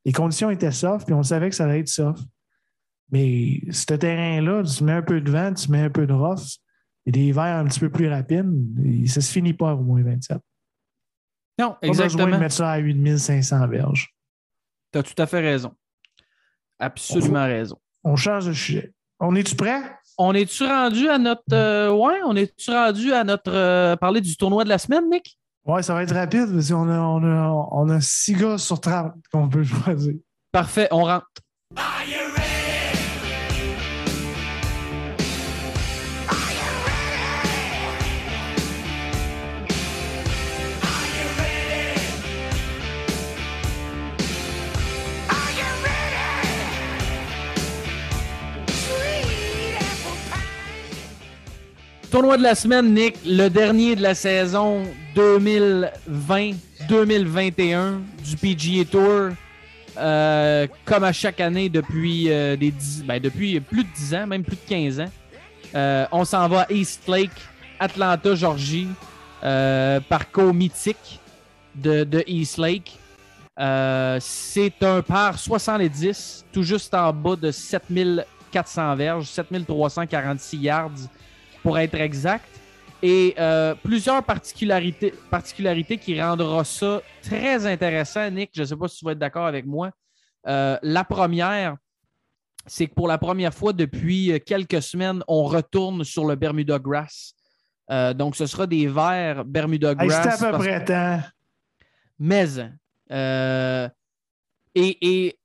[0.03, 2.21] les conditions étaient soft, puis on savait que ça allait être soft.
[3.13, 6.57] Mais ce terrain-là, tu mets un peu de vent, tu mets un peu de rough,
[7.05, 8.51] et des verres un petit peu plus rapides,
[8.83, 10.37] et ça se finit pas au moins 27.
[11.57, 12.39] Non, Pas besoin de exactement.
[12.39, 14.13] mettre ça à 8500 verges.
[14.91, 15.71] Tu as tout à fait raison.
[16.79, 17.77] Absolument raison.
[18.03, 18.93] On change de sujet.
[19.19, 19.81] On est-tu prêt?
[20.17, 21.41] On est-tu rendu à notre.
[21.53, 23.51] euh, ouais, on est-tu rendu à notre.
[23.53, 25.37] euh, parler du tournoi de la semaine, Nick?
[25.65, 28.79] Ouais, ça va être rapide parce qu'on a, on a, on a 6 gars sur
[28.79, 30.13] 30 qu'on peut choisir.
[30.51, 31.25] Parfait, on rentre.
[52.15, 54.83] Tournoi de la semaine, Nick, le dernier de la saison
[55.17, 59.31] 2020-2021 du PGA Tour.
[59.97, 62.73] Euh, comme à chaque année depuis, euh, des
[63.03, 65.11] ben, depuis plus de 10 ans, même plus de 15 ans.
[65.75, 67.35] Euh, on s'en va à East Lake,
[67.81, 68.87] Atlanta, Georgie.
[70.07, 71.19] Parcours mythique
[71.75, 72.97] de, East Lake.
[74.21, 81.09] C'est un par 70, tout juste en bas de 7400 verges, 7346 yards
[81.65, 82.45] pour être exact.
[83.01, 88.51] Et euh, plusieurs particularités, particularités qui rendront ça très intéressant, Nick.
[88.53, 89.89] Je ne sais pas si tu vas être d'accord avec moi.
[90.47, 91.75] Euh, la première,
[92.67, 97.33] c'est que pour la première fois depuis quelques semaines, on retourne sur le Bermuda Grass.
[97.89, 100.43] Euh, donc, ce sera des verts Bermuda Hey, Grass.
[100.43, 101.19] À peu près temps.
[102.19, 102.45] mais
[103.11, 103.89] euh,
[104.75, 105.39] et, et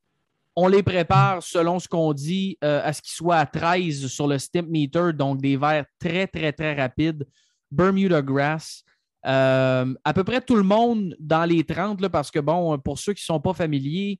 [0.57, 4.27] on les prépare selon ce qu'on dit euh, à ce qu'ils soient à 13 sur
[4.27, 7.27] le stimp meter, donc des verres très, très, très rapides.
[7.71, 8.83] Bermuda Grass.
[9.27, 12.99] Euh, à peu près tout le monde dans les 30, là, parce que bon, pour
[12.99, 14.19] ceux qui ne sont pas familiers,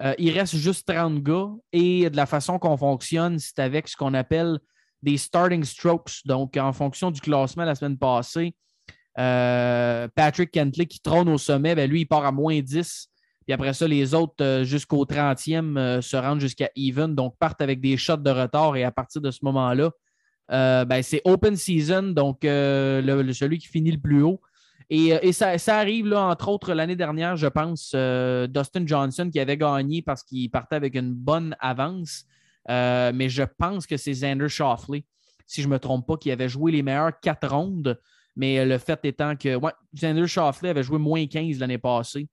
[0.00, 3.96] euh, il reste juste 30 gars et de la façon qu'on fonctionne, c'est avec ce
[3.96, 4.58] qu'on appelle
[5.02, 6.20] des starting strokes.
[6.24, 8.54] Donc, en fonction du classement la semaine passée,
[9.16, 13.08] Patrick Kentley qui trône au sommet, ben lui, il part à moins 10.
[13.48, 17.62] Puis après ça, les autres, euh, jusqu'au 30e, euh, se rendent jusqu'à even, donc partent
[17.62, 18.76] avec des shots de retard.
[18.76, 19.90] Et à partir de ce moment-là,
[20.52, 24.38] euh, ben, c'est open season, donc celui qui finit le plus haut.
[24.90, 29.56] Et, et ça, arrive, là, entre autres, l'année dernière, je pense, Dustin Johnson qui avait
[29.56, 32.26] gagné parce qu'il partait avec une bonne avance.
[32.68, 35.04] Mais je pense que c'est Xander Shoffley,
[35.46, 37.98] si je ne me trompe pas, qui avait joué les meilleures quatre rondes.
[38.36, 39.58] Mais le fait étant que
[39.94, 42.28] Xander Shoffley avait joué moins 15 l'année passée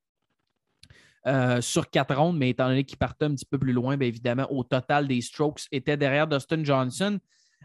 [1.27, 4.07] euh, sur quatre rondes, mais étant donné qu'il partait un petit peu plus loin, bien
[4.07, 7.19] évidemment, au total des strokes était derrière Dustin Johnson.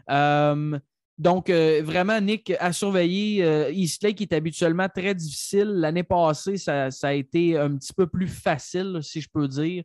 [0.09, 0.79] Euh,
[1.17, 3.43] donc, euh, vraiment, Nick, à surveiller.
[3.43, 5.67] Euh, East Lake est habituellement très difficile.
[5.67, 9.83] L'année passée, ça, a été un petit peu plus facile, si je peux dire.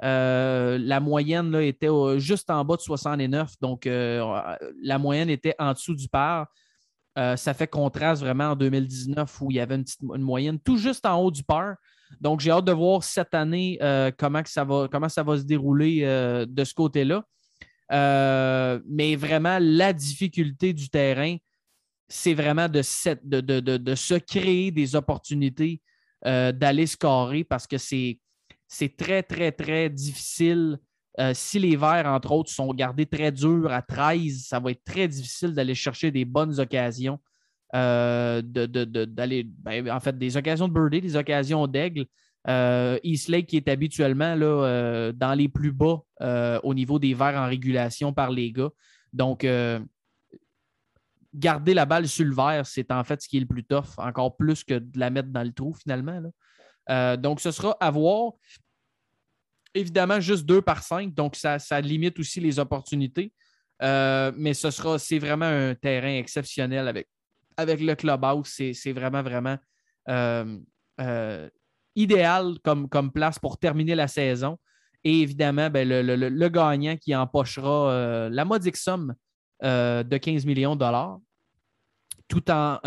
[0.00, 1.88] La moyenne là, était
[2.18, 6.46] juste en bas de 69, donc la moyenne était en dessous du par.
[7.16, 9.84] Ça fait contraste vraiment en 2019 où il y avait une,
[10.14, 11.76] une moyenne tout juste en haut du par.
[12.20, 15.42] Donc, j'ai hâte de voir cette année euh, comment, ça va, comment ça va se
[15.42, 17.24] dérouler euh, de ce côté-là.
[17.92, 21.36] Euh, mais vraiment, la difficulté du terrain,
[22.08, 25.80] c'est vraiment de, se créer des opportunités
[26.24, 28.18] d'aller scorer parce que c'est
[28.96, 30.78] très, très, très difficile.
[31.34, 35.08] Si les verts, entre autres, sont gardés très durs à 13, ça va être très
[35.08, 37.18] difficile d'aller chercher des bonnes occasions.
[37.74, 42.06] Euh, d'aller, ben, en fait, des occasions de birdie, des occasions d'aigle.
[42.48, 46.98] Euh, East Lake qui est habituellement là, euh, dans les plus bas euh, au niveau
[47.00, 48.70] des verts en régulation par les gars.
[49.12, 49.46] Donc,
[51.34, 53.98] garder la balle sur le verre, c'est en fait ce qui est le plus tough,
[53.98, 56.20] encore plus que de la mettre dans le trou finalement.
[57.16, 58.32] donc, ce sera à voir.
[59.74, 63.32] Évidemment, juste 2 par 5, donc ça, ça limite aussi les opportunités.
[63.80, 67.08] Mais ce sera, c'est vraiment un terrain exceptionnel avec,
[67.56, 68.48] avec le clubhouse.
[68.72, 69.56] C'est, vraiment, vraiment
[70.08, 70.58] euh,
[71.00, 71.48] euh,
[71.94, 74.58] idéal comme, place pour terminer la saison.
[75.04, 79.14] Et évidemment, ben, le, gagnant qui empochera euh, la modique somme
[79.62, 81.18] de 15 millions de dollars,
[82.28, 82.78] tout en,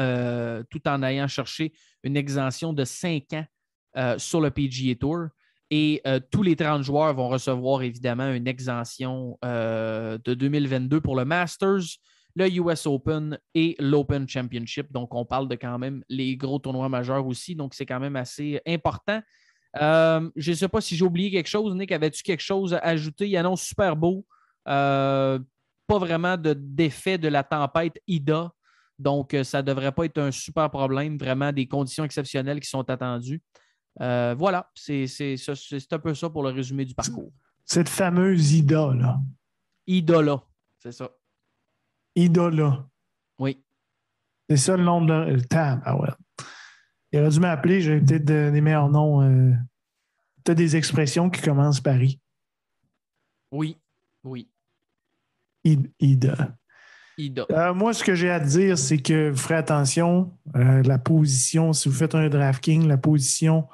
[0.70, 1.74] tout en ayant cherché
[2.04, 5.28] une exemption de 5 ans sur le PGA Tour.
[5.72, 11.98] Et tous les 30 joueurs vont recevoir évidemment une exemption de 2022 pour le Masters,
[12.36, 14.92] le US Open et l'Open Championship.
[14.92, 17.56] Donc, on parle de quand même les gros tournois majeurs aussi.
[17.56, 19.22] Donc, c'est quand même assez important.
[19.80, 21.76] Euh, je ne sais pas si j'ai oublié quelque chose.
[21.76, 23.28] Nick, avais-tu quelque chose à ajouter?
[23.28, 24.26] Il annonce super beau.
[24.68, 25.40] Euh,
[25.88, 28.52] pas vraiment de- d'effet de la tempête Ida.
[28.98, 31.18] Donc, euh, ça ne devrait pas être un super problème.
[31.18, 33.42] Vraiment des conditions exceptionnelles qui sont attendues.
[34.02, 35.06] Euh, voilà, c'est
[35.92, 37.32] un peu ça pour le résumé du parcours.
[37.66, 39.20] Cette fameuse Ida, là.
[39.88, 40.44] Ida là,
[40.80, 41.10] c'est ça.
[42.24, 42.86] Ida, là.
[43.40, 43.62] Oui.
[44.50, 45.82] C'est ça le nom de le tab.
[45.86, 46.10] Ah ouais.
[47.12, 49.22] Il aurait dû m'appeler, j'avais peut-être de- des meilleurs noms.
[49.22, 49.52] Euh,
[50.44, 52.20] peut-être des expressions qui commencent par I.
[53.52, 53.78] Oui.
[54.24, 54.50] Oui.
[55.64, 56.56] Ida.
[57.18, 57.46] Ida.
[57.52, 60.38] Euh, moi, ce que j'ai à te dire, c'est que vous ferez attention.
[60.56, 63.68] euh, la position, si vous faites un DraftKings, la position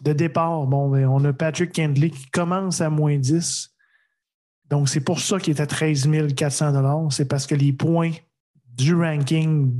[0.00, 3.71] de départ, bon, ben, on a Patrick Kendley qui commence à moins 10.
[4.72, 8.12] Donc, c'est pour ça qu'il est à 13 400 C'est parce que les points
[8.74, 9.70] du ranking,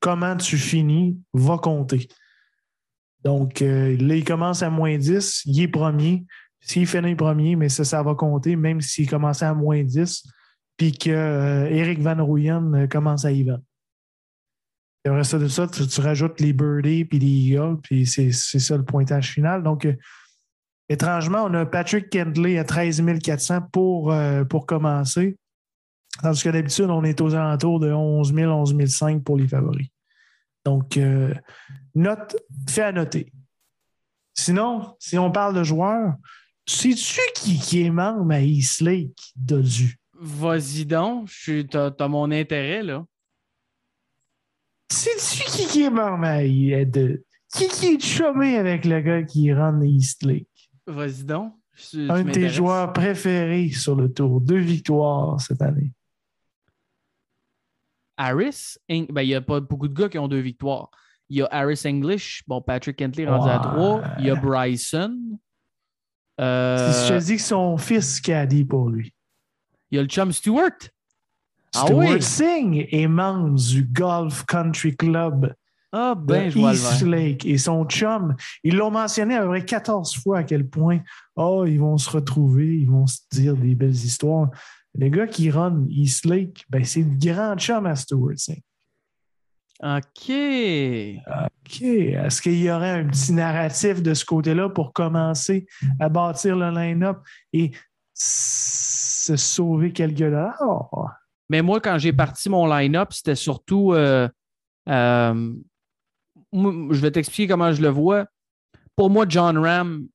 [0.00, 2.08] comment tu finis, va compter.
[3.22, 6.26] Donc, euh, là, il commence à moins 10, il est premier.
[6.58, 10.24] S'il finit premier, mais ça, ça va compter, même s'il commençait à moins 10,
[10.76, 13.62] puis que euh, Van Rooyen euh, commence à y vendre.
[15.06, 18.76] Au reste de ça, tu, tu rajoutes les birdies puis les eagles, puis c'est ça
[18.76, 19.62] le pointage final.
[19.62, 19.86] Donc,
[20.90, 25.38] étrangement, on a Patrick Kendley à 13 400 pour, euh, pour commencer.
[26.20, 29.88] Tandis que d'habitude, on est aux alentours de 11 000, 11 500 pour les favoris.
[30.64, 31.32] Donc, euh,
[31.94, 32.36] note,
[32.68, 33.32] fait à noter.
[34.34, 36.14] Sinon, si on parle de joueurs,
[36.66, 39.96] sais-tu qui, qui est membre à East Lake, Dodu?
[40.20, 41.30] Vas-y donc,
[41.70, 43.04] t'as t'as mon intérêt, là.
[44.92, 46.42] Sais-tu qui, qui est membre à
[46.84, 50.49] de, Qui, qui est chumé avec le gars qui run East Lake?
[50.90, 51.54] Vas-y donc.
[51.76, 54.40] Je Un de tes joueurs préférés sur le tour.
[54.40, 55.92] Deux victoires cette année.
[58.16, 60.90] Harris, ben, il n'y a pas beaucoup de gars qui ont deux victoires.
[61.28, 64.02] Il y a Harris English, bon, Patrick Kentley rendu à trois.
[64.18, 65.38] Il y a Bryson.
[66.40, 69.14] Euh, Si je te dis que son fils caddie pour lui.
[69.90, 70.70] il y a le chum Stewart.
[71.74, 72.22] Ah Stuart oui?
[72.22, 75.54] Singh est membre du Golf Country Club
[75.92, 77.02] Ah, ben, je East.
[77.02, 77.44] Lake.
[77.44, 81.00] Et son chum, ils l'ont mentionné à peu près 14 fois à quel point,
[81.36, 84.50] oh, ils vont se retrouver, ils vont se dire des belles histoires.
[84.96, 88.62] Le gars qui run East Lake, ben, c'est le grand chum à Stuart Singh.
[89.82, 90.30] OK.
[90.30, 91.82] OK.
[91.82, 95.66] Est-ce qu'il y aurait un petit narratif de ce côté-là pour commencer
[95.98, 97.18] à bâtir le line-up
[97.52, 97.70] et
[98.14, 100.60] se sauver quelques dollars?
[101.48, 103.92] Mais moi, quand j'ai parti mon line-up, c'était surtout.
[103.94, 104.28] euh,
[104.88, 105.52] euh,
[106.52, 108.26] je vais t'expliquer comment je le vois.
[108.96, 110.06] Pour moi, John Ram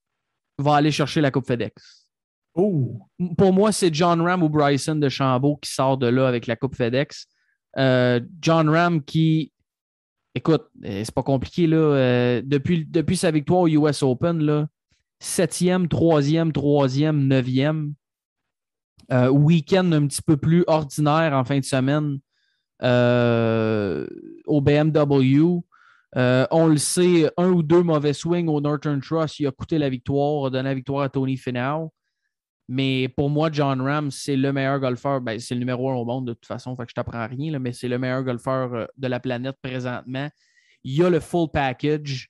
[0.58, 2.08] va aller chercher la Coupe FedEx.
[2.54, 3.00] Oh!
[3.38, 6.56] Pour moi, c'est John Ram ou Bryson de Chambault qui sort de là avec la
[6.56, 7.28] Coupe FedEx.
[7.78, 9.52] Euh, John Ram qui.
[10.34, 11.78] Écoute, euh, c'est pas compliqué, là.
[11.78, 14.68] euh, depuis, depuis sa victoire au US Open, là,
[15.20, 17.94] septième, troisième, troisième, neuvième.
[19.12, 22.20] Euh, week-end un petit peu plus ordinaire en fin de semaine
[22.82, 24.08] euh,
[24.46, 25.62] au BMW.
[26.18, 29.78] Euh, on le sait, un ou deux mauvais swings au Northern Trust, il a coûté
[29.78, 31.94] la victoire, a donné la victoire à Tony Finau.
[32.68, 35.22] Mais pour moi, John Ram, c'est le meilleur golfeur.
[35.22, 37.60] Ben, c'est le numéro un au monde de toute façon, fait que je t'apprends rien,
[37.60, 40.30] mais c'est le meilleur golfeur euh, de la planète présentement.
[40.84, 42.30] Il a le full package,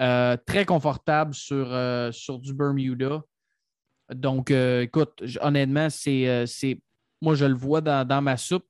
[0.00, 1.66] euh, très confortable sur,
[2.40, 3.22] du Bermuda.
[4.14, 6.80] Donc, écoute, honnêtement, c'est, c'est,
[7.20, 8.66] moi, je le vois dans, dans ma soupe.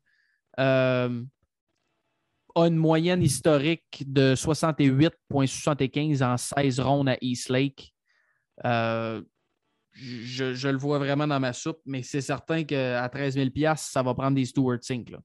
[2.59, 7.93] A une moyenne historique de 68,75 en 16 rondes à East Lake.
[8.65, 9.21] Euh,
[9.93, 14.03] je, je le vois vraiment dans ma soupe, mais c'est certain qu'à 13 000 ça
[14.03, 15.11] va prendre des Stuart Sink.
[15.11, 15.19] là.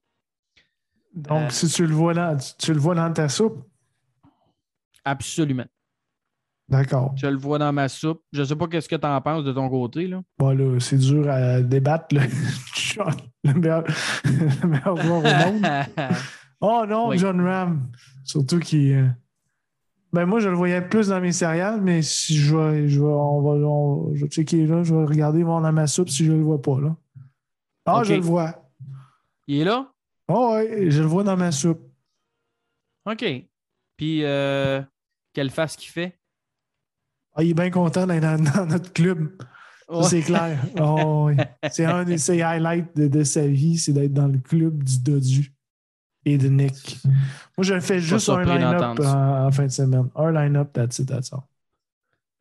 [1.14, 3.62] Donc, Euh, si tu le vois dans, tu, tu le vois dans ta soupe,
[5.04, 5.66] Absolument.
[6.68, 7.12] d'accord.
[7.16, 8.22] Je le vois dans ma soupe.
[8.32, 10.06] Je ne sais pas qu'est-ce que tu en penses de ton côté.
[10.06, 10.22] Là.
[10.38, 12.06] Bon, là, c'est dur à débattre.
[13.44, 13.84] le meilleur,
[14.24, 15.66] le meilleur joueur au monde.
[16.62, 17.18] Oh non, Oui.
[17.18, 17.90] John Ram.
[18.24, 18.92] Surtout qu'il.
[18.92, 19.08] euh,
[20.12, 23.06] Ben moi, je le voyais plus dans mes céréales, mais si je vais, je vais,
[23.06, 26.24] on va, on- je vais checker là, je vais regarder voir dans ma soupe si
[26.24, 26.94] je le vois pas là.
[27.86, 28.70] Ah, je le vois.
[29.48, 29.90] Il est là?
[30.28, 31.80] Oh ouais, je le vois dans ma soupe.
[33.06, 33.24] OK.
[33.96, 34.80] Puis, euh,
[35.32, 36.16] quelle face qu'il fait?
[37.34, 39.36] Ah, il est bien content d'être dans, dans notre club.
[40.04, 40.58] C'est clair.
[40.80, 41.36] Oh, oui.
[41.70, 44.98] C'est un de ses highlights de, de sa vie, c'est d'être dans le club du
[45.00, 45.51] Dodu
[46.24, 46.98] et de Nick.
[47.56, 50.08] Moi, je fais juste un line-up en, en fin de semaine.
[50.14, 51.40] Un line-up, that's it, that's all.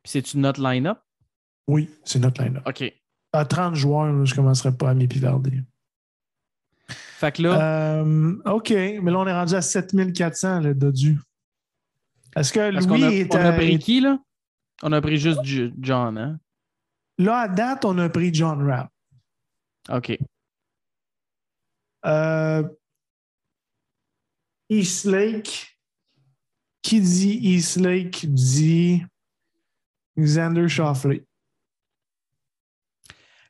[0.03, 0.99] Puis, c'est-tu notre line-up?
[1.67, 2.63] Oui, c'est notre line-up.
[2.67, 2.93] OK.
[3.33, 5.61] À 30 joueurs, là, je ne commencerai pas à m'épivarder.
[6.89, 11.19] Fait que là, Euh, OK, mais là, on est rendu à 7400, le Dodu.
[12.35, 14.19] Est-ce que parce Louis qu'on a, est, on a pris qui, là?
[14.83, 15.41] On a pris juste
[15.79, 16.39] John, hein?
[17.19, 18.89] Là, à date, on a pris John Rapp.
[19.89, 20.17] OK.
[22.05, 22.63] Euh,
[24.71, 25.77] East Lake.
[26.81, 29.03] Qui dit East Lake dit
[30.17, 31.25] Xander Shoffley.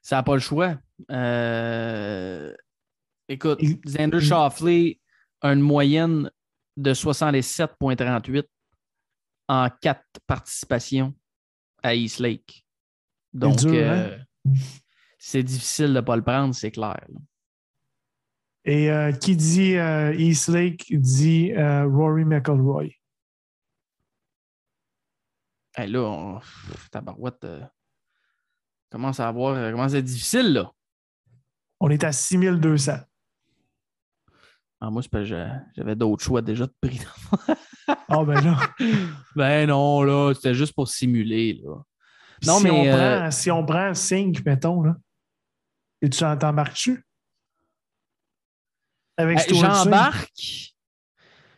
[0.02, 0.77] Ça n'a pas le choix.
[1.11, 2.53] Euh,
[3.30, 4.99] Écoute, Xander Shoffley
[5.41, 6.30] a une moyenne
[6.76, 8.43] de 67,38
[9.48, 11.14] en quatre participations
[11.84, 12.65] à East Lake.
[13.31, 14.53] Donc, euh, hein?
[15.19, 16.99] c'est difficile de ne pas le prendre, c'est clair.
[17.07, 17.19] là.
[18.63, 22.89] Et euh, qui dit euh, East Lake dit euh, Rory McIlroy.
[25.75, 26.39] Hey, là, on...
[26.91, 27.47] tabarouette,
[28.91, 30.71] commence à avoir, commence à être difficile, là.
[31.79, 32.97] On est à 6200.
[34.81, 37.01] Ah, moi, c'est j'avais d'autres choix déjà de prix.
[38.07, 38.57] Ah, ben là.
[39.35, 41.81] ben non, là, c'était juste pour simuler, là.
[42.45, 44.95] Non, si, mais, on prend, si on prend 5, mettons, là,
[46.01, 47.05] et tu t'embarques-tu?
[49.17, 49.53] Avec.
[49.53, 50.73] J'embarque.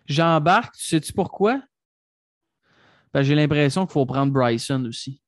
[0.05, 0.75] J'embarque.
[0.75, 1.61] Tu sais-tu pourquoi?
[3.13, 5.21] Ben, J'ai l'impression qu'il faut prendre Bryson aussi.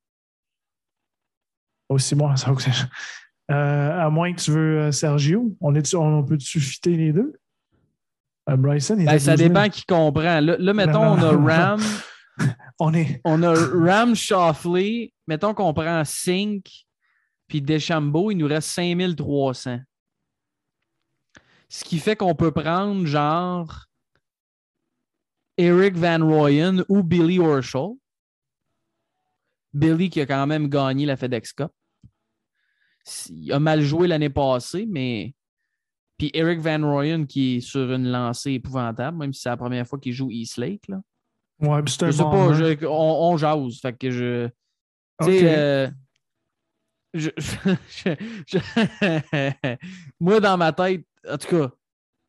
[1.87, 2.51] Aussi bon, ça
[3.51, 5.55] euh, À moins que tu veux euh, Sergio.
[5.61, 7.33] On, est on peut-tu fitter les deux?
[8.49, 9.49] Euh, Bryson, il Ben, ça 12 000.
[9.49, 10.39] dépend qui comprend.
[10.39, 11.81] Là, là, mettons, on a Ram.
[12.79, 13.21] On est.
[13.23, 15.13] On a Ram Shoffley.
[15.25, 16.65] Mettons qu'on prend Sink
[17.47, 19.79] puis Deschambeau, il nous reste 5300.
[21.75, 23.83] Ce qui fait qu'on peut prendre genre
[25.57, 27.95] Eric Van Royen ou Billy Horschel.
[29.73, 31.71] Billy qui a quand même gagné la FedEx Cup.
[33.29, 35.35] Il a mal joué l'année passée, mais.
[36.17, 39.85] Puis Eric Van Royen qui est sur une lancée épouvantable, même si c'est la première
[39.85, 40.87] fois qu'il joue East Lake.
[40.87, 41.01] Là.
[41.59, 43.79] Ouais, puis c'est un Je sais bon pas, je- on, on jase.
[43.81, 44.47] Fait que je.
[45.21, 45.89] Tu sais, euh,
[47.13, 47.31] je-
[50.21, 51.69] moi, dans ma tête, en tout cas,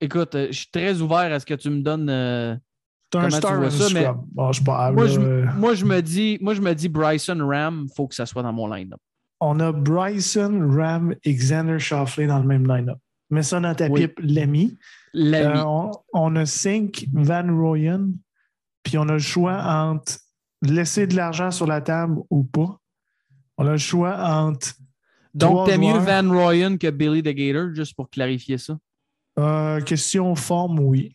[0.01, 2.09] écoute, euh, je suis très ouvert à ce que tu me donnes.
[2.11, 2.57] euh,
[3.15, 4.07] un tu star vois ça, mais-.
[4.33, 4.91] Bon, je sais pas.
[4.93, 8.15] moi, je, euh, moi, je me dis, moi, je me dis Bryson Ram, faut que
[8.15, 9.01] ça soit dans mon line-up.
[9.41, 12.99] On a Bryson, Ram et Xander Shoffley dans le même line-up.
[13.31, 14.03] Mets ça dans ta Oui.
[14.03, 14.77] pipe, l'ami.
[15.17, 18.11] Euh, on, on a Sink, Van Royen,
[18.83, 20.19] puis on a le choix entre
[20.63, 22.79] laisser de l'argent sur la table ou pas.
[23.59, 24.75] On a le choix entre.
[25.35, 25.99] Donc, t'aimes mieux.
[25.99, 28.77] Van Royen que Billy the Gator, juste pour clarifier ça?
[29.39, 31.13] Euh, question forme, oui.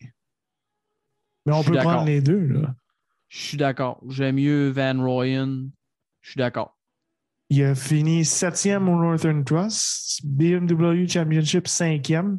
[1.46, 2.46] Mais on peut prendre les deux.
[2.46, 2.74] Là.
[3.28, 4.00] Je suis d'accord.
[4.08, 5.66] J'aime mieux Van Royen.
[6.20, 6.78] Je suis d'accord.
[7.50, 12.38] Il a fini septième au Northern Trust, BMW Championship cinquième.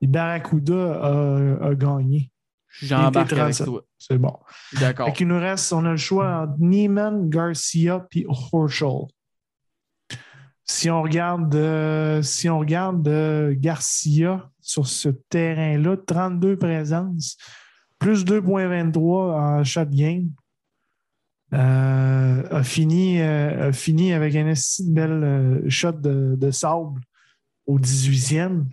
[0.00, 2.30] Et Barracuda a, a gagné.
[2.68, 3.66] J'embarque avec 37.
[3.66, 3.82] toi.
[3.98, 4.38] C'est bon.
[4.80, 5.12] D'accord.
[5.12, 9.08] Qu'il nous reste, on a le choix entre Neiman, Garcia puis Horschel.
[10.68, 12.48] Si on regarde, euh, si
[13.06, 17.36] euh, Garcia sur ce terrain-là, 32 présences,
[18.00, 20.30] plus 2.23 en shot game,
[21.52, 23.20] euh, a, fini,
[24.12, 27.00] avec un de belle shot de, de sable
[27.66, 28.64] au 18e.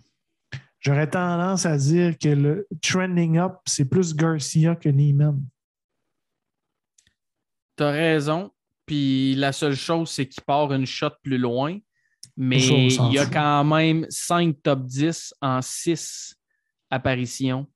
[0.79, 5.39] J'aurais tendance à dire que le trending up, c'est plus Garcia que Neiman.
[7.75, 8.51] T'as raison.
[8.85, 11.77] Puis la seule chose, c'est qu'il part une shot plus loin.
[12.35, 16.35] Mais il y a quand même 5 top 10 en 6
[16.89, 17.67] apparitions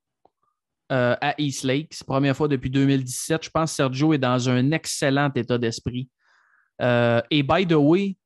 [0.92, 1.90] euh, à East Lake.
[1.92, 3.46] C'est la première fois depuis 2017.
[3.46, 6.10] Je pense que Sergio est dans un excellent état d'esprit.
[6.82, 8.18] Euh, et by the way,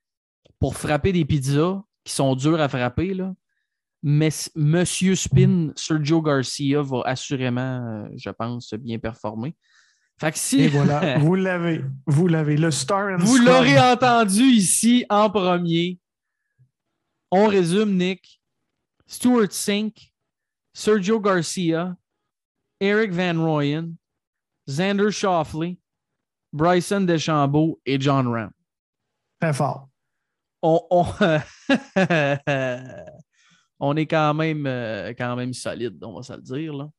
[0.59, 3.33] pour frapper des pizzas qui sont dures à frapper, là,
[4.03, 9.55] mais Monsieur Spin, Sergio Garcia va assurément, euh, je pense, bien performer.
[10.21, 11.83] Fait que si Et voilà, vous l'avez.
[12.05, 12.55] Vous l'avez.
[12.55, 15.97] Le Star and vous l'aurez entendu ici en premier.
[17.31, 18.39] On résume, Nick.
[19.07, 20.13] Stuart Sink,
[20.73, 21.97] Sergio Garcia,
[22.79, 23.95] Eric Van Royen,
[24.69, 25.79] Xander Shoffley,
[26.53, 28.51] Bryson DeChambeau et John Ram.
[29.39, 29.89] Très fort.
[30.61, 31.03] On, on,
[33.79, 36.89] on est quand même, euh, quand même solide, on va se le dire.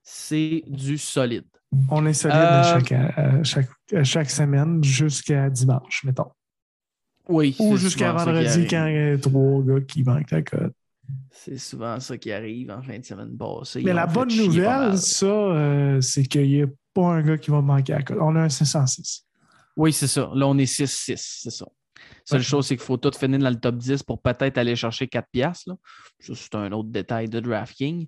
[0.00, 1.57] C'est du solide.
[1.90, 6.30] On est solide Euh, à, chaque, à chaque, à chaque semaine jusqu'à dimanche, mettons.
[7.28, 7.54] Oui.
[7.58, 10.72] Ou jusqu'à vendredi quand il y a trois gars qui manquent la cote.
[11.30, 13.82] C'est souvent ça qui arrive en fin de semaine passée.
[13.82, 17.60] Mais la bonne nouvelle, ça, euh, c'est qu'il n'y a pas un gars qui va
[17.60, 18.18] manquer la cote.
[18.20, 19.24] On a un 506.
[19.76, 20.30] Oui, c'est ça.
[20.34, 21.66] Là, on est 6-6, c'est ça.
[22.24, 22.44] Seule Ouais.
[22.44, 25.26] chose, c'est qu'il faut tout finir dans le top 10 pour peut-être aller chercher 4
[25.30, 25.68] piastres.
[25.68, 25.76] là.
[26.20, 28.06] Ça, c'est un autre détail de DraftKings.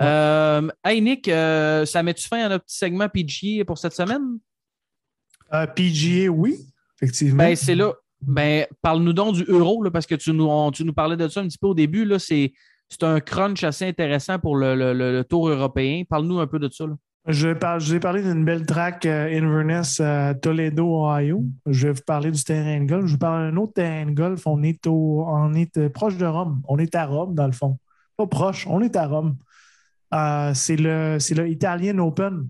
[0.00, 4.38] Euh, hey Nick, euh, ça met-tu fin à notre petit segment PGA pour cette semaine?
[5.52, 6.56] Euh, PGA, oui,
[7.00, 7.38] effectivement.
[7.44, 7.92] Ben, c'est là.
[8.20, 11.28] Ben, parle-nous donc du euro, là, parce que tu nous, on- tu nous parlais de
[11.28, 12.04] ça un petit peu au début.
[12.04, 12.52] Là, c'est,
[12.88, 16.02] c'est un crunch assez intéressant pour le, le- le- tour européen.
[16.08, 16.86] Parle-nous un peu de ça.
[16.86, 16.94] là.
[17.26, 21.44] Je, par- je vous ai parlé d'une belle track Inverness à Toledo, Ohio.
[21.66, 23.06] Je vais vous parler du terrain de golf.
[23.06, 24.46] Je vous parle d'un autre terrain de golf.
[24.46, 26.62] On est, au, on est proche de Rome.
[26.68, 27.78] On est à Rome, dans le fond.
[28.16, 29.36] Pas proche, on est à Rome.
[30.14, 32.48] Euh, c'est le, le Italian Open.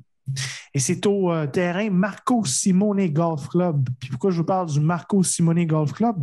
[0.74, 3.88] Et c'est au euh, terrain Marco Simone Golf Club.
[3.98, 6.16] Puis pourquoi je vous parle du Marco Simone Golf Club?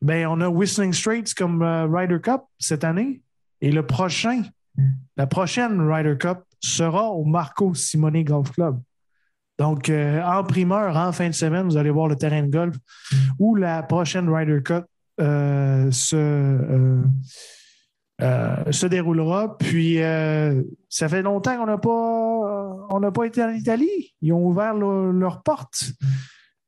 [0.00, 3.20] Ben, on a Whistling Straits comme euh, Ryder Cup cette année.
[3.60, 4.42] Et le prochain,
[5.16, 8.80] la prochaine Ryder Cup sera au Marco Simone Golf Club.
[9.58, 12.76] Donc, en primeur, en fin de semaine, vous allez voir le terrain de golf
[13.38, 14.84] où la prochaine Ryder Cup
[15.18, 17.02] se,
[18.22, 19.56] euh, se déroulera.
[19.58, 21.90] Puis, euh, ça fait longtemps qu'on n'a pas,
[22.90, 24.14] on n'a pas été en Italie.
[24.22, 25.84] Ils ont ouvert le- leurs portes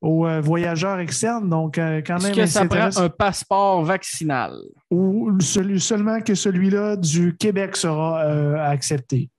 [0.00, 1.48] au, aux euh, voyageurs externes.
[1.48, 4.52] Donc, quand Est-ce même, que ça prend un passeport vaccinal?
[4.90, 9.30] Ou celui- seulement que celui-là du Québec sera euh, accepté.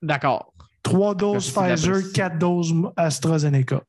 [0.00, 0.52] D'accord.
[0.82, 3.82] Trois doses Merci Pfizer, quatre doses AstraZeneca.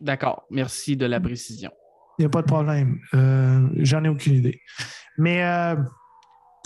[0.00, 0.44] D'accord.
[0.50, 1.70] Merci de la précision.
[2.18, 2.98] Il n'y a pas de problème.
[3.14, 4.60] Euh, J'en ai aucune idée.
[5.18, 5.76] Mais euh,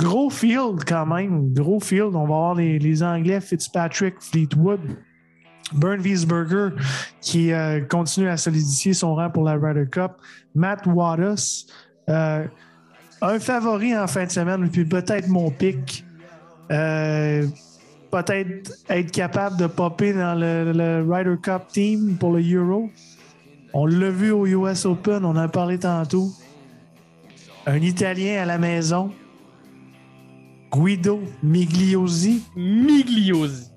[0.00, 1.52] gros field quand même.
[1.52, 2.14] Gros field.
[2.14, 4.80] On va avoir les, Anglais Fitzpatrick, Fleetwood,
[5.72, 6.70] Bern Wiesberger
[7.20, 10.12] qui euh, continue à solidifier son rang pour la Ryder Cup.
[10.54, 11.66] Matt Waters.
[12.08, 16.04] un favori en fin de semaine, puis peut-être mon pic.
[16.68, 22.90] Peut-être être capable de popper dans le Ryder Cup team pour le Euro.
[23.78, 26.32] On l'a vu au US Open, on en a parlé tantôt.
[27.66, 29.12] Un Italien à la maison.
[30.72, 32.42] Guido Migliosi.
[32.56, 33.70] Migliosi.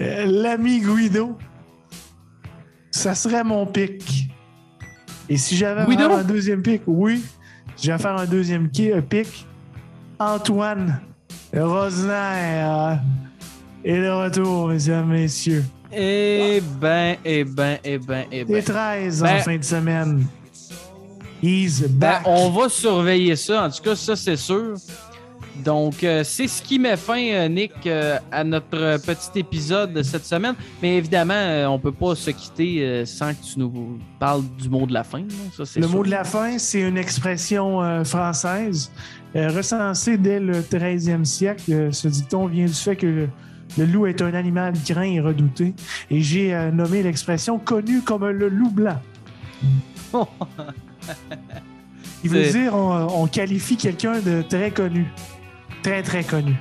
[0.00, 1.38] Euh, L'ami Guido.
[2.90, 4.28] Ça serait mon pic.
[5.30, 7.24] Et si j'avais un deuxième pic, oui,
[7.82, 9.46] je vais faire un deuxième euh, pic.
[10.18, 11.00] Antoine
[11.54, 12.98] Rosner
[13.82, 15.64] est de retour, mesdames, messieurs.
[15.92, 18.62] Eh ben, eh ben, eh ben, eh ben.
[18.62, 20.26] 13 Ben- en fin de semaine.
[21.42, 22.22] He's Ben, back.
[22.24, 23.64] on va surveiller ça.
[23.66, 24.74] En tout cas, ça, c'est sûr.
[25.64, 30.02] Donc, euh, c'est ce qui met fin, euh, Nick, euh, à notre petit épisode de
[30.02, 30.54] cette semaine.
[30.82, 34.92] Mais évidemment, on peut pas se quitter sans que tu nous parles du mot de
[34.92, 35.22] la fin.
[35.56, 35.88] Ça, Le sûr.
[35.96, 38.90] mot de la fin, c'est une expression française
[39.34, 41.88] recensée dès le 13e siècle.
[41.90, 43.26] Ce dicton vient du fait que
[43.78, 45.74] le, loup est un animal craint et redouté.
[46.10, 49.00] Et j'ai euh, nommé l'expression connue comme le loup blanc.
[52.24, 55.06] Il veut dire on, on qualifie quelqu'un de très connu.
[55.82, 56.56] Très, très connu.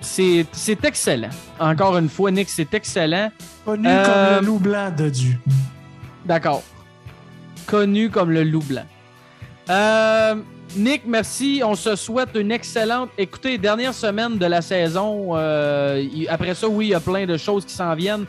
[0.00, 1.30] C'est c'est excellent.
[1.58, 3.30] Encore une fois, Nick, c'est excellent.
[3.64, 5.36] Connu Euh, comme le loup blanc de Dieu.
[6.26, 6.62] D'accord.
[7.66, 8.84] Connu comme le loup blanc.
[9.70, 10.36] Euh,
[10.76, 11.62] Nick, merci.
[11.64, 13.10] On se souhaite une excellente.
[13.16, 15.36] Écoutez, dernière semaine de la saison.
[15.36, 18.24] euh, après ça, oui, il y a plein de choses qui s'en viennent.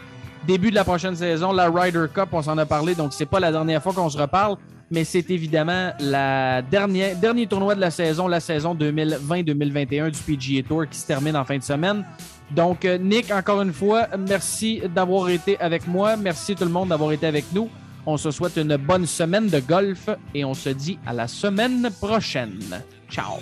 [0.45, 3.39] Début de la prochaine saison, la Ryder Cup, on s'en a parlé, donc c'est pas
[3.39, 4.57] la dernière fois qu'on se reparle,
[4.91, 10.61] mais c'est évidemment la dernière dernier tournoi de la saison, la saison 2020-2021 du PGA
[10.67, 12.05] Tour qui se termine en fin de semaine.
[12.51, 16.15] Donc, euh, Nick, encore une fois, merci d'avoir été avec moi.
[16.15, 17.67] Merci tout le monde d'avoir été avec nous.
[18.06, 21.90] On se souhaite une bonne semaine de golf et on se dit à la semaine
[21.99, 22.82] prochaine.
[23.10, 23.40] Ciao!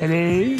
[0.00, 0.56] Allez!